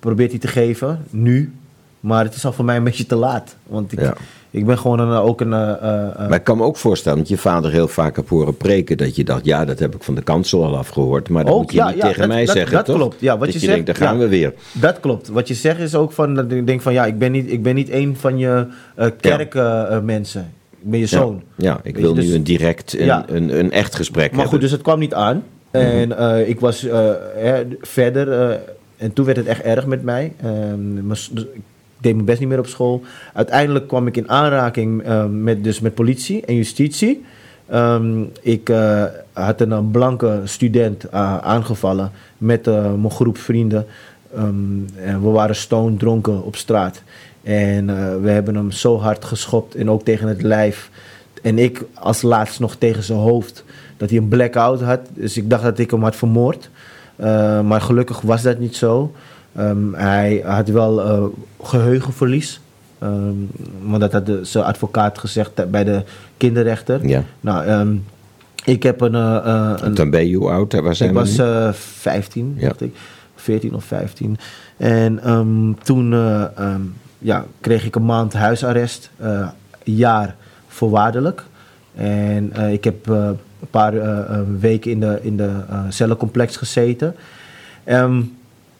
probeert 0.00 0.30
hij 0.30 0.40
te 0.40 0.48
geven, 0.48 1.04
nu. 1.10 1.52
Maar 2.02 2.24
het 2.24 2.34
is 2.34 2.44
al 2.44 2.52
voor 2.52 2.64
mij 2.64 2.76
een 2.76 2.84
beetje 2.84 3.06
te 3.06 3.14
laat. 3.16 3.56
Want 3.66 3.92
ik, 3.92 4.00
Ja. 4.00 4.14
ik 4.50 4.66
ben 4.66 4.78
gewoon 4.78 4.98
een, 5.00 5.16
ook 5.18 5.40
een... 5.40 5.52
eh, 5.52 5.70
eh, 5.72 6.28
Maar 6.28 6.38
ik 6.38 6.44
kan 6.44 6.56
me 6.56 6.64
ook 6.64 6.76
voorstellen 6.76 7.18
dat 7.18 7.28
je 7.28 7.36
vader 7.38 7.70
heel 7.70 7.88
vaak 7.88 8.16
hebt 8.16 8.28
horen 8.28 8.56
preken. 8.56 8.96
Dat 8.96 9.16
je 9.16 9.24
dacht, 9.24 9.44
ja, 9.44 9.64
dat 9.64 9.78
heb 9.78 9.94
ik 9.94 10.02
van 10.02 10.14
de 10.14 10.22
kansel 10.22 10.64
al 10.64 10.76
afgehoord. 10.76 11.28
Maar 11.28 11.44
dat 11.44 11.52
Ook, 11.54 11.60
moet 11.60 11.70
je 11.72 11.76
ja, 11.78 11.86
niet 11.88 11.96
ja, 11.96 12.02
tegen 12.02 12.18
dat- 12.18 12.28
mij 12.28 12.44
dat- 12.44 12.54
zeggen, 12.54 12.76
dat 12.76 12.84
toch? 12.84 12.96
klopt. 12.96 13.20
Ja, 13.20 13.30
wat 13.38 13.44
dat 13.44 13.52
je 13.52 13.60
je, 13.60 13.66
zegt, 13.66 13.84
denkt, 13.84 13.98
daar 13.98 14.08
gaan 14.08 14.18
we 14.18 14.28
weer. 14.28 14.54
Dat 14.72 15.00
klopt. 15.00 15.28
Wat 15.28 15.48
je 15.48 15.54
zegt 15.54 15.78
is 15.80 15.94
ook 15.94 16.12
van, 16.12 16.34
dat 16.34 16.50
ik 16.52 16.66
denk 16.66 16.80
van 16.82 16.92
ja, 16.92 17.04
ik 17.06 17.18
ben 17.18 17.32
niet, 17.32 17.50
ik 17.52 17.62
ben 17.62 17.74
niet 17.74 17.90
een 17.90 18.16
van 18.16 18.38
je 18.38 18.66
eh 18.94 19.06
kerkmensen. 19.20 20.52
ik 20.82 20.90
ben 20.90 20.98
je 20.98 21.06
zoon. 21.06 21.42
Ja, 21.56 21.80
ik 21.82 21.96
wil 21.96 22.14
nu 22.14 22.20
dus- 22.20 22.30
een 22.30 22.42
direct, 22.44 22.98
een, 22.98 23.34
een, 23.36 23.58
een 23.58 23.70
echt 23.72 23.94
gesprek 23.94 24.32
Maar 24.32 24.46
goed, 24.46 24.60
dus 24.60 24.70
het 24.70 24.82
kwam 24.82 24.98
niet 24.98 25.14
aan. 25.14 25.42
En 25.70 26.18
eh, 26.18 26.48
ik 26.48 26.60
was 26.60 26.86
verder. 27.80 28.58
en 28.96 29.12
toen 29.12 29.24
werd 29.24 29.36
het 29.36 29.46
echt 29.46 29.60
erg 29.62 29.86
met 29.86 30.02
mij. 30.02 30.32
Ehm, 30.42 30.98
ik 30.98 31.04
deed 32.02 32.14
mijn 32.14 32.24
best 32.26 32.40
niet 32.40 32.48
meer 32.48 32.58
op 32.58 32.66
school. 32.66 33.02
Uiteindelijk 33.34 33.88
kwam 33.88 34.06
ik 34.06 34.16
in 34.16 34.30
aanraking 34.30 35.02
eh, 35.02 35.24
met, 35.26 35.64
dus 35.64 35.80
met 35.80 35.94
politie 35.94 36.44
en 36.44 36.54
justitie. 36.56 37.24
Ehm, 37.68 38.22
ik 38.40 38.68
eh, 38.68 39.04
had 39.32 39.60
een, 39.60 39.90
blanke 39.90 40.40
student 40.44 41.04
eh, 41.04 41.38
aangevallen 41.38 42.10
met 42.38 42.66
mijn 42.66 43.10
groep 43.10 43.38
vrienden. 43.38 43.86
Ehm, 44.34 44.46
en 44.96 45.22
we 45.22 45.28
waren 45.28 45.56
stone 45.56 45.96
dronken 45.96 46.44
op 46.44 46.56
straat. 46.56 47.02
En 47.42 47.86
we 48.22 48.30
hebben 48.30 48.54
hem 48.54 48.70
zo 48.70 48.98
hard 48.98 49.24
geschopt 49.24 49.74
en 49.74 49.90
ook 49.90 50.04
tegen 50.04 50.28
het 50.28 50.42
lijf. 50.42 50.90
En 51.42 51.58
ik 51.58 51.84
als 51.94 52.22
laatst 52.22 52.60
nog 52.60 52.74
tegen 52.76 53.02
zijn 53.02 53.18
hoofd. 53.18 53.64
Dat 53.96 54.10
hij 54.10 54.18
een 54.18 54.28
blackout 54.28 54.80
had. 54.80 55.00
Dus 55.14 55.36
ik 55.36 55.50
dacht 55.50 55.62
dat 55.62 55.78
ik 55.78 55.90
hem 55.90 56.02
had 56.02 56.16
vermoord. 56.16 56.70
Maar 57.64 57.80
gelukkig 57.80 58.20
was 58.20 58.42
dat 58.42 58.58
niet 58.58 58.76
zo. 58.76 59.12
Ehm, 59.56 59.92
hij 59.94 60.42
had 60.46 60.68
wel 60.68 61.02
eh, 61.02 61.22
geheugenverlies. 61.62 62.60
Ehm, 62.98 63.34
want 63.82 64.00
dat 64.00 64.12
had 64.12 64.26
de, 64.26 64.38
zijn 64.44 64.64
advocaat 64.64 65.18
gezegd 65.18 65.70
bij 65.70 65.84
de 65.84 66.02
kinderrechter. 66.36 67.06
Ja. 67.08 67.22
Nou, 67.40 67.64
ehm, 67.64 67.94
ik 68.64 68.82
heb 68.82 69.00
een... 69.00 69.14
eh, 69.14 69.36
eh, 69.36 69.74
een 69.80 69.94
Dan 69.94 70.10
ben 70.10 70.28
je 70.28 70.36
hoe 70.36 70.50
oud? 70.50 70.72
Ik 70.72 70.80
was 71.12 71.38
nu? 71.38 71.44
eh 71.44 71.72
15, 71.72 72.54
Ja. 72.58 72.68
dacht 72.68 72.80
ik. 72.80 72.96
14 73.34 73.74
of 73.74 73.84
15. 73.84 74.36
En 74.76 75.20
toen 75.82 76.14
ja, 77.18 77.44
kreeg 77.60 77.84
ik 77.84 77.94
een 77.96 78.04
maand 78.04 78.32
huisarrest. 78.32 79.10
jaar 79.84 80.34
voorwaardelijk. 80.68 81.44
En 81.94 82.52
ik 82.72 82.84
heb 82.84 83.06
een 83.06 83.38
paar 83.70 83.94
weken 84.60 84.90
in 84.90 85.00
de, 85.00 85.18
in 85.22 85.36
de 85.36 85.50
cellencomplex 85.88 86.56
gezeten. 86.56 87.14
Ehm, 87.84 88.22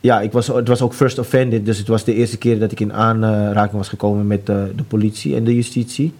ja, 0.02 0.20
ik 0.20 0.32
was, 0.32 0.46
het 0.46 0.68
was 0.68 0.82
ook 0.82 0.94
first 0.94 1.18
offended. 1.18 1.66
Dus 1.66 1.78
het 1.78 1.88
was 1.88 2.04
de 2.04 2.14
eerste 2.14 2.38
keer 2.38 2.58
dat 2.58 2.72
ik 2.72 2.80
in 2.80 2.92
aanraking 2.92 3.76
was 3.76 3.88
gekomen 3.88 4.26
met 4.26 4.48
eh, 4.48 4.56
de 4.76 4.82
politie 4.82 5.36
en 5.36 5.44
de 5.44 5.54
justitie. 5.54 6.14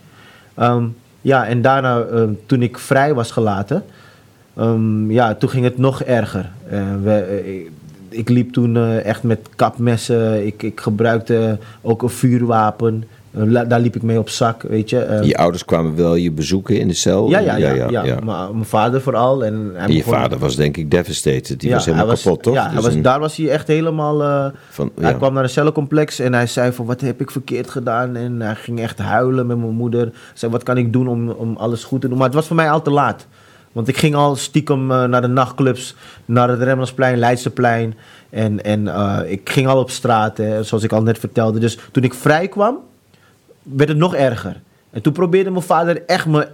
Ehm, 0.55 0.85
ja, 1.21 1.47
en 1.47 1.63
daarna, 1.63 2.01
eh, 2.01 2.23
toen 2.47 2.63
ik 2.63 2.79
vrij 2.79 3.15
was 3.15 3.31
gelaten, 3.31 3.85
ehm, 4.57 5.11
ja, 5.11 5.35
toen 5.35 5.49
ging 5.49 5.65
het 5.65 5.79
nog 5.79 6.03
erger. 6.03 6.51
Eh, 6.69 7.19
eh, 7.19 7.67
ik, 8.09 8.29
liep 8.29 8.53
toen 8.53 8.77
echt 8.87 9.23
met 9.23 9.49
kapmessen. 9.57 10.47
Ik, 10.47 10.63
ik 10.63 10.81
gebruikte 10.81 11.59
ook 11.81 12.03
een 12.03 12.09
vuurwapen. 12.09 13.05
Eh, 13.33 13.61
daar 13.69 13.81
liep 13.81 13.97
ik 13.97 14.03
mee 14.03 14.19
op 14.19 14.29
zak, 14.29 14.63
weet 14.63 14.91
je. 14.91 14.99
Eh, 14.99 15.23
Je 15.27 15.37
ouders 15.37 15.65
kwamen 15.65 15.97
wel 15.97 16.15
je 16.15 16.31
bezoeken 16.33 16.79
in 16.79 16.89
de 16.89 16.95
cel? 16.95 17.29
ja, 17.29 17.39
ja, 17.39 17.57
ja. 17.57 17.89
ja, 18.05 18.19
Maar 18.25 18.53
mijn 18.53 18.65
vader 18.65 19.01
vooral. 19.01 19.45
En, 19.45 19.71
hij 19.75 19.85
En 19.85 19.93
je 19.93 19.99
begon- 19.99 20.13
vader 20.15 20.39
was 20.39 20.57
denk 20.57 20.77
ik 20.77 20.91
devastated. 20.91 21.61
Die 21.61 21.69
ja, 21.69 21.75
was 21.75 21.85
helemaal 21.85 22.07
was- 22.07 22.23
kapot, 22.23 22.43
toch? 22.43 22.55
Ja, 22.55 22.65
hij 22.67 22.75
Dus 22.75 22.85
was, 22.85 22.95
een- 22.95 23.03
daar 23.03 23.21
was 23.21 23.37
hij 23.37 23.49
echt 23.51 23.67
helemaal... 23.67 24.23
eh, 24.23 24.47
van, 24.69 24.91
Hij 25.01 25.11
ja. 25.11 25.17
kwam 25.17 25.33
naar 25.35 25.43
een 25.43 25.49
cellencomplex 25.49 26.19
en 26.19 26.35
hij 26.35 26.47
zei 26.47 26.73
van 26.73 26.87
wat 26.87 27.01
heb 27.01 27.21
ik 27.21 27.31
verkeerd 27.31 27.71
gedaan. 27.71 28.17
En 28.17 28.41
hij 28.41 28.55
ging 28.55 28.81
echt 28.81 28.99
huilen 28.99 29.47
met 29.47 29.59
mijn 29.59 29.71
moeder. 29.75 30.01
Hij 30.03 30.13
zei 30.35 30.53
wat 30.53 30.63
kan 30.63 30.77
ik 30.77 30.93
doen 30.93 31.09
om, 31.09 31.29
om 31.31 31.57
alles 31.57 31.85
goed 31.85 32.01
te 32.01 32.09
doen. 32.09 32.17
Maar 32.17 32.27
het 32.27 32.37
was 32.37 32.47
voor 32.47 32.57
mij 32.57 32.71
al 32.71 32.83
te 32.83 32.91
laat. 32.91 33.27
Want 33.73 33.89
ik 33.89 33.97
ging 33.97 34.15
al 34.15 34.37
stiekem 34.37 34.87
naar 34.87 35.21
de 35.21 35.27
nachtclubs, 35.29 35.97
naar 36.25 36.49
het 36.49 36.63
Remmelsplein, 36.63 37.19
Leidseplein. 37.19 37.95
En, 38.31 38.65
en 38.65 38.89
ik 39.31 39.51
ging 39.51 39.67
al 39.67 39.79
op 39.79 39.91
straat, 39.91 40.37
hè, 40.37 40.63
zoals 40.63 40.85
ik 40.85 40.93
al 40.93 41.03
net 41.03 41.19
vertelde. 41.19 41.59
Dus 41.59 41.79
toen 41.93 42.03
ik 42.03 42.15
vrij 42.15 42.49
kwam, 42.49 42.77
werd 43.63 43.89
het 43.89 43.99
nog 43.99 44.15
erger. 44.15 44.61
En 44.91 45.03
toen 45.03 45.13
probeerde 45.13 45.51
mijn 45.51 45.63
vader 45.63 46.03
echt 46.07 46.27
me 46.27 46.49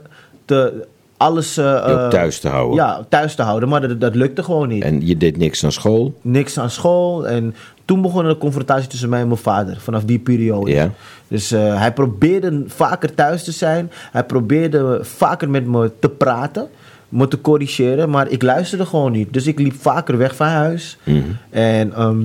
te, 0.44 0.86
alles... 1.16 1.56
eh, 1.56 1.76
eh, 2.04 2.08
thuis 2.08 2.40
te 2.40 2.48
houden. 2.48 2.76
Ja, 2.76 3.04
thuis 3.08 3.34
te 3.34 3.42
houden. 3.42 3.68
Maar 3.68 3.88
dat, 3.88 4.00
dat 4.00 4.14
lukte 4.14 4.42
gewoon 4.42 4.68
niet 4.68 4.82
En 4.82 5.06
je 5.06 5.16
deed 5.16 5.36
niks 5.36 5.64
aan 5.64 5.72
school? 5.72 6.14
niks 6.22 6.58
aan 6.58 6.70
school. 6.70 7.28
En 7.28 7.54
toen 7.84 8.02
begon 8.02 8.24
een 8.24 8.38
confrontatie 8.38 8.88
tussen 8.88 9.08
mij 9.08 9.20
en 9.20 9.26
mijn 9.26 9.40
vader. 9.40 9.76
Vanaf 9.80 10.04
die 10.04 10.18
periode. 10.18 10.70
Ja. 10.70 10.90
Dus 11.28 11.52
eh, 11.52 11.78
hij 11.78 11.92
probeerde 11.92 12.62
vaker 12.66 13.14
thuis 13.14 13.44
te 13.44 13.52
zijn. 13.52 13.90
Hij 14.12 14.24
probeerde 14.24 14.98
vaker 15.02 15.50
met 15.50 15.66
me 15.66 15.90
te 15.98 16.08
praten. 16.08 16.68
Me 17.08 17.28
te 17.28 17.40
corrigeren. 17.40 18.10
Maar 18.10 18.28
ik 18.28 18.42
luisterde 18.42 18.86
gewoon 18.86 19.12
niet. 19.12 19.32
Dus 19.32 19.46
ik 19.46 19.58
liep 19.58 19.74
vaker 19.80 20.18
weg 20.18 20.36
van 20.36 20.46
huis. 20.46 20.98
Mhm. 21.04 21.22
En 21.50 21.92
ehm, 21.92 22.24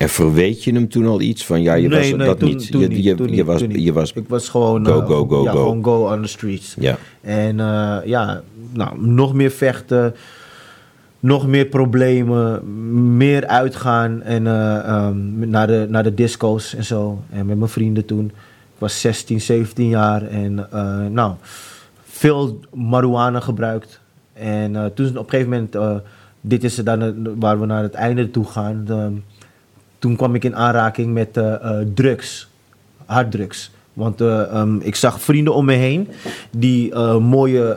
En 0.00 0.08
verweet 0.08 0.64
je 0.64 0.72
hem 0.72 0.88
toen 0.88 1.06
al 1.06 1.20
iets 1.20 1.46
van, 1.46 1.62
ja, 1.62 1.74
je 1.74 1.88
was 1.88 2.10
dat 2.26 2.38
toen- 2.38 2.48
niet. 2.48 2.70
toen 2.70 2.80
je, 2.80 2.88
niet, 2.88 3.04
je, 3.04 3.14
je 3.16 3.22
niet, 3.22 3.44
was, 3.44 3.60
je 3.68 3.92
was, 3.92 4.12
ik 4.12 4.28
was 4.28 4.48
gewoon... 4.48 4.86
Go, 4.86 5.00
eh, 5.00 5.06
go, 5.06 5.26
go, 5.26 5.42
ja, 5.42 5.50
go. 5.50 5.58
gewoon 5.58 5.84
go 5.84 6.12
on 6.12 6.22
the 6.22 6.28
streets. 6.28 6.74
ja. 6.78 6.96
En 7.20 7.60
eh, 7.60 7.96
ja, 8.04 8.42
nou, 8.72 9.00
nog 9.06 9.34
meer 9.34 9.50
vechten, 9.50 10.14
nog 11.20 11.46
meer 11.46 11.66
problemen, 11.66 12.60
meer 13.16 13.46
uitgaan 13.46 14.22
en 14.22 14.46
eh, 14.46 14.76
ehm, 14.78 15.48
naar, 15.48 15.66
de, 15.66 15.86
naar 15.88 16.02
de 16.02 16.14
disco's 16.14 16.74
en 16.74 16.84
zo. 16.84 17.22
En 17.30 17.46
met 17.46 17.58
mijn 17.58 17.70
vrienden 17.70 18.04
toen. 18.04 18.24
Ik 18.24 18.78
was 18.78 19.00
16, 19.00 19.40
17 19.40 19.88
jaar 19.88 20.26
en 20.26 20.54
nou, 21.12 21.34
veel 22.04 22.60
marihuana 22.74 23.40
gebruikt. 23.40 24.00
En 24.32 24.92
toen 24.94 25.16
op 25.16 25.24
een 25.24 25.30
gegeven 25.30 25.68
moment, 25.72 26.02
dit 26.40 26.64
is 26.64 26.74
dan 26.74 27.28
waar 27.38 27.60
we 27.60 27.66
naar 27.66 27.82
het 27.82 27.94
einde 27.94 28.30
toe 28.30 28.44
gaan. 28.44 28.82
de- 28.84 29.10
toen 30.00 30.16
kwam 30.16 30.34
ik 30.34 30.44
in 30.44 30.56
aanraking 30.56 31.12
met 31.12 31.36
eh, 31.36 31.54
eh, 31.54 31.86
drugs, 31.94 32.48
harddrugs. 33.04 33.70
Want 33.92 34.20
eh, 34.20 34.42
ehm, 34.42 34.76
ik 34.76 34.94
zag 34.94 35.20
vrienden 35.20 35.54
om 35.54 35.64
me 35.64 35.72
heen 35.72 36.08
die 36.50 36.94
mooie 37.18 37.76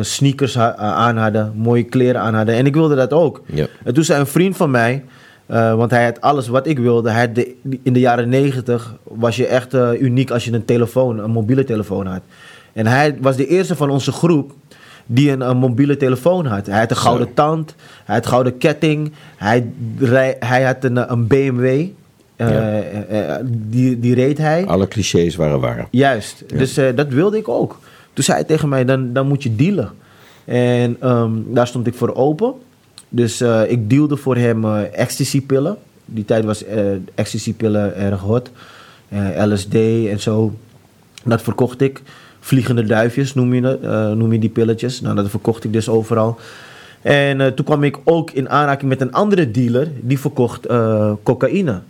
sneakers 0.00 0.58
aan 0.58 1.16
hadden, 1.16 1.52
mooie 1.56 1.82
kleren 1.82 2.20
aan 2.20 2.34
hadden. 2.34 2.54
En 2.54 2.66
ik 2.66 2.74
wilde 2.74 2.94
dat 2.94 3.12
ook. 3.12 3.42
Ja. 3.46 3.66
En 3.84 3.94
toen 3.94 4.04
zei 4.04 4.20
een 4.20 4.26
vriend 4.26 4.56
van 4.56 4.70
mij, 4.70 5.04
want 5.46 5.90
hij 5.90 6.04
had 6.04 6.20
alles 6.20 6.48
wat 6.48 6.66
ik 6.66 6.78
wilde. 6.78 7.10
Hij 7.10 7.32
de, 7.32 7.54
in 7.82 7.92
de 7.92 8.00
jaren 8.00 8.28
negentig 8.28 8.94
was 9.02 9.36
je 9.36 9.46
echt 9.46 9.74
uniek 10.00 10.30
als 10.30 10.44
je 10.44 10.52
een 10.52 10.64
telefoon, 10.64 11.18
een 11.18 11.30
mobiele 11.30 11.64
telefoon 11.64 12.06
had. 12.06 12.22
En 12.72 12.86
hij 12.86 13.16
was 13.20 13.36
de 13.36 13.46
eerste 13.46 13.76
van 13.76 13.90
onze 13.90 14.12
groep 14.12 14.52
die 15.10 15.30
een, 15.30 15.40
een 15.40 15.56
mobiele 15.56 15.96
telefoon 15.96 16.46
had. 16.46 16.66
Hij 16.66 16.78
had 16.78 16.90
een 16.90 16.96
gouden 16.96 17.34
tand, 17.34 17.74
hij 18.04 18.14
had 18.14 18.26
gouden 18.26 18.58
ketting, 18.58 19.12
hij, 19.36 19.66
hij 20.38 20.62
had 20.62 20.84
een, 20.84 21.12
een 21.12 21.26
BMW. 21.26 21.64
eh, 21.64 22.48
Ja. 22.48 22.80
eh, 22.80 23.34
eh, 23.34 23.44
die, 23.46 23.98
die 23.98 24.14
reed 24.14 24.38
hij. 24.38 24.66
Alle 24.66 24.88
clichés 24.88 25.36
waren 25.36 25.60
waar. 25.60 25.88
Juist, 25.90 26.44
dus 26.58 26.74
dat 26.74 27.08
wilde 27.08 27.36
ik 27.36 27.48
ook. 27.48 27.78
Toen 28.12 28.24
zei 28.24 28.38
hij 28.38 28.46
tegen 28.46 28.68
mij, 28.68 28.84
dan, 28.84 29.12
dan 29.12 29.26
moet 29.26 29.42
je 29.42 29.56
dealen. 29.56 29.90
En 30.44 30.96
ehm, 31.00 31.32
daar 31.46 31.66
stond 31.66 31.86
ik 31.86 31.94
voor 31.94 32.14
open. 32.14 32.52
Dus 33.08 33.40
ik 33.68 33.90
dealde 33.90 34.16
voor 34.16 34.36
hem 34.36 34.74
ecstasy-pillen. 34.76 35.76
Die 36.04 36.24
tijd 36.24 36.44
was 36.44 36.64
ecstasy-pillen 37.14 37.96
erg 37.96 38.20
hot. 38.20 38.50
LSD 39.38 39.74
en 40.10 40.20
zo. 40.20 40.54
Dat 41.24 41.42
verkocht 41.42 41.80
ik. 41.80 42.02
Vliegende 42.48 42.84
duifjes 42.84 43.34
noem 43.34 43.54
je, 43.54 43.60
dat, 43.60 43.80
eh, 43.80 44.10
noem 44.10 44.32
je 44.32 44.38
die 44.38 44.48
pilletjes. 44.48 45.00
Nou, 45.00 45.14
dat 45.14 45.30
verkocht 45.30 45.64
ik 45.64 45.72
dus 45.72 45.88
overal. 45.88 46.38
En 47.02 47.40
eh, 47.40 47.46
toen 47.46 47.64
kwam 47.64 47.82
ik 47.82 47.98
ook 48.04 48.30
in 48.30 48.48
aanraking 48.48 48.88
met 48.88 49.00
een 49.00 49.12
andere 49.12 49.50
dealer. 49.50 49.88
Die 50.00 50.18
verkocht 50.18 50.66
eh, 50.66 51.12
cocaïne. 51.22 51.80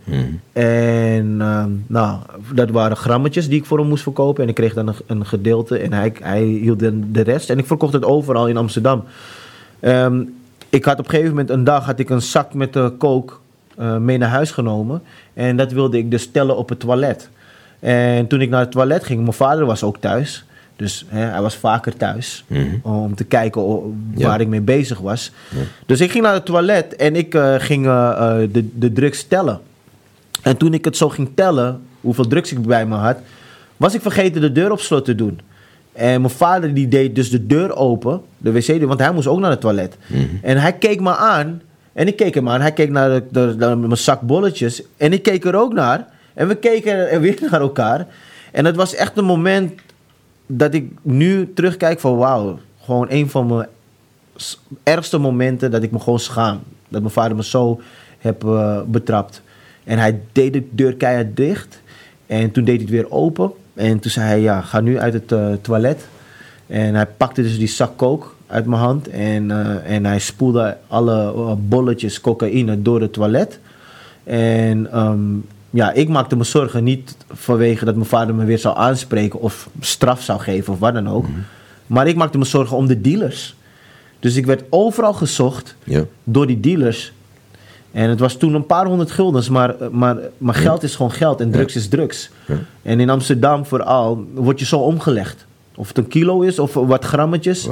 En 0.52 1.36
ehm, 1.40 1.70
nou, 1.86 2.18
dat 2.54 2.70
waren 2.70 2.96
grammetjes 2.96 3.48
die 3.48 3.58
ik 3.58 3.64
voor 3.64 3.78
hem 3.78 3.88
moest 3.88 4.02
verkopen. 4.02 4.42
En 4.42 4.48
ik 4.48 4.54
kreeg 4.54 4.74
dan 4.74 4.88
een, 4.88 4.94
een 5.06 5.26
gedeelte 5.26 5.78
en 5.78 5.92
hij, 5.92 6.12
hij 6.22 6.44
hield 6.44 6.78
de, 6.78 7.22
rest. 7.22 7.50
En 7.50 7.58
ik 7.58 7.66
verkocht 7.66 7.92
het 7.92 8.04
overal 8.04 8.48
in 8.48 8.56
Amsterdam. 8.56 9.04
Ehm, 9.80 10.22
ik 10.68 10.84
had 10.84 10.98
op 10.98 11.04
een 11.04 11.10
gegeven 11.10 11.30
moment 11.30 11.50
een 11.50 11.64
dag 11.64 11.84
had 11.84 11.98
ik 11.98 12.10
een 12.10 12.22
zak 12.22 12.54
met 12.54 12.72
de 12.72 12.92
kook 12.98 13.40
mee 14.00 14.18
naar 14.18 14.28
huis 14.28 14.50
genomen. 14.50 15.02
En 15.34 15.56
dat 15.56 15.72
wilde 15.72 15.98
ik 15.98 16.10
dus 16.10 16.30
tellen 16.30 16.56
op 16.56 16.68
het 16.68 16.80
toilet. 16.80 17.30
En 17.80 18.26
toen 18.26 18.40
ik 18.40 18.50
naar 18.50 18.60
het 18.60 18.70
toilet 18.70 19.04
ging, 19.04 19.20
mijn 19.20 19.32
vader 19.32 19.66
was 19.66 19.82
ook 19.82 19.96
thuis. 19.96 20.46
Dus 20.78 21.04
hè, 21.08 21.20
hij 21.20 21.40
was 21.42 21.56
vaker 21.56 21.96
thuis 21.96 22.44
om 22.82 23.14
te 23.14 23.24
kijken 23.24 23.62
waar 23.66 23.80
Ja. 24.14 24.38
ik 24.38 24.48
mee 24.48 24.60
bezig 24.60 24.98
was. 24.98 25.32
Dus 25.86 26.00
ik 26.00 26.10
ging 26.10 26.24
naar 26.24 26.34
het 26.34 26.44
toilet 26.44 26.96
en 26.96 27.16
ik 27.16 27.34
eh, 27.34 27.54
ging 27.58 27.86
eh, 27.86 28.10
eh, 28.42 28.48
de, 28.52 28.68
de 28.78 28.92
drugs 28.92 29.24
tellen. 29.24 29.60
En 30.42 30.56
toen 30.56 30.74
ik 30.74 30.84
het 30.84 30.96
zo 30.96 31.08
ging 31.08 31.30
tellen, 31.34 31.80
hoeveel 32.00 32.26
drugs 32.26 32.52
ik 32.52 32.62
bij 32.62 32.86
me 32.86 32.94
had, 32.94 33.16
was 33.76 33.94
ik 33.94 34.00
vergeten 34.02 34.40
de 34.40 34.52
deur 34.52 34.70
op 34.72 34.80
slot 34.80 35.04
te 35.04 35.14
doen. 35.14 35.40
En 35.92 36.20
mijn 36.20 36.32
vader 36.34 36.74
die 36.74 36.88
deed 36.88 37.14
dus 37.14 37.30
de 37.30 37.46
deur 37.46 37.76
open, 37.76 38.20
de 38.38 38.52
wc-deur, 38.52 38.86
want 38.86 39.00
hij 39.00 39.12
moest 39.12 39.26
ook 39.26 39.38
naar 39.40 39.50
het 39.50 39.60
toilet. 39.60 39.96
En 40.42 40.56
hij 40.56 40.72
keek 40.72 41.00
me 41.00 41.16
aan, 41.16 41.62
en 41.92 42.06
ik 42.06 42.16
keek 42.16 42.34
hem 42.34 42.48
aan. 42.48 42.60
Hij 42.60 42.72
keek 42.72 42.90
naar, 42.90 43.08
de, 43.10 43.22
de- 43.30 43.54
naar 43.58 43.78
mijn 43.78 43.96
zak 43.96 44.20
bolletjes, 44.20 44.82
en 44.96 45.12
ik 45.12 45.22
keek 45.22 45.44
er 45.44 45.54
ook 45.54 45.72
naar. 45.72 46.06
En 46.34 46.48
we 46.48 46.54
keken 46.54 47.10
er 47.10 47.20
weer 47.20 47.38
naar 47.50 47.60
elkaar. 47.60 48.06
En 48.52 48.64
het 48.64 48.76
was 48.76 48.94
echt 48.94 49.16
een 49.16 49.24
moment 49.24 49.72
dat 50.48 50.74
ik 50.74 50.90
nu 51.02 51.52
terugkijk 51.52 52.00
van 52.00 52.16
wauw, 52.16 52.58
gewoon 52.84 53.06
een 53.10 53.30
van 53.30 53.46
mijn 53.46 53.68
ergste 54.82 55.18
momenten 55.18 55.70
dat 55.70 55.82
ik 55.82 55.90
me 55.90 55.98
gewoon 55.98 56.18
schaam. 56.18 56.60
Dat 56.88 57.00
mijn 57.00 57.12
vader 57.12 57.36
me 57.36 57.44
zo 57.44 57.80
heb 58.18 58.44
eh, 58.44 58.80
betrapt. 58.86 59.42
En 59.84 59.98
hij 59.98 60.20
deed 60.32 60.52
de 60.52 60.64
deur 60.70 60.94
keihard 60.94 61.36
dicht. 61.36 61.82
En 62.26 62.50
toen 62.50 62.64
deed 62.64 62.74
hij 62.74 62.84
het 62.84 62.94
weer 62.94 63.10
open. 63.10 63.52
En 63.74 63.98
toen 63.98 64.10
zei 64.10 64.26
hij, 64.26 64.40
ja, 64.40 64.60
ga 64.60 64.80
nu 64.80 64.98
uit 64.98 65.12
het 65.12 65.32
eh, 65.32 65.52
toilet. 65.60 66.06
En 66.66 66.94
hij 66.94 67.06
pakte 67.06 67.42
dus 67.42 67.58
die 67.58 67.68
zak 67.68 67.96
kook 67.96 68.36
uit 68.46 68.66
mijn 68.66 68.80
hand. 68.80 69.08
En, 69.08 69.50
eh, 69.50 69.94
en 69.94 70.04
hij 70.04 70.18
spoelde 70.18 70.76
alle 70.86 71.56
bolletjes 71.56 72.20
cocaïne 72.20 72.82
door 72.82 73.00
het 73.00 73.12
toilet. 73.12 73.58
En 74.24 74.92
ehm, 74.92 75.36
ja, 75.70 75.92
ik 75.92 76.08
maakte 76.08 76.36
me 76.36 76.44
zorgen 76.44 76.84
niet 76.84 77.16
vanwege 77.30 77.84
dat 77.84 77.94
mijn 77.94 78.06
vader 78.08 78.34
me 78.34 78.44
weer 78.44 78.58
zou 78.58 78.76
aanspreken 78.76 79.40
of 79.40 79.68
straf 79.80 80.22
zou 80.22 80.40
geven 80.40 80.72
of 80.72 80.78
wat 80.78 80.94
dan 80.94 81.08
ook. 81.08 81.26
Maar 81.86 82.06
ik 82.08 82.16
maakte 82.16 82.38
me 82.38 82.44
zorgen 82.44 82.76
om 82.76 82.86
de 82.86 83.00
dealers. 83.00 83.56
Dus 84.20 84.36
ik 84.36 84.46
werd 84.46 84.62
overal 84.70 85.12
gezocht 85.12 85.76
Ja. 85.84 86.04
door 86.24 86.46
die 86.46 86.60
dealers. 86.60 87.12
En 87.92 88.08
het 88.08 88.20
was 88.20 88.34
toen 88.36 88.54
een 88.54 88.66
paar 88.66 88.86
honderd 88.86 89.10
guldens, 89.10 89.48
maar, 89.48 89.74
maar, 89.90 90.16
maar 90.38 90.54
geld 90.54 90.82
is 90.82 90.96
gewoon 90.96 91.12
geld 91.12 91.40
en 91.40 91.50
drugs 91.50 91.76
is 91.76 91.88
drugs. 91.88 92.30
En 92.82 93.00
in 93.00 93.10
Amsterdam 93.10 93.66
vooral 93.66 94.26
word 94.34 94.58
je 94.58 94.64
zo 94.66 94.78
omgelegd. 94.78 95.46
Of 95.74 95.88
het 95.88 95.98
een 95.98 96.08
kilo 96.08 96.40
is 96.40 96.58
of 96.58 96.74
wat 96.74 97.04
grammetjes. 97.04 97.66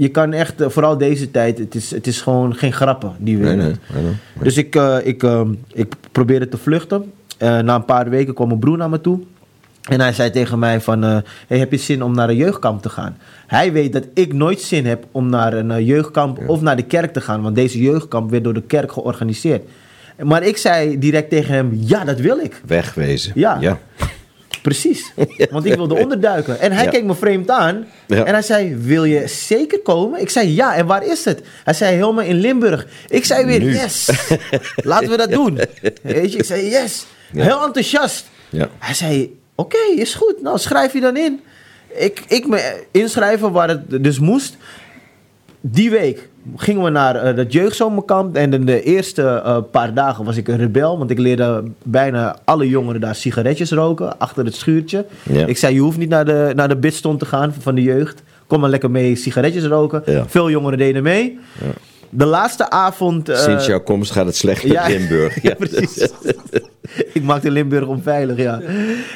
Je, 0.00 0.08
kan 0.08 0.32
echt, 0.32 0.60
eh, 0.60 0.68
vooral 0.68 0.98
deze 0.98 1.30
tijd, 1.30 1.58
het 1.58 1.74
is, 1.74 1.90
het 1.90 2.06
is 2.06 2.20
gewoon 2.20 2.54
geen 2.54 2.72
grappen, 2.72 3.12
die 3.18 3.36
Nee, 3.36 3.56
wereld. 3.56 3.62
nee, 3.62 4.02
nee, 4.02 4.02
nee. 4.02 4.14
Dus 4.42 4.56
ik, 4.56 4.74
eh, 4.76 4.96
ik, 5.02 5.22
eh, 5.22 5.40
ik 5.72 5.94
probeerde 6.12 6.48
te 6.48 6.56
vluchten. 6.56 7.12
Eh, 7.38 7.58
na 7.58 7.74
een 7.74 7.84
paar 7.84 8.10
weken 8.10 8.34
kwam 8.34 8.48
mijn 8.48 8.60
broer 8.60 8.76
naar 8.76 8.90
me 8.90 9.00
toe. 9.00 9.20
En 9.88 10.00
hij 10.00 10.12
zei 10.12 10.30
tegen 10.30 10.58
mij 10.58 10.80
van, 10.80 11.02
hey, 11.02 11.58
heb 11.58 11.70
je 11.70 11.76
zin 11.78 12.02
om 12.02 12.14
naar 12.14 12.28
een 12.28 12.36
jeugdkamp 12.36 12.82
te 12.82 12.88
gaan? 12.88 13.16
Hij 13.46 13.72
weet 13.72 13.92
dat 13.92 14.06
ik 14.14 14.32
nooit 14.32 14.60
zin 14.60 14.86
heb 14.86 15.04
om 15.12 15.28
naar 15.28 15.52
een 15.52 15.84
jeugdkamp 15.84 16.48
of 16.48 16.60
naar 16.60 16.76
de 16.76 16.82
kerk 16.82 17.12
te 17.12 17.20
gaan. 17.20 17.42
Want 17.42 17.54
deze 17.54 17.80
jeugdkamp 17.82 18.30
werd 18.30 18.44
door 18.44 18.54
de 18.54 18.62
kerk 18.62 18.92
georganiseerd. 18.92 19.62
Maar 20.22 20.42
ik 20.42 20.56
zei 20.56 20.98
direct 20.98 21.30
tegen 21.30 21.54
hem, 21.54 21.78
ja, 21.80 22.04
dat 22.04 22.18
wil 22.20 22.38
ik. 22.38 22.60
Wegwezen. 22.66 23.32
Ja. 23.34 23.56
ja. 23.60 23.78
Precies. 24.62 25.12
Want 25.50 25.64
ik 25.64 25.74
wilde 25.74 25.94
onderduiken. 25.94 26.60
En 26.60 26.72
hij 26.72 26.84
Ja. 26.84 26.90
keek 26.90 27.04
me 27.04 27.14
vreemd 27.14 27.50
aan. 27.50 27.86
Ja. 28.06 28.24
En 28.24 28.32
hij 28.32 28.42
zei, 28.42 28.76
wil 28.76 29.04
je 29.04 29.26
zeker 29.28 29.80
komen? 29.80 30.20
Ik 30.20 30.30
zei, 30.30 30.54
ja. 30.54 30.74
En 30.74 30.86
waar 30.86 31.06
is 31.06 31.24
het? 31.24 31.40
Hij 31.64 31.74
zei, 31.74 31.94
helemaal 31.94 32.24
in 32.24 32.36
Limburg. 32.40 32.86
Ik 33.08 33.24
zei 33.24 33.44
weer, 33.44 33.60
Nu. 33.60 33.72
yes. 33.72 34.08
Laten 34.76 35.08
we 35.10 35.16
dat 35.16 35.30
doen. 35.30 35.60
Weet 36.02 36.32
je, 36.32 36.38
ik 36.38 36.44
zei, 36.44 36.68
yes. 36.68 37.06
Ja. 37.32 37.42
Heel 37.44 37.64
enthousiast. 37.64 38.26
Ja. 38.48 38.68
Hij 38.78 38.94
zei, 38.94 39.38
oké, 39.54 39.78
is 39.96 40.14
goed. 40.14 40.42
Nou, 40.42 40.58
schrijf 40.58 40.92
je 40.92 41.00
dan 41.00 41.16
in. 41.16 41.40
Ik, 41.94 42.22
ik 42.28 42.46
me 42.46 42.84
inschrijven 42.90 43.52
waar 43.52 43.68
het 43.68 44.02
dus 44.04 44.18
moest. 44.18 44.56
Die 45.60 45.90
week 45.90 46.28
gingen 46.56 46.82
we 46.82 46.90
naar 46.90 47.16
eh, 47.16 47.36
dat 47.36 47.52
jeugdzomerkamp. 47.52 48.36
En 48.36 48.52
in 48.52 48.64
de 48.66 48.82
eerste 48.82 49.22
eh, 49.22 49.56
paar 49.70 49.94
dagen 49.94 50.24
was 50.24 50.36
ik 50.36 50.48
een 50.48 50.56
rebel. 50.56 50.98
Want 50.98 51.10
ik 51.10 51.18
leerde 51.18 51.62
bijna 51.82 52.36
alle 52.44 52.68
jongeren 52.68 53.00
daar 53.00 53.14
sigaretjes 53.14 53.70
roken. 53.70 54.18
Achter 54.18 54.44
het 54.44 54.54
schuurtje. 54.54 55.06
Ja. 55.22 55.46
Ik 55.46 55.56
zei, 55.58 55.74
je 55.74 55.80
hoeft 55.80 55.98
niet 55.98 56.08
naar 56.08 56.24
de, 56.24 56.52
naar 56.54 56.68
de 56.68 56.76
bidstond 56.76 57.18
te 57.18 57.26
gaan 57.26 57.54
van 57.60 57.74
de 57.74 57.82
jeugd. 57.82 58.22
Kom 58.46 58.60
maar 58.60 58.70
lekker 58.70 58.90
mee 58.90 59.16
sigaretjes 59.16 59.64
roken. 59.64 60.02
Ja. 60.06 60.24
Veel 60.28 60.50
jongeren 60.50 60.78
deden 60.78 61.02
mee. 61.02 61.38
De 62.12 62.24
laatste 62.26 62.70
avond... 62.70 63.28
eh, 63.28 63.36
Sinds 63.38 63.66
jouw 63.66 63.80
komst 63.82 64.10
gaat 64.10 64.26
het 64.26 64.36
slecht 64.36 64.62
met 64.62 64.72
ja, 64.72 64.86
Limburg. 64.88 65.42
ja, 65.42 65.54
precies. 65.68 66.08
ik 67.12 67.22
maakte 67.22 67.50
Limburg 67.50 67.86
onveilig, 67.86 68.36
ja. 68.36 68.60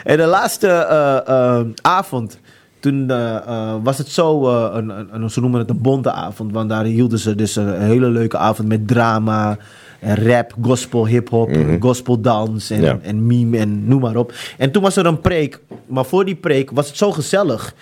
En 0.05 0.17
de 0.17 0.27
laatste 0.27 0.69
eh, 0.69 1.17
eh, 1.27 1.67
avond, 1.83 2.39
toen 2.85 3.11
eh, 3.11 3.37
eh, 3.37 3.74
was 3.82 3.99
het 3.99 4.09
zo, 4.09 4.49
eh, 4.49 4.76
een, 4.76 4.93
een, 5.11 5.30
ze 5.30 5.41
noemen 5.41 5.61
het 5.61 5.70
een 5.70 5.80
bonte 5.80 6.11
avond. 6.12 6.53
Want 6.53 6.68
daar 6.68 6.85
hielden 6.85 7.18
ze 7.18 7.35
dus 7.35 7.57
een 7.57 7.80
hele 7.80 8.09
leuke 8.09 8.37
avond 8.37 8.68
met 8.68 8.89
drama, 8.89 9.59
en 10.01 10.16
rap, 10.26 10.55
gospel, 10.62 11.07
hip-hop, 11.07 11.51
gospeldans 11.80 12.70
en, 12.70 12.80
Ja. 12.82 12.99
en 13.03 13.26
meme 13.26 13.59
en 13.59 13.89
noem 13.89 14.01
maar 14.01 14.16
op. 14.16 14.32
En 14.59 14.70
toen 14.70 14.82
was 14.82 14.97
er 14.97 15.07
een 15.07 15.20
preek, 15.20 15.61
maar 15.87 16.05
voor 16.05 16.24
die 16.24 16.35
preek 16.35 16.70
was 16.70 16.87
het 16.87 16.97
zo 16.97 17.12
gezellig. 17.12 17.74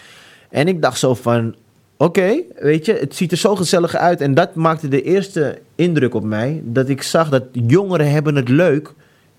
En 0.51 0.69
ik 0.69 0.83
dacht 0.83 0.99
zo 0.99 1.15
van, 1.15 1.55
oké, 1.97 2.35
weet 2.59 2.87
je, 2.87 2.93
het 2.93 3.15
ziet 3.15 3.33
er 3.33 3.39
zo 3.39 3.57
gezellig 3.57 3.95
uit. 3.95 4.21
En 4.21 4.35
dat 4.35 4.55
maakte 4.55 4.89
de 4.89 5.03
eerste 5.03 5.59
indruk 5.75 6.15
op 6.15 6.25
mij, 6.25 6.63
dat 6.65 6.89
ik 6.89 7.03
zag 7.03 7.29
dat 7.29 7.45
jongeren 7.53 8.11
hebben 8.11 8.35
het 8.37 8.49
leuk 8.49 8.93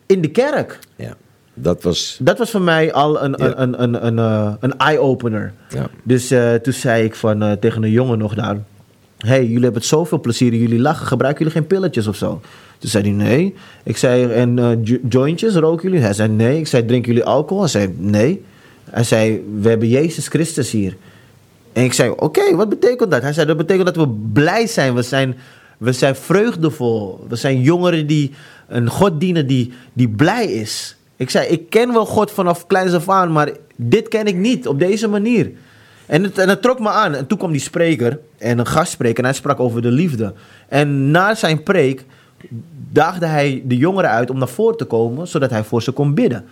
in 0.06 0.22
de 0.22 0.32
kerk. 0.32 0.80
Ja. 0.96 1.16
Dat 1.54 1.84
was... 1.84 2.18
Dat 2.22 2.38
was 2.38 2.52
voor 2.52 2.62
mij 2.62 2.94
al 2.94 3.24
een, 3.24 3.36
Ja. 3.38 3.46
een, 3.58 3.62
een, 3.62 3.84
een, 3.84 4.06
een, 4.08 4.20
eh, 4.20 4.54
een 4.60 4.78
eye-opener. 4.78 5.54
Ja. 5.70 5.90
Dus 6.04 6.32
eh, 6.32 6.54
toen 6.54 6.74
zei 6.74 7.04
ik 7.04 7.16
van, 7.16 7.44
eh, 7.44 7.52
tegen 7.52 7.84
een 7.84 7.92
jongen 7.92 8.18
nog 8.18 8.34
daar... 8.36 8.58
hey, 9.18 9.42
jullie 9.42 9.64
hebben 9.64 9.82
het 9.82 9.86
zoveel 9.90 10.20
plezier, 10.20 10.54
jullie 10.56 10.80
lachen. 10.80 11.08
Gebruiken 11.08 11.44
jullie 11.46 11.60
geen 11.60 11.68
pilletjes 11.68 12.08
of 12.08 12.16
zo? 12.16 12.42
Toen 12.78 12.90
zei 12.90 13.04
hij 13.04 13.14
nee. 13.28 13.56
Ik 13.84 13.98
zei, 13.98 14.32
en 14.32 14.80
jo- 14.84 14.98
jointjes, 15.10 15.56
roken 15.56 15.84
jullie? 15.90 16.04
Hij 16.04 16.14
zei 16.14 16.30
nee. 16.30 16.60
Ik 16.60 16.68
zei, 16.68 16.86
drinken 16.86 17.12
jullie 17.12 17.28
alcohol? 17.28 17.62
Hij 17.64 17.72
zei 17.72 17.96
nee. 17.98 18.44
Hij 18.90 19.04
zei, 19.04 19.44
we 19.60 19.70
hebben 19.70 19.88
Jezus 19.88 20.28
Christus 20.28 20.72
hier. 20.72 20.96
En 21.74 21.84
ik 21.84 21.94
zei, 21.94 22.10
oké, 22.16 22.56
wat 22.56 22.70
betekent 22.70 23.12
dat? 23.12 23.22
Hij 23.22 23.34
zei, 23.34 23.48
dat 23.48 23.58
betekent 23.58 23.86
dat 23.86 23.96
we 23.96 24.08
blij 24.34 24.68
zijn. 24.68 24.94
We 24.94 25.02
zijn, 25.02 25.36
we 25.78 25.92
zijn 25.92 26.16
vreugdevol. 26.16 27.26
We 27.30 27.36
zijn 27.36 27.62
jongeren 27.62 28.08
die 28.08 28.32
een 28.68 28.88
God 28.90 29.20
dienen 29.20 29.48
die, 29.48 29.74
die 29.94 30.10
blij 30.10 30.46
is. 30.46 30.96
Ik 31.24 31.30
zei, 31.30 31.48
ik 31.48 31.70
ken 31.70 31.94
wel 31.94 32.06
God 32.06 32.32
vanaf 32.32 32.68
kleins 32.68 32.94
af 32.94 33.10
aan, 33.10 33.32
maar 33.32 33.52
dit 33.76 34.08
ken 34.08 34.26
ik 34.26 34.36
niet 34.36 34.68
op 34.68 34.80
deze 34.80 35.08
manier. 35.08 35.52
En 36.06 36.24
het, 36.24 36.38
en 36.38 36.50
het 36.50 36.62
trok 36.62 36.80
me 36.80 36.90
aan. 36.90 37.14
En 37.14 37.28
toen 37.28 37.38
kwam 37.38 37.52
die 37.52 37.62
spreker 37.62 38.20
en 38.38 38.60
een 38.60 38.68
gastspreker 38.68 39.18
en 39.18 39.30
hij 39.30 39.34
sprak 39.34 39.60
over 39.60 39.82
de 39.82 39.92
liefde. 39.92 40.34
En 40.68 41.12
na 41.12 41.36
zijn 41.36 41.64
preek 41.64 42.06
daagde 42.92 43.26
hij 43.26 43.62
de 43.66 43.78
jongeren 43.78 44.10
uit 44.10 44.30
om 44.30 44.38
naar 44.38 44.48
voren 44.48 44.78
te 44.78 44.86
komen, 44.86 45.28
zodat 45.28 45.50
hij 45.50 45.64
voor 45.64 45.82
ze 45.82 45.92
kon 45.92 46.14
bidden. 46.14 46.46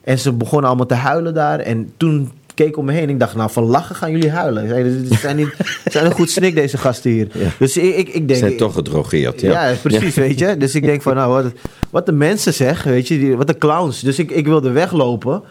En 0.00 0.18
ze 0.18 0.32
begonnen 0.32 0.68
allemaal 0.68 0.86
te 0.86 0.94
huilen 0.94 1.34
daar. 1.34 1.60
En 1.60 1.92
toen 1.96 2.32
keek 2.64 2.76
om 2.76 2.84
me 2.84 2.92
heen. 2.92 3.08
Ik 3.08 3.18
dacht, 3.18 3.34
nou, 3.34 3.50
van 3.50 3.64
lachen 3.64 3.94
gaan 3.94 4.10
jullie 4.10 4.30
huilen. 4.30 4.68
Ze 5.08 5.14
zijn, 5.14 5.36
niet, 5.36 5.54
ze 5.84 5.90
zijn 5.90 6.04
een 6.04 6.12
goed 6.12 6.30
snik, 6.30 6.54
deze 6.54 6.78
gasten 6.78 7.10
hier. 7.10 7.28
Dus 7.58 7.76
ik, 7.76 7.96
ik, 7.96 8.08
ik 8.08 8.28
denk... 8.28 8.40
Zijn 8.40 8.56
toch 8.56 8.74
gedrogeerd, 8.74 9.40
ja. 9.40 9.68
Ja, 9.68 9.76
precies, 9.82 10.14
weet 10.14 10.38
je. 10.38 10.56
Dus 10.56 10.74
ik 10.74 10.84
denk 10.84 11.02
van, 11.02 11.14
nou, 11.14 11.42
wat, 11.42 11.52
wat 11.90 12.06
de 12.06 12.12
mensen 12.12 12.54
zeggen, 12.54 12.90
weet 12.90 13.08
je, 13.08 13.18
die, 13.18 13.36
wat 13.36 13.46
de 13.46 13.58
clowns. 13.58 14.00
Dus 14.00 14.18
ik, 14.18 14.30
ik 14.30 14.46
wilde 14.46 14.70
weglopen. 14.70 15.42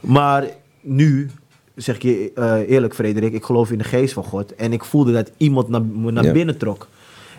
Maar 0.00 0.44
nu, 0.80 1.30
zeg 1.74 1.94
ik 1.94 2.02
je 2.02 2.30
eh, 2.34 2.70
eerlijk, 2.70 2.94
Frederik, 2.94 3.32
ik 3.32 3.44
geloof 3.44 3.70
in 3.70 3.78
de 3.78 3.84
geest 3.84 4.12
van 4.12 4.24
God. 4.24 4.54
En 4.54 4.72
ik 4.72 4.84
voelde 4.84 5.12
dat 5.12 5.30
iemand 5.36 5.68
naar, 5.68 5.82
me 5.82 6.10
naar 6.10 6.32
binnen 6.32 6.56
trok. 6.56 6.88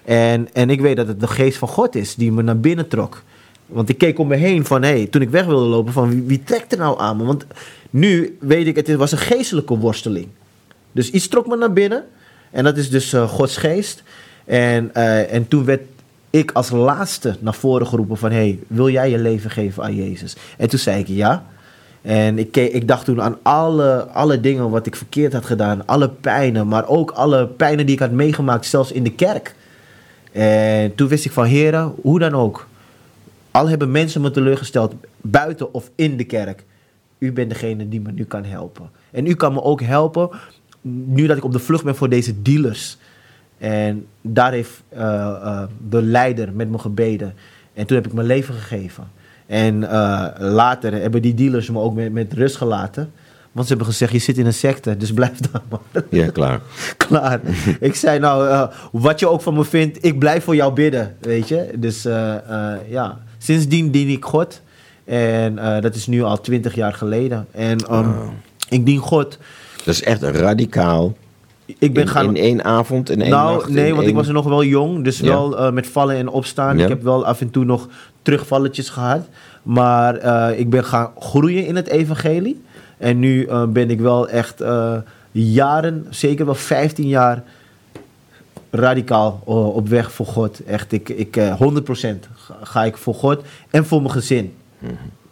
En, 0.04 0.48
en 0.54 0.70
ik 0.70 0.82
weet 0.82 0.96
dat 0.96 1.08
het 1.08 1.20
de 1.20 1.28
geest 1.28 1.58
van 1.58 1.68
God 1.68 1.96
is 1.96 2.16
die 2.16 2.32
me 2.32 2.42
naar 2.42 2.60
binnen 2.60 2.88
trok. 2.88 3.24
Want 3.66 3.90
ik 3.90 3.98
keek 3.98 4.20
om 4.20 4.28
me 4.28 4.36
heen 4.36 4.66
van, 4.66 4.84
hey, 4.84 5.06
toen 5.06 5.22
ik 5.22 5.30
weg 5.30 5.46
wilde 5.46 5.66
lopen, 5.66 5.94
van 5.94 6.26
wie, 6.26 6.44
trekt 6.44 6.72
er 6.72 6.78
nou 6.78 7.00
aan 7.00 7.18
me? 7.18 7.24
Want 7.24 7.46
nu 7.90 8.38
weet 8.40 8.68
ik, 8.68 8.76
het 8.76 8.96
was 8.96 9.12
een 9.12 9.18
geestelijke 9.18 9.78
worsteling. 9.78 10.28
Dus 10.92 11.10
iets 11.10 11.28
trok 11.28 11.48
me 11.48 11.58
naar 11.58 11.74
binnen. 11.74 12.04
En 12.52 12.64
dat 12.64 12.78
is 12.78 12.90
dus 12.90 13.14
eh, 13.14 13.30
Gods 13.30 13.58
geest. 13.58 14.04
En, 14.46 14.94
eh, 14.94 15.34
en 15.34 15.48
toen 15.48 15.66
werd 15.66 15.82
ik 16.30 16.52
als 16.52 16.70
laatste 16.70 17.36
naar 17.40 17.54
voren 17.54 17.88
geroepen 17.88 18.18
van... 18.18 18.32
hey, 18.32 18.60
wil 18.68 18.90
jij 18.90 19.10
je 19.10 19.18
leven 19.18 19.50
geven 19.50 19.84
aan 19.84 19.96
Jezus? 19.96 20.36
En 20.58 20.70
toen 20.70 20.80
zei 20.80 21.00
ik 21.00 21.08
ja. 21.08 21.46
En 22.02 22.40
ik, 22.40 22.58
ik 22.58 22.88
dacht 22.88 23.06
toen 23.06 23.22
aan 23.22 23.38
alle, 23.42 24.08
alle 24.08 24.40
dingen 24.40 24.70
wat 24.70 24.86
ik 24.86 24.96
verkeerd 24.96 25.34
had 25.34 25.46
gedaan. 25.46 25.86
Alle 25.86 26.10
pijnen, 26.10 26.68
maar 26.68 26.88
ook 26.88 27.12
alle 27.12 27.48
pijnen 27.48 27.86
die 27.86 27.96
ik 27.96 28.02
had 28.02 28.12
meegemaakt, 28.12 28.66
zelfs 28.66 28.92
in 28.92 29.04
de 29.04 29.12
kerk. 29.12 29.56
En 30.32 30.96
toen 30.96 31.08
wist 31.08 31.26
ik 31.26 31.32
van, 31.32 31.46
heren, 31.46 31.94
hoe 32.02 32.20
dan 32.20 32.34
ook. 32.34 32.68
Al 33.56 33.70
hebben 33.70 33.92
mensen 33.92 34.22
me 34.22 34.32
teleurgesteld, 34.32 34.94
buiten 35.22 35.74
of 35.74 35.92
in 35.96 36.18
de 36.18 36.24
kerk. 36.24 36.66
U 37.18 37.32
bent 37.34 37.50
degene 37.50 37.90
die 37.90 38.02
me 38.02 38.12
nu 38.12 38.24
kan 38.24 38.44
helpen. 38.44 38.90
En 39.12 39.28
u 39.28 39.34
kan 39.34 39.54
me 39.54 39.62
ook 39.62 39.82
helpen, 39.82 40.30
nu 40.82 41.28
dat 41.28 41.38
ik 41.38 41.44
op 41.44 41.52
de 41.52 41.60
vlucht 41.60 41.84
ben 41.84 41.96
voor 41.96 42.10
deze 42.10 42.42
dealers. 42.42 42.98
En 43.58 44.06
daar 44.22 44.52
heeft 44.52 44.84
eh, 44.90 45.28
eh, 45.28 45.64
de 45.90 46.02
leider 46.02 46.54
met 46.54 46.70
me 46.70 46.78
gebeden. 46.78 47.34
En 47.74 47.86
toen 47.86 47.98
heb 47.98 48.06
ik 48.06 48.14
mijn 48.14 48.28
leven 48.28 48.54
gegeven. 48.54 49.08
En 49.46 49.90
eh, 49.90 50.28
later 50.40 50.94
hebben 50.94 51.22
die 51.22 51.34
dealers 51.34 51.70
me 51.70 51.80
ook 51.80 51.96
met, 51.96 52.14
met 52.14 52.34
rust 52.34 52.56
gelaten. 52.56 53.12
Want 53.52 53.68
ze 53.68 53.74
hebben 53.74 53.92
gezegd, 53.92 54.12
je 54.12 54.20
zit 54.20 54.38
in 54.38 54.46
een 54.46 54.54
secte, 54.54 54.98
dus 54.98 55.14
blijf 55.14 55.40
daar 55.40 55.62
maar. 55.70 56.04
Ja, 56.10 56.28
klaar. 56.28 56.62
Klaar. 57.08 57.40
ik 57.80 57.96
zei 57.96 58.20
nou, 58.20 58.70
wat 58.92 59.20
je 59.20 59.30
ook 59.30 59.42
van 59.42 59.54
me 59.54 59.66
vindt, 59.66 60.06
ik 60.06 60.20
blijf 60.20 60.44
voor 60.44 60.56
jou 60.56 60.74
bidden, 60.74 61.16
weet 61.20 61.48
je. 61.48 61.74
Dus 61.78 62.04
ja, 62.90 63.24
sindsdien 63.46 63.92
dien 63.92 64.10
ik 64.10 64.26
God. 64.26 64.62
En 65.04 65.60
eh, 65.60 65.82
dat 65.82 65.96
is 65.96 66.08
nu 66.08 66.24
al 66.24 66.42
twintig 66.42 66.76
jaar 66.76 66.94
geleden. 66.94 67.48
En 67.52 67.78
ehm, 67.78 68.10
ik 68.70 68.86
dien 68.86 68.98
God. 68.98 69.38
Dat 69.84 69.94
is 69.94 70.04
echt 70.04 70.22
radicaal. 70.22 71.16
Ik 71.66 71.94
ben 71.94 72.04
in, 72.04 72.10
gaan... 72.10 72.26
in 72.26 72.36
één 72.44 72.64
avond, 72.64 73.10
in 73.10 73.22
één 73.22 73.30
nou, 73.30 73.56
nacht. 73.56 73.70
nee, 73.70 73.96
want 73.96 74.08
ik 74.08 74.16
was 74.16 74.28
er 74.28 74.34
nog 74.34 74.46
wel 74.46 74.64
jong. 74.64 75.04
Dus 75.04 75.20
Ja. 75.20 75.26
wel 75.26 75.58
eh, 75.58 75.72
met 75.72 75.88
vallen 75.88 76.16
en 76.16 76.28
opstaan. 76.28 76.78
Ja. 76.78 76.84
Ik 76.84 76.90
heb 76.90 77.04
wel 77.04 77.26
af 77.26 77.42
en 77.42 77.50
toe 77.52 77.66
nog 77.66 77.88
terugvalletjes 78.22 78.90
gehad. 78.90 79.28
Maar 79.64 80.16
eh, 80.16 80.60
ik 80.60 80.70
ben 80.70 80.84
gaan 80.86 81.12
groeien 81.20 81.66
in 81.66 81.76
het 81.76 81.88
evangelie. 81.88 82.62
En 82.98 83.20
nu 83.20 83.48
ben 83.68 83.90
ik 83.90 84.00
wel 84.00 84.30
echt 84.30 84.62
eh, 84.62 84.96
jaren, 85.32 86.06
zeker 86.10 86.46
wel 86.46 86.56
15 86.56 87.08
jaar, 87.08 87.44
radicaal 88.76 89.42
eh, 89.48 89.76
op 89.76 89.88
weg 89.90 90.12
voor 90.12 90.26
God. 90.26 90.64
Echt, 90.64 90.92
ik, 90.92 91.10
ik, 91.10 91.38
eh, 91.38 91.56
100% 91.60 92.28
ga- 92.36 92.58
ga 92.64 92.84
ik 92.86 92.98
voor 92.98 93.14
God 93.14 93.44
en 93.70 93.86
voor 93.86 94.00
mijn 94.02 94.14
gezin. 94.14 94.54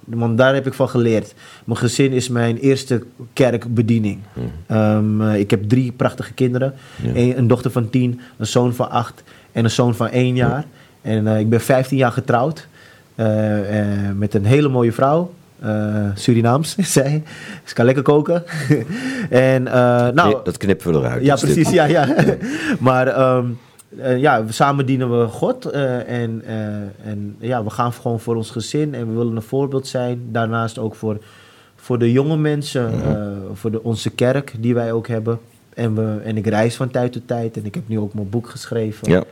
Want 0.04 0.38
daar 0.38 0.54
heb 0.54 0.68
ik 0.68 0.74
van 0.74 0.90
geleerd. 0.90 1.34
Mijn 1.66 1.78
gezin 1.80 2.12
is 2.12 2.30
mijn 2.30 2.58
eerste 2.58 3.04
kerkbediening. 3.34 4.20
Ehm, 4.68 5.22
eh, 5.22 5.40
ik 5.40 5.52
heb 5.52 5.70
drie 5.70 5.92
prachtige 5.92 6.34
kinderen. 6.34 6.74
Een, 7.16 7.38
een 7.38 7.48
dochter 7.48 7.72
van 7.72 7.90
tien, 7.90 8.20
een 8.38 8.48
zoon 8.48 8.74
van 8.74 8.90
acht 8.90 9.24
en 9.52 9.64
een 9.64 9.72
zoon 9.72 9.96
van 9.96 10.08
één 10.10 10.36
jaar. 10.36 10.66
En 11.02 11.28
eh, 11.28 11.40
ik 11.40 11.50
ben 11.50 11.62
15 11.62 11.98
jaar 11.98 12.12
getrouwd 12.12 12.68
eh, 13.16 13.80
eh, 14.08 14.16
met 14.16 14.34
een 14.34 14.46
hele 14.46 14.70
mooie 14.70 14.92
vrouw. 14.92 15.34
Eh, 15.60 16.06
Surinaams 16.16 16.76
is 16.76 16.92
zij. 16.94 17.24
Ze 17.64 17.74
kan 17.74 17.86
lekker 17.86 18.04
koken. 18.04 18.44
en 19.30 19.68
eh, 19.68 19.74
nou, 19.74 20.14
Nee, 20.34 20.36
dat 20.44 20.58
knippen 20.58 20.92
we 20.92 20.98
eruit. 20.98 21.24
ja, 21.26 21.36
dit. 21.36 21.44
precies. 21.44 21.70
Ja, 21.70 21.86
ja. 21.86 22.16
maar 22.80 23.08
ehm, 23.08 23.46
eh, 23.98 24.18
ja, 24.20 24.44
samen 24.50 24.86
dienen 24.86 25.20
we 25.20 25.28
God. 25.28 25.66
en 25.66 26.42
en 27.06 27.36
ja, 27.40 27.64
we 27.64 27.70
gaan 27.70 27.94
gewoon 27.94 28.20
voor 28.20 28.36
ons 28.36 28.50
gezin. 28.52 28.94
En 28.96 29.08
we 29.10 29.18
willen 29.18 29.36
een 29.36 29.42
voorbeeld 29.42 29.88
zijn. 29.88 30.22
Daarnaast 30.32 30.80
ook 30.80 30.96
voor, 30.96 31.18
voor 31.76 32.00
de 32.00 32.12
jonge 32.12 32.38
mensen. 32.38 32.92
eh, 33.04 33.28
voor 33.54 33.72
de, 33.72 33.84
onze 33.84 34.10
kerk 34.10 34.54
die 34.60 34.74
wij 34.74 34.92
ook 34.92 35.08
hebben. 35.08 35.40
En, 35.74 35.96
we, 35.96 36.22
en 36.24 36.38
ik 36.38 36.48
reis 36.48 36.76
van 36.76 36.90
tijd 36.90 37.12
tot 37.12 37.28
tijd. 37.28 37.58
En 37.58 37.66
ik 37.66 37.76
heb 37.76 37.88
nu 37.88 38.00
ook 38.00 38.14
mijn 38.14 38.30
boek 38.30 38.50
geschreven. 38.50 39.12
Ja. 39.12 39.24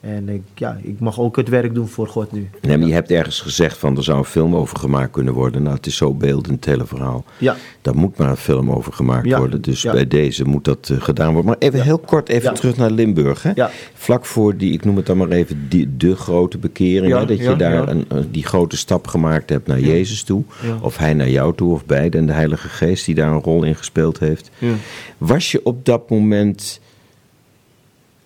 En 0.00 0.28
ik, 0.28 0.42
ja, 0.54 0.78
ik 0.82 1.00
mag 1.00 1.20
ook 1.20 1.36
het 1.36 1.48
werk 1.48 1.74
doen 1.74 1.88
voor 1.88 2.08
God 2.08 2.32
nu. 2.32 2.50
Nee, 2.62 2.78
maar 2.78 2.88
je 2.88 2.92
hebt 2.94 3.10
ergens 3.10 3.40
gezegd 3.40 3.78
van 3.78 3.96
er 3.96 4.04
zou 4.04 4.18
een 4.18 4.24
film 4.24 4.56
over 4.56 4.78
gemaakt 4.78 5.10
kunnen 5.10 5.34
worden. 5.34 5.62
Nou, 5.62 5.76
het 5.76 5.86
is 5.86 5.96
zo 5.96 6.14
beeldend, 6.14 6.54
het 6.54 6.64
hele 6.64 6.86
verhaal. 6.86 7.24
Ja. 7.38 7.56
Daar 7.82 7.96
moet 7.96 8.16
maar 8.16 8.28
een 8.28 8.36
film 8.36 8.70
over 8.70 8.92
gemaakt 8.92 9.26
Ja, 9.26 9.38
worden. 9.38 9.62
Dus 9.62 9.82
ja. 9.82 9.92
bij 9.92 10.06
deze 10.06 10.44
moet 10.44 10.64
dat 10.64 10.88
eh, 10.90 11.00
gedaan 11.00 11.32
worden. 11.32 11.50
Maar 11.50 11.58
even 11.58 11.82
heel 11.82 11.98
kort 11.98 12.28
even 12.28 12.54
terug 12.54 12.76
naar 12.76 12.90
Limburg. 12.90 13.42
Hè? 13.42 13.50
Ja. 13.54 13.70
Vlak 13.94 14.24
voor 14.24 14.56
die, 14.56 14.72
ik 14.72 14.84
noem 14.84 14.96
het 14.96 15.06
dan 15.06 15.16
maar 15.16 15.28
even, 15.28 15.68
die, 15.68 15.96
de 15.96 16.16
grote 16.16 16.58
bekering. 16.58 17.12
Hè? 17.12 17.26
Dat 17.26 17.38
je 17.38 17.56
daar. 17.56 17.88
Een, 17.88 18.06
die 18.30 18.44
grote 18.44 18.76
stap 18.76 19.06
gemaakt 19.06 19.50
hebt 19.50 19.66
naar 19.66 19.80
Jezus 19.80 20.22
toe. 20.22 20.44
Of 20.80 20.96
hij 20.96 21.14
naar 21.14 21.30
jou 21.30 21.54
toe, 21.54 21.72
of 21.72 21.86
beide. 21.86 22.18
En 22.18 22.26
de 22.26 22.32
Heilige 22.32 22.68
Geest 22.68 23.06
die 23.06 23.14
daar 23.14 23.32
een 23.32 23.42
rol 23.42 23.62
in 23.64 23.74
gespeeld 23.74 24.18
heeft. 24.18 24.50
Ja. 24.58 24.74
Was 25.18 25.50
je 25.50 25.60
op 25.64 25.84
dat 25.84 26.10
moment 26.10 26.80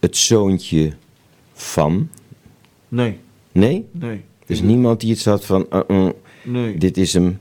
het 0.00 0.16
zoontje 0.16 0.92
van? 1.62 2.08
Nee, 2.88 3.18
Nee? 3.52 3.86
nee, 3.92 4.20
Dus 4.46 4.62
niemand 4.62 5.00
die 5.00 5.10
iets 5.10 5.24
had 5.24 5.44
van, 5.44 5.66
uh, 5.72 5.80
uh, 5.88 6.08
nee. 6.44 6.76
dit 6.78 6.96
is 6.96 7.12
hem. 7.14 7.40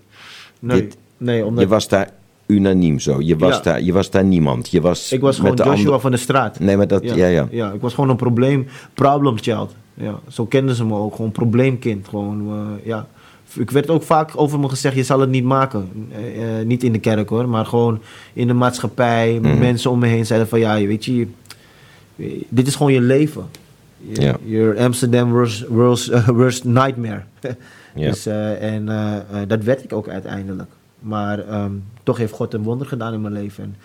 nee, 0.60 0.82
dit- 0.82 0.98
nee 1.18 1.46
omdat 1.46 1.64
Je 1.64 1.70
was 1.70 1.88
daar 1.88 2.10
unaniem 2.46 3.00
zo. 3.00 3.22
Je 3.22 3.38
was, 3.38 3.56
Ja. 3.56 3.62
daar, 3.62 3.82
je 3.82 3.94
was 3.94 4.10
daar 4.10 4.24
niemand. 4.24 4.70
Je 4.72 4.82
was 4.82 5.12
ik 5.12 5.22
was 5.22 5.36
gewoon 5.38 5.56
Joshua 5.56 5.74
ander- 5.74 6.00
van 6.00 6.12
de 6.12 6.18
straat. 6.18 6.60
Nee, 6.60 6.78
maar 6.78 6.88
dat, 6.88 7.04
ja, 7.04 7.28
ja. 7.28 7.48
Ja, 7.52 7.72
ik 7.72 7.82
was 7.82 7.94
gewoon 7.94 8.10
een 8.10 8.16
probleem, 8.16 8.68
problem 8.94 9.38
child. 9.38 9.76
Ja, 9.94 10.20
zo 10.28 10.46
kenden 10.46 10.76
ze 10.76 10.86
me 10.86 10.96
ook, 10.96 11.16
gewoon 11.16 11.32
probleemkind. 11.32 12.08
Gewoon, 12.08 12.48
eh, 12.50 12.86
ja. 12.88 13.08
Ik 13.58 13.72
werd 13.72 13.90
ook 13.90 14.04
vaak 14.04 14.32
over 14.36 14.60
me 14.60 14.70
gezegd, 14.70 14.96
je 14.96 15.04
zal 15.04 15.20
het 15.20 15.30
niet 15.30 15.44
maken. 15.44 15.90
Eh, 16.12 16.60
eh, 16.60 16.66
niet 16.66 16.84
in 16.84 16.92
de 16.92 17.00
kerk 17.00 17.30
hoor, 17.30 17.50
maar 17.50 17.66
gewoon 17.66 18.00
in 18.34 18.48
de 18.48 18.54
maatschappij. 18.54 19.40
Mhm. 19.42 19.58
Mensen 19.60 19.92
om 19.92 20.00
me 20.00 20.08
heen 20.08 20.26
zeiden 20.26 20.48
van, 20.50 20.60
ja, 20.60 20.86
weet 20.86 21.06
je- 21.06 21.28
dit 22.50 22.68
is 22.68 22.76
gewoon 22.76 22.94
je 22.94 23.02
leven. 23.02 23.46
Your 24.43 24.80
Amsterdam 24.80 25.32
worst, 25.32 25.68
worst, 25.68 26.26
worst 26.41 26.64
nightmare. 26.64 27.22
Ja. 27.95 28.10
Dus, 28.10 28.26
eh, 28.26 28.74
en 28.74 28.89
eh, 28.89 29.16
eh, 29.16 29.47
dat 29.47 29.64
werd 29.64 29.84
ik 29.84 29.93
ook 29.93 30.08
uiteindelijk. 30.08 30.70
Maar 31.00 31.39
ehm, 31.39 31.72
toch 32.04 32.18
heeft 32.18 32.34
God 32.34 32.54
een 32.54 32.64
wonder 32.64 32.88
gedaan 32.88 33.14
in 33.14 33.22
mijn 33.22 33.34
leven. 33.34 33.64
En 33.64 33.76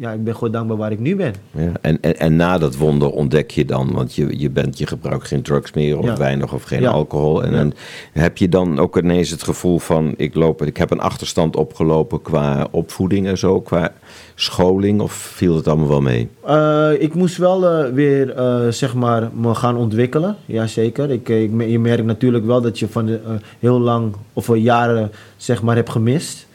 ja, 0.00 0.12
ik 0.12 0.24
ben 0.24 0.34
God 0.34 0.52
dankbaar 0.52 0.76
waar 0.76 0.92
ik 0.92 0.98
nu 0.98 1.16
ben. 1.16 1.34
Ja, 1.50 1.72
en, 1.80 1.98
en, 2.00 2.18
en 2.18 2.36
na 2.36 2.58
dat 2.58 2.76
wonder 2.76 3.10
ontdek 3.10 3.50
je 3.50 3.64
dan, 3.64 3.92
want 3.92 4.14
je, 4.14 4.38
je, 4.38 4.50
bent, 4.50 4.78
je 4.78 4.86
gebruikt 4.86 5.26
geen 5.26 5.42
drugs 5.42 5.72
meer 5.72 5.98
of 5.98 6.04
Ja. 6.04 6.16
weinig 6.16 6.52
of 6.52 6.62
geen 6.62 6.80
Ja. 6.80 6.90
alcohol. 6.90 7.42
En 7.44 7.52
dan 7.52 7.72
heb 8.12 8.36
je 8.38 8.48
dan 8.48 8.78
ook 8.78 8.98
ineens 8.98 9.30
het 9.30 9.42
gevoel 9.42 9.78
van, 9.78 10.14
ik, 10.16 10.34
loop, 10.34 10.62
ik 10.62 10.76
heb 10.76 10.90
een 10.90 11.00
achterstand 11.00 11.56
opgelopen 11.56 12.22
qua 12.22 12.66
opvoeding 12.70 13.26
en 13.26 13.38
zo, 13.38 13.60
qua 13.60 13.92
scholing, 14.34 15.00
of 15.00 15.12
viel 15.12 15.56
het 15.56 15.68
allemaal 15.68 15.88
wel 15.88 16.00
mee? 16.00 16.28
Eh, 16.46 16.90
ik 16.98 17.14
moest 17.14 17.36
wel 17.36 17.66
eh, 17.66 17.92
weer, 17.92 18.34
eh, 18.34 18.68
zeg 18.68 18.94
maar, 18.94 19.30
me 19.34 19.54
gaan 19.54 19.76
ontwikkelen. 19.76 20.36
Jazeker. 20.46 21.10
Ik, 21.10 21.28
ik, 21.28 21.50
je 21.68 21.78
merkt 21.78 22.04
natuurlijk 22.04 22.46
wel 22.46 22.60
dat 22.60 22.78
je 22.78 22.88
van 22.88 23.06
de, 23.06 23.20
heel 23.58 23.80
lang 23.80 24.14
of 24.32 24.56
jaren, 24.56 25.10
zeg 25.36 25.62
maar, 25.62 25.76
hebt 25.76 25.90
gemist. 25.90 26.46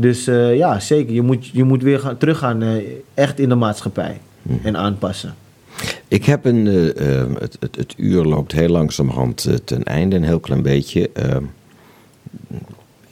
Dus 0.00 0.26
eh, 0.26 0.56
ja, 0.56 0.80
zeker. 0.80 1.14
Je 1.14 1.22
moet, 1.22 1.46
je 1.46 1.64
moet 1.64 1.82
weer 1.82 2.00
gaan, 2.00 2.16
teruggaan 2.16 2.62
eh, 2.62 2.82
echt 3.14 3.38
in 3.38 3.48
de 3.48 3.54
maatschappij 3.54 4.20
en 4.62 4.76
aanpassen. 4.76 5.34
Ik 6.08 6.24
heb 6.24 6.44
een, 6.44 6.66
eh, 6.66 7.20
eh, 7.20 7.28
het, 7.38 7.56
het, 7.60 7.76
het 7.76 7.94
uur 7.96 8.24
loopt 8.24 8.52
heel 8.52 8.68
langzamerhand 8.68 9.48
ten 9.64 9.82
einde, 9.82 10.16
een 10.16 10.22
heel 10.22 10.40
klein 10.40 10.62
beetje. 10.62 11.10
Eh, 11.12 11.36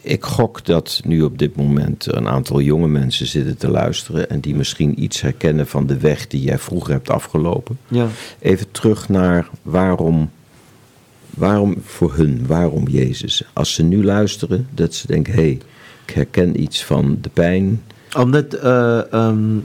ik 0.00 0.24
gok 0.24 0.64
dat 0.64 1.00
nu 1.04 1.22
op 1.22 1.38
dit 1.38 1.56
moment 1.56 2.14
een 2.14 2.28
aantal 2.28 2.60
jonge 2.60 2.88
mensen 2.88 3.26
zitten 3.26 3.56
te 3.56 3.70
luisteren 3.70 4.30
en 4.30 4.40
die 4.40 4.54
misschien 4.54 5.02
iets 5.02 5.20
herkennen 5.20 5.66
van 5.66 5.86
de 5.86 5.98
weg 5.98 6.26
die 6.26 6.40
jij 6.40 6.58
vroeger 6.58 6.92
hebt 6.92 7.10
afgelopen. 7.10 7.78
Ja. 7.88 8.08
Even 8.38 8.70
terug 8.70 9.08
naar 9.08 9.48
waarom, 9.62 10.30
waarom 11.30 11.76
voor 11.84 12.14
hun, 12.14 12.46
waarom 12.46 12.88
Jezus? 12.88 13.44
Als 13.52 13.74
ze 13.74 13.82
nu 13.82 14.04
luisteren, 14.04 14.68
dat 14.74 14.94
ze 14.94 15.06
denken, 15.06 15.34
hé, 15.34 15.40
hey, 15.40 15.58
ik 16.06 16.14
herken 16.14 16.60
iets 16.60 16.84
van 16.84 17.18
de 17.20 17.28
pijn. 17.28 17.82
Omdat, 18.16 18.52
eh, 18.52 19.12
ehm, 19.12 19.58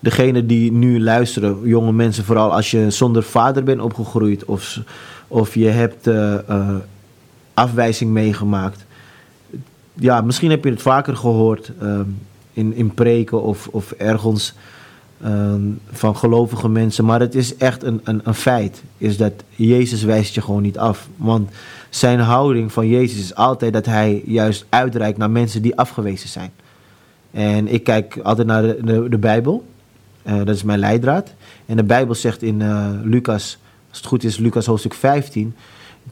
degene 0.00 0.46
die 0.46 0.72
nu 0.72 1.02
luisteren, 1.02 1.58
jonge 1.64 1.92
mensen, 1.92 2.24
vooral 2.24 2.52
als 2.52 2.70
je 2.70 2.90
zonder 2.90 3.22
vader 3.22 3.62
bent 3.62 3.80
opgegroeid 3.80 4.44
of, 4.44 4.80
of 5.28 5.54
je 5.54 5.68
hebt 5.68 6.06
eh, 6.06 6.48
eh, 6.48 6.76
afwijzing 7.54 8.10
meegemaakt. 8.10 8.84
Ja, 9.94 10.20
misschien 10.20 10.50
heb 10.50 10.64
je 10.64 10.70
het 10.70 10.82
vaker 10.82 11.16
gehoord 11.16 11.72
ehm, 11.80 12.08
in, 12.52 12.74
in 12.74 12.94
preken 12.94 13.42
of, 13.42 13.68
of 13.70 13.90
ergens 13.90 14.54
ehm, 15.22 15.60
van 15.92 16.16
gelovige 16.16 16.68
mensen. 16.68 17.04
Maar 17.04 17.20
het 17.20 17.34
is 17.34 17.56
echt 17.56 17.82
een, 17.82 18.00
een, 18.04 18.20
een 18.24 18.34
feit, 18.34 18.82
is 18.98 19.16
dat 19.16 19.32
Jezus 19.48 20.02
wijst 20.02 20.34
je 20.34 20.42
gewoon 20.42 20.62
niet 20.62 20.78
af. 20.78 21.08
Want 21.16 21.50
zijn 21.90 22.20
houding 22.20 22.72
van 22.72 22.88
Jezus 22.88 23.18
is 23.18 23.34
altijd 23.34 23.72
dat 23.72 23.86
hij 23.86 24.22
juist 24.26 24.66
uitreikt 24.68 25.18
naar 25.18 25.30
mensen 25.30 25.62
die 25.62 25.76
afgewezen 25.76 26.28
zijn. 26.28 26.50
En 27.30 27.68
ik 27.68 27.84
kijk 27.84 28.18
altijd 28.22 28.46
naar 28.46 28.62
de, 28.62 29.06
de, 29.08 29.18
Bijbel. 29.18 29.66
Eh, 30.22 30.36
dat 30.36 30.48
is 30.48 30.62
mijn 30.62 30.78
leidraad. 30.78 31.34
En 31.66 31.76
de 31.76 31.84
Bijbel 31.84 32.14
zegt 32.14 32.42
in 32.42 32.62
eh, 32.62 32.88
Lucas, 33.02 33.58
als 33.88 33.98
het 33.98 34.06
goed 34.06 34.24
is, 34.24 34.38
Lucas 34.38 34.66
hoofdstuk 34.66 34.94
15. 34.94 35.54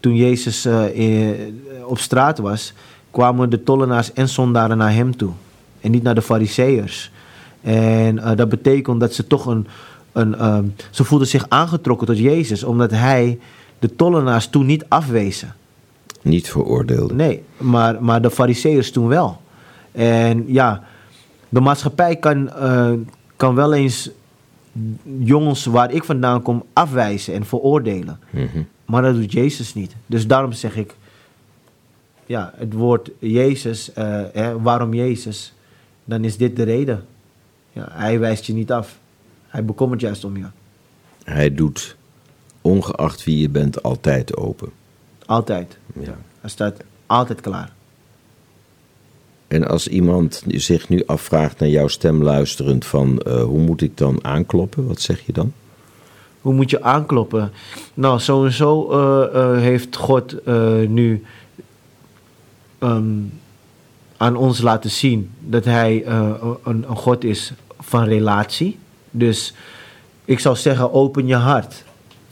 Toen 0.01 0.17
Jezus 0.17 0.65
eh, 0.65 1.31
op 1.85 1.99
straat 1.99 2.39
was, 2.39 2.73
kwamen 3.11 3.51
de 3.51 3.63
tollenaars 3.63 4.13
en 4.13 4.29
zondaren 4.29 4.77
naar 4.79 4.93
hem 4.93 5.17
toe. 5.17 5.33
En 5.81 5.91
niet 5.91 6.03
naar 6.03 6.15
de 6.15 6.23
fariseërs. 6.23 7.11
En 7.61 8.37
dat 8.37 8.49
betekent 8.49 9.01
dat 9.01 9.15
ze 9.15 9.27
toch 9.27 9.47
een... 9.47 9.67
een 10.13 10.75
ze 10.91 11.05
voelden 11.05 11.29
zich 11.29 11.45
aangetrokken 11.49 12.07
tot 12.07 12.19
Jezus, 12.19 12.65
omdat 12.65 12.91
hij 12.91 13.39
de 13.79 13.97
tollenaars 13.97 14.49
toen 14.49 14.67
niet 14.67 14.85
afwezen. 14.89 15.55
Niet 16.23 16.51
veroordeelde. 16.51 17.15
Nee, 17.15 17.43
maar, 17.57 18.03
maar 18.03 18.23
de 18.23 18.31
fariseërs 18.31 18.91
toen 18.91 19.09
wel. 19.09 19.41
En 19.93 20.45
ja, 20.47 20.85
de 21.49 21.61
maatschappij 21.61 22.17
kan, 22.17 22.51
eh, 22.53 22.93
kan 23.37 23.55
wel 23.55 23.75
eens 23.75 24.11
jongens 25.19 25.65
waar 25.65 25.93
ik 25.93 26.05
vandaan 26.05 26.43
kom 26.43 26.65
afwijzen 26.73 27.35
en 27.35 27.47
veroordelen. 27.47 28.19
Mhm. 28.31 28.63
Maar 28.85 29.03
dat 29.03 29.15
doet 29.15 29.33
Jezus 29.33 29.75
niet. 29.75 29.95
Dus 30.07 30.27
daarom 30.27 30.53
zeg 30.53 30.77
ik, 30.77 30.95
ja, 32.27 32.53
het 32.57 32.73
woord 32.73 33.11
Jezus, 33.19 33.93
eh, 33.93 34.21
hè, 34.33 34.61
waarom 34.61 34.95
Jezus? 34.95 35.55
Dan 36.05 36.25
is 36.25 36.37
dit 36.37 36.57
de 36.57 36.63
reden. 36.63 37.05
Ja, 37.73 37.89
hij 37.91 38.19
wijst 38.19 38.45
je 38.45 38.53
niet 38.53 38.73
af. 38.73 38.99
Hij 39.47 39.65
bekommert 39.65 40.01
juist 40.01 40.25
om 40.25 40.37
je. 40.37 40.45
Hij 41.25 41.55
doet, 41.55 41.97
ongeacht 42.61 43.25
wie 43.25 43.39
je 43.39 43.49
bent, 43.49 43.83
altijd 43.83 44.37
open. 44.37 44.69
Altijd. 45.29 45.79
Ja. 46.01 46.19
Hij 46.41 46.51
staat 46.51 46.77
altijd 47.07 47.41
klaar. 47.41 47.73
En 49.49 49.69
als 49.69 49.89
iemand 49.89 50.43
zich 50.47 50.89
nu 50.89 51.03
afvraagt 51.07 51.59
naar 51.59 51.69
jouw 51.69 51.89
stem 51.89 52.23
luisterend 52.23 52.85
van 52.85 53.19
eh, 53.21 53.43
hoe 53.43 53.59
moet 53.59 53.81
ik 53.83 53.97
dan 53.97 54.25
aankloppen, 54.25 54.87
wat 54.87 55.01
zeg 55.01 55.27
je 55.27 55.33
dan? 55.33 55.53
Hoe 56.41 56.55
moet 56.55 56.71
je 56.71 56.83
aankloppen? 56.83 57.53
Nou, 57.95 58.21
sowieso 58.21 58.91
eh, 58.91 59.41
eh, 59.43 59.61
heeft 59.61 59.97
God 59.97 60.47
nu 60.89 61.25
ehm, 62.79 63.19
aan 64.17 64.37
ons 64.37 64.61
laten 64.61 64.91
zien 64.91 65.31
dat 65.41 65.65
Hij 65.65 66.07
een, 66.07 66.59
een 66.63 66.97
God 66.97 67.25
is 67.25 67.53
van 67.81 68.05
relatie. 68.05 68.79
Dus 69.11 69.55
ik 70.25 70.39
zou 70.39 70.57
zeggen, 70.57 70.93
open 70.93 71.27
je 71.27 71.35
hart. 71.35 71.85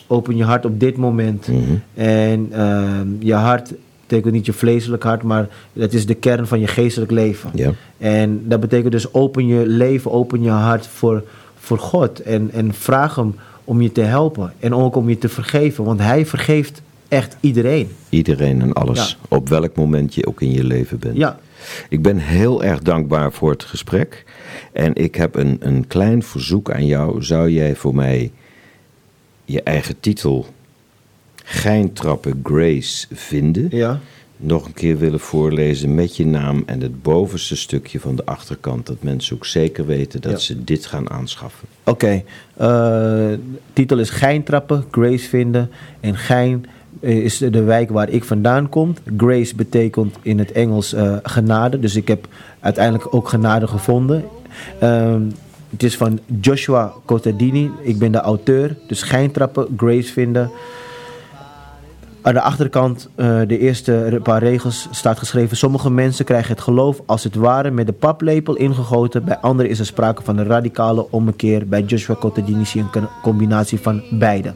Open 0.06 0.36
je 0.36 0.44
hart 0.44 0.64
op 0.64 0.80
dit 0.80 0.96
moment. 0.96 1.48
Mhm. 1.48 1.60
En 1.94 2.48
ehm, 2.52 3.08
je 3.18 3.34
hart 3.34 3.72
betekent 4.06 4.34
niet 4.34 4.46
je 4.46 4.52
vleeselijk 4.52 5.02
hart, 5.02 5.22
maar 5.22 5.48
dat 5.72 5.92
is 5.92 6.06
de 6.06 6.14
kern 6.14 6.46
van 6.46 6.60
je 6.60 6.66
geestelijk 6.66 7.10
leven. 7.10 7.50
Ja. 7.54 7.72
En 7.98 8.42
dat 8.44 8.60
betekent 8.60 8.92
dus 8.92 9.14
open 9.14 9.46
je 9.46 9.66
leven, 9.66 10.12
open 10.12 10.42
je 10.42 10.50
hart 10.50 10.86
voor, 10.86 11.22
voor 11.58 11.78
God. 11.78 12.20
En, 12.20 12.50
en 12.52 12.74
vraag 12.74 13.14
hem 13.14 13.34
om 13.64 13.82
je 13.82 13.92
te 13.92 14.00
helpen. 14.00 14.52
En 14.58 14.74
ook 14.74 14.96
om 14.96 15.08
je 15.08 15.18
te 15.18 15.28
vergeven. 15.28 15.84
Want 15.84 16.00
hij 16.00 16.26
vergeeft 16.26 16.82
echt 17.08 17.36
iedereen. 17.40 17.88
Iedereen 18.08 18.60
en 18.60 18.72
alles, 18.72 19.18
op 19.28 19.48
welk 19.48 19.76
moment 19.76 20.14
je 20.14 20.26
ook 20.26 20.40
in 20.40 20.52
je 20.52 20.64
leven 20.64 20.98
bent. 20.98 21.16
Ja, 21.16 21.38
Ik 21.88 22.02
ben 22.02 22.18
heel 22.18 22.64
erg 22.64 22.82
dankbaar 22.82 23.32
voor 23.32 23.50
het 23.50 23.64
gesprek. 23.64 24.24
En 24.72 24.94
ik 24.94 25.14
heb 25.14 25.34
een, 25.34 25.56
een 25.60 25.86
klein 25.86 26.22
verzoek 26.22 26.70
aan 26.70 26.86
jou. 26.86 27.22
Zou 27.22 27.50
jij 27.50 27.76
voor 27.76 27.94
mij 27.94 28.30
je 29.46 29.62
eigen 29.62 30.00
titel 30.00 30.46
Geintrappen 31.44 32.40
Grace 32.42 33.06
vinden? 33.12 33.68
ja. 33.70 34.00
Nog 34.38 34.66
een 34.66 34.72
keer 34.74 34.98
willen 34.98 35.20
voorlezen 35.20 35.94
met 35.94 36.16
je 36.16 36.26
naam 36.26 36.62
en 36.66 36.80
het 36.80 37.02
bovenste 37.02 37.56
stukje 37.56 38.00
van 38.00 38.16
de 38.16 38.24
achterkant. 38.24 38.86
Dat 38.86 39.02
mensen 39.02 39.36
ook 39.36 39.46
zeker 39.46 39.86
weten 39.86 40.20
dat 40.20 40.32
Ja. 40.32 40.38
ze 40.38 40.64
dit 40.64 40.86
gaan 40.86 41.10
aanschaffen. 41.10 41.68
Oké. 41.84 42.22
eh, 42.56 43.26
titel 43.72 43.98
is 43.98 44.10
Geintrappen, 44.10 44.84
Grace 44.90 45.28
vinden. 45.28 45.70
En 46.00 46.16
Gein 46.16 46.66
eh, 47.00 47.16
is 47.24 47.38
de 47.38 47.62
wijk 47.62 47.90
waar 47.90 48.08
ik 48.08 48.24
vandaan 48.24 48.68
kom. 48.68 48.94
Grace 49.16 49.54
betekent 49.54 50.16
in 50.22 50.38
het 50.38 50.52
Engels 50.52 50.92
eh, 50.92 51.16
genade. 51.22 51.78
Dus 51.78 51.96
ik 51.96 52.08
heb 52.08 52.28
uiteindelijk 52.60 53.14
ook 53.14 53.28
genade 53.28 53.66
gevonden. 53.66 54.24
Ehm, 54.80 55.22
het 55.76 55.84
is 55.84 55.96
van 55.96 56.18
Joshua 56.40 56.92
Cotardini. 57.04 57.70
Ik 57.82 57.98
ben 57.98 58.12
de 58.12 58.20
auteur. 58.20 58.76
Dus 58.86 59.02
Geintrappen, 59.02 59.66
Grace 59.76 60.12
vinden. 60.12 60.50
Aan 62.22 62.34
de 62.34 62.40
achterkant, 62.40 63.08
eh, 63.14 63.40
de 63.46 63.58
eerste 63.58 64.20
paar 64.22 64.42
regels, 64.42 64.88
staat 64.90 65.18
geschreven: 65.18 65.56
Sommige 65.56 65.90
mensen 65.90 66.24
krijgen 66.24 66.50
het 66.50 66.60
geloof 66.60 67.00
als 67.06 67.24
het 67.24 67.34
ware 67.34 67.70
met 67.70 67.86
de 67.86 67.92
paplepel 67.92 68.56
ingegoten. 68.56 69.24
Bij 69.24 69.36
anderen 69.38 69.70
is 69.70 69.78
er 69.78 69.86
sprake 69.86 70.22
van 70.22 70.38
een 70.38 70.46
radicale 70.46 71.10
ommekeer. 71.10 71.68
Bij 71.68 71.82
Joshua 71.82 72.14
Cotardini 72.14 72.64
zie 72.64 72.84
je 72.92 72.98
een 72.98 73.08
combinatie 73.22 73.80
van 73.80 74.02
beide. 74.10 74.54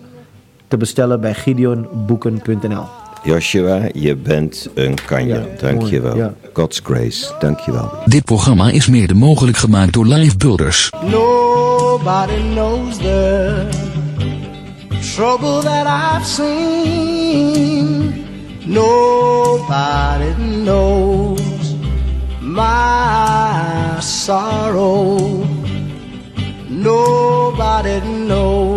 Te 0.68 0.77
bestellen 0.77 1.21
bij 1.21 1.35
gideonboeken.nl. 1.35 2.99
Joshua, 3.25 3.81
je 3.93 4.16
bent 4.16 4.68
een 4.75 4.95
kanja. 5.07 5.37
Ja, 5.37 5.45
Dankjewel. 5.61 6.16
ja. 6.16 6.35
God's 6.53 6.81
grace. 6.85 7.33
Dankjewel. 7.39 7.91
Dit 8.05 8.25
programma 8.25 8.71
is 8.71 8.87
mede 8.87 9.14
mogelijk 9.14 9.57
gemaakt 9.57 9.93
door 9.93 10.07
Live 10.07 10.37
Builders. 10.37 10.91
Nobody 11.03 12.41
knows 12.53 12.97
the 12.97 13.66
trouble 15.14 15.61
that 15.62 15.87
I've 15.87 16.27
seen. 16.27 18.14
Nobody 18.64 20.33
knows 20.62 21.41
my 22.41 24.01
sorrow. 24.01 25.18
Nobody 26.68 28.01
knows 28.27 28.70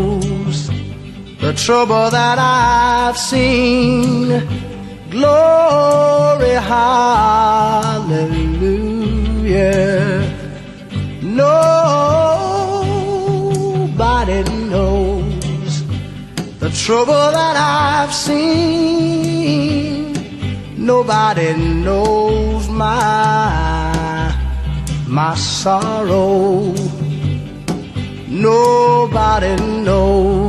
the 1.43 1.53
trouble 1.53 2.09
that 2.09 2.39
I've 2.39 3.17
seen. 3.17 4.29
Glory, 5.09 6.55
hallelujah. 6.71 8.21
Nobody 11.21 11.63
knows 14.71 15.83
the 16.59 16.69
trouble 16.69 17.31
that 17.37 17.55
I've 17.57 18.13
seen. 18.13 20.13
Nobody 20.77 21.53
knows 21.85 22.69
my 22.69 24.33
my 25.07 25.35
sorrow. 25.35 26.73
Nobody 28.29 29.55
knows 29.85 30.42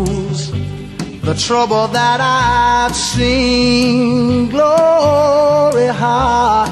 the 1.24 1.34
trouble 1.34 1.88
that 1.88 2.20
I've 2.20 2.94
seen. 2.94 4.50
Glory, 4.50 5.86
ha, 5.86 6.68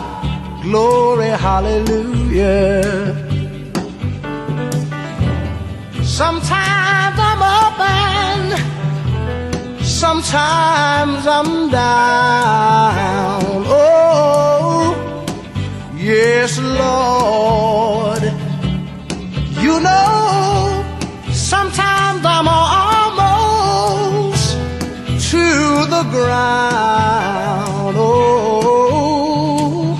glory, 0.62 1.30
hallelujah. 1.30 2.82
Sometimes 6.02 7.16
I'm 7.30 7.42
up 7.42 7.80
and 7.80 8.52
sometimes 9.82 11.26
I'm 11.26 11.70
down. 11.70 13.42
Oh, 13.66 14.94
yes, 15.96 16.58
Lord. 16.58 18.22
You 19.64 19.80
know, 19.80 20.84
sometimes 21.32 22.22
I'm 22.26 22.48
almost 22.48 22.81
ground. 26.10 27.96
Oh, 27.96 29.96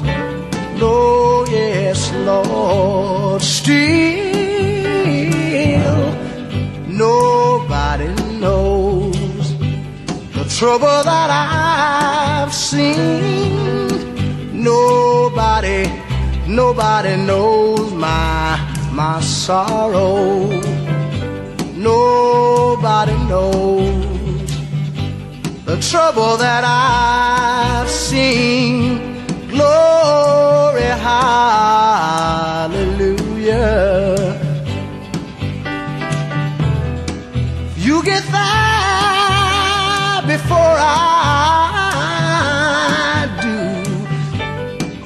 no, 0.78 1.44
yes, 1.48 2.12
Lord. 2.12 3.42
Still, 3.42 3.72
nobody 6.86 8.09
knows 8.40 9.57
the 10.36 10.44
trouble 10.59 11.03
that 11.05 11.30
I've 11.30 12.53
seen. 12.55 13.53
Nobody, 14.53 15.90
nobody 16.46 17.16
knows 17.16 17.92
my 17.92 18.59
my 18.92 19.20
sorrow. 19.20 20.48
Nobody 21.74 23.14
knows 23.30 23.91
trouble 25.91 26.37
that 26.37 26.62
I've 26.64 27.91
seen. 27.91 28.99
Glory, 29.49 30.83
hallelujah. 30.83 32.22
You 37.76 38.03
get 38.05 38.22
there 38.30 40.22
before 40.26 40.76
I 40.78 40.97
do. 43.43 43.59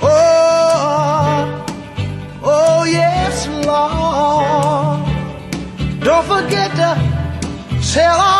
Oh, 0.02 1.64
oh 2.44 2.84
yes, 2.84 3.48
Lord. 3.64 5.06
Don't 6.00 6.26
forget 6.26 6.70
to 6.72 6.88
tell 7.92 8.35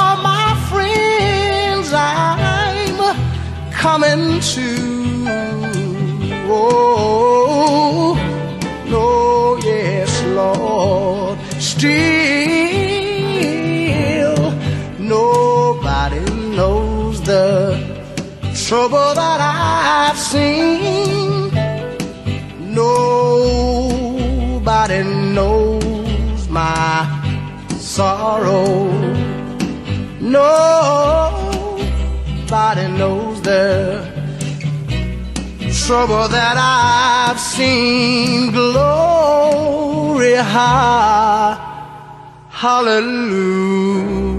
coming 3.88 4.26
to. 4.40 4.68
Oh, 6.50 8.16
no, 8.94 9.06
yes, 9.70 10.10
Lord. 10.38 11.38
Still, 11.70 11.86
nobody 14.98 16.24
knows 16.56 17.16
the 17.30 17.46
trouble 18.66 19.10
that 19.20 19.40
I've 19.40 20.18
seen. 20.18 21.52
Nobody 22.82 23.70
knows 25.36 26.42
my 26.48 27.06
sorrow. 27.78 28.66
Nobody 30.38 31.46
knows 33.00 33.35
trouble 35.86 36.26
that 36.28 36.56
I've 36.58 37.38
seen. 37.38 38.50
Glory, 38.50 40.34
high, 40.34 41.56
hallelujah. 42.50 44.35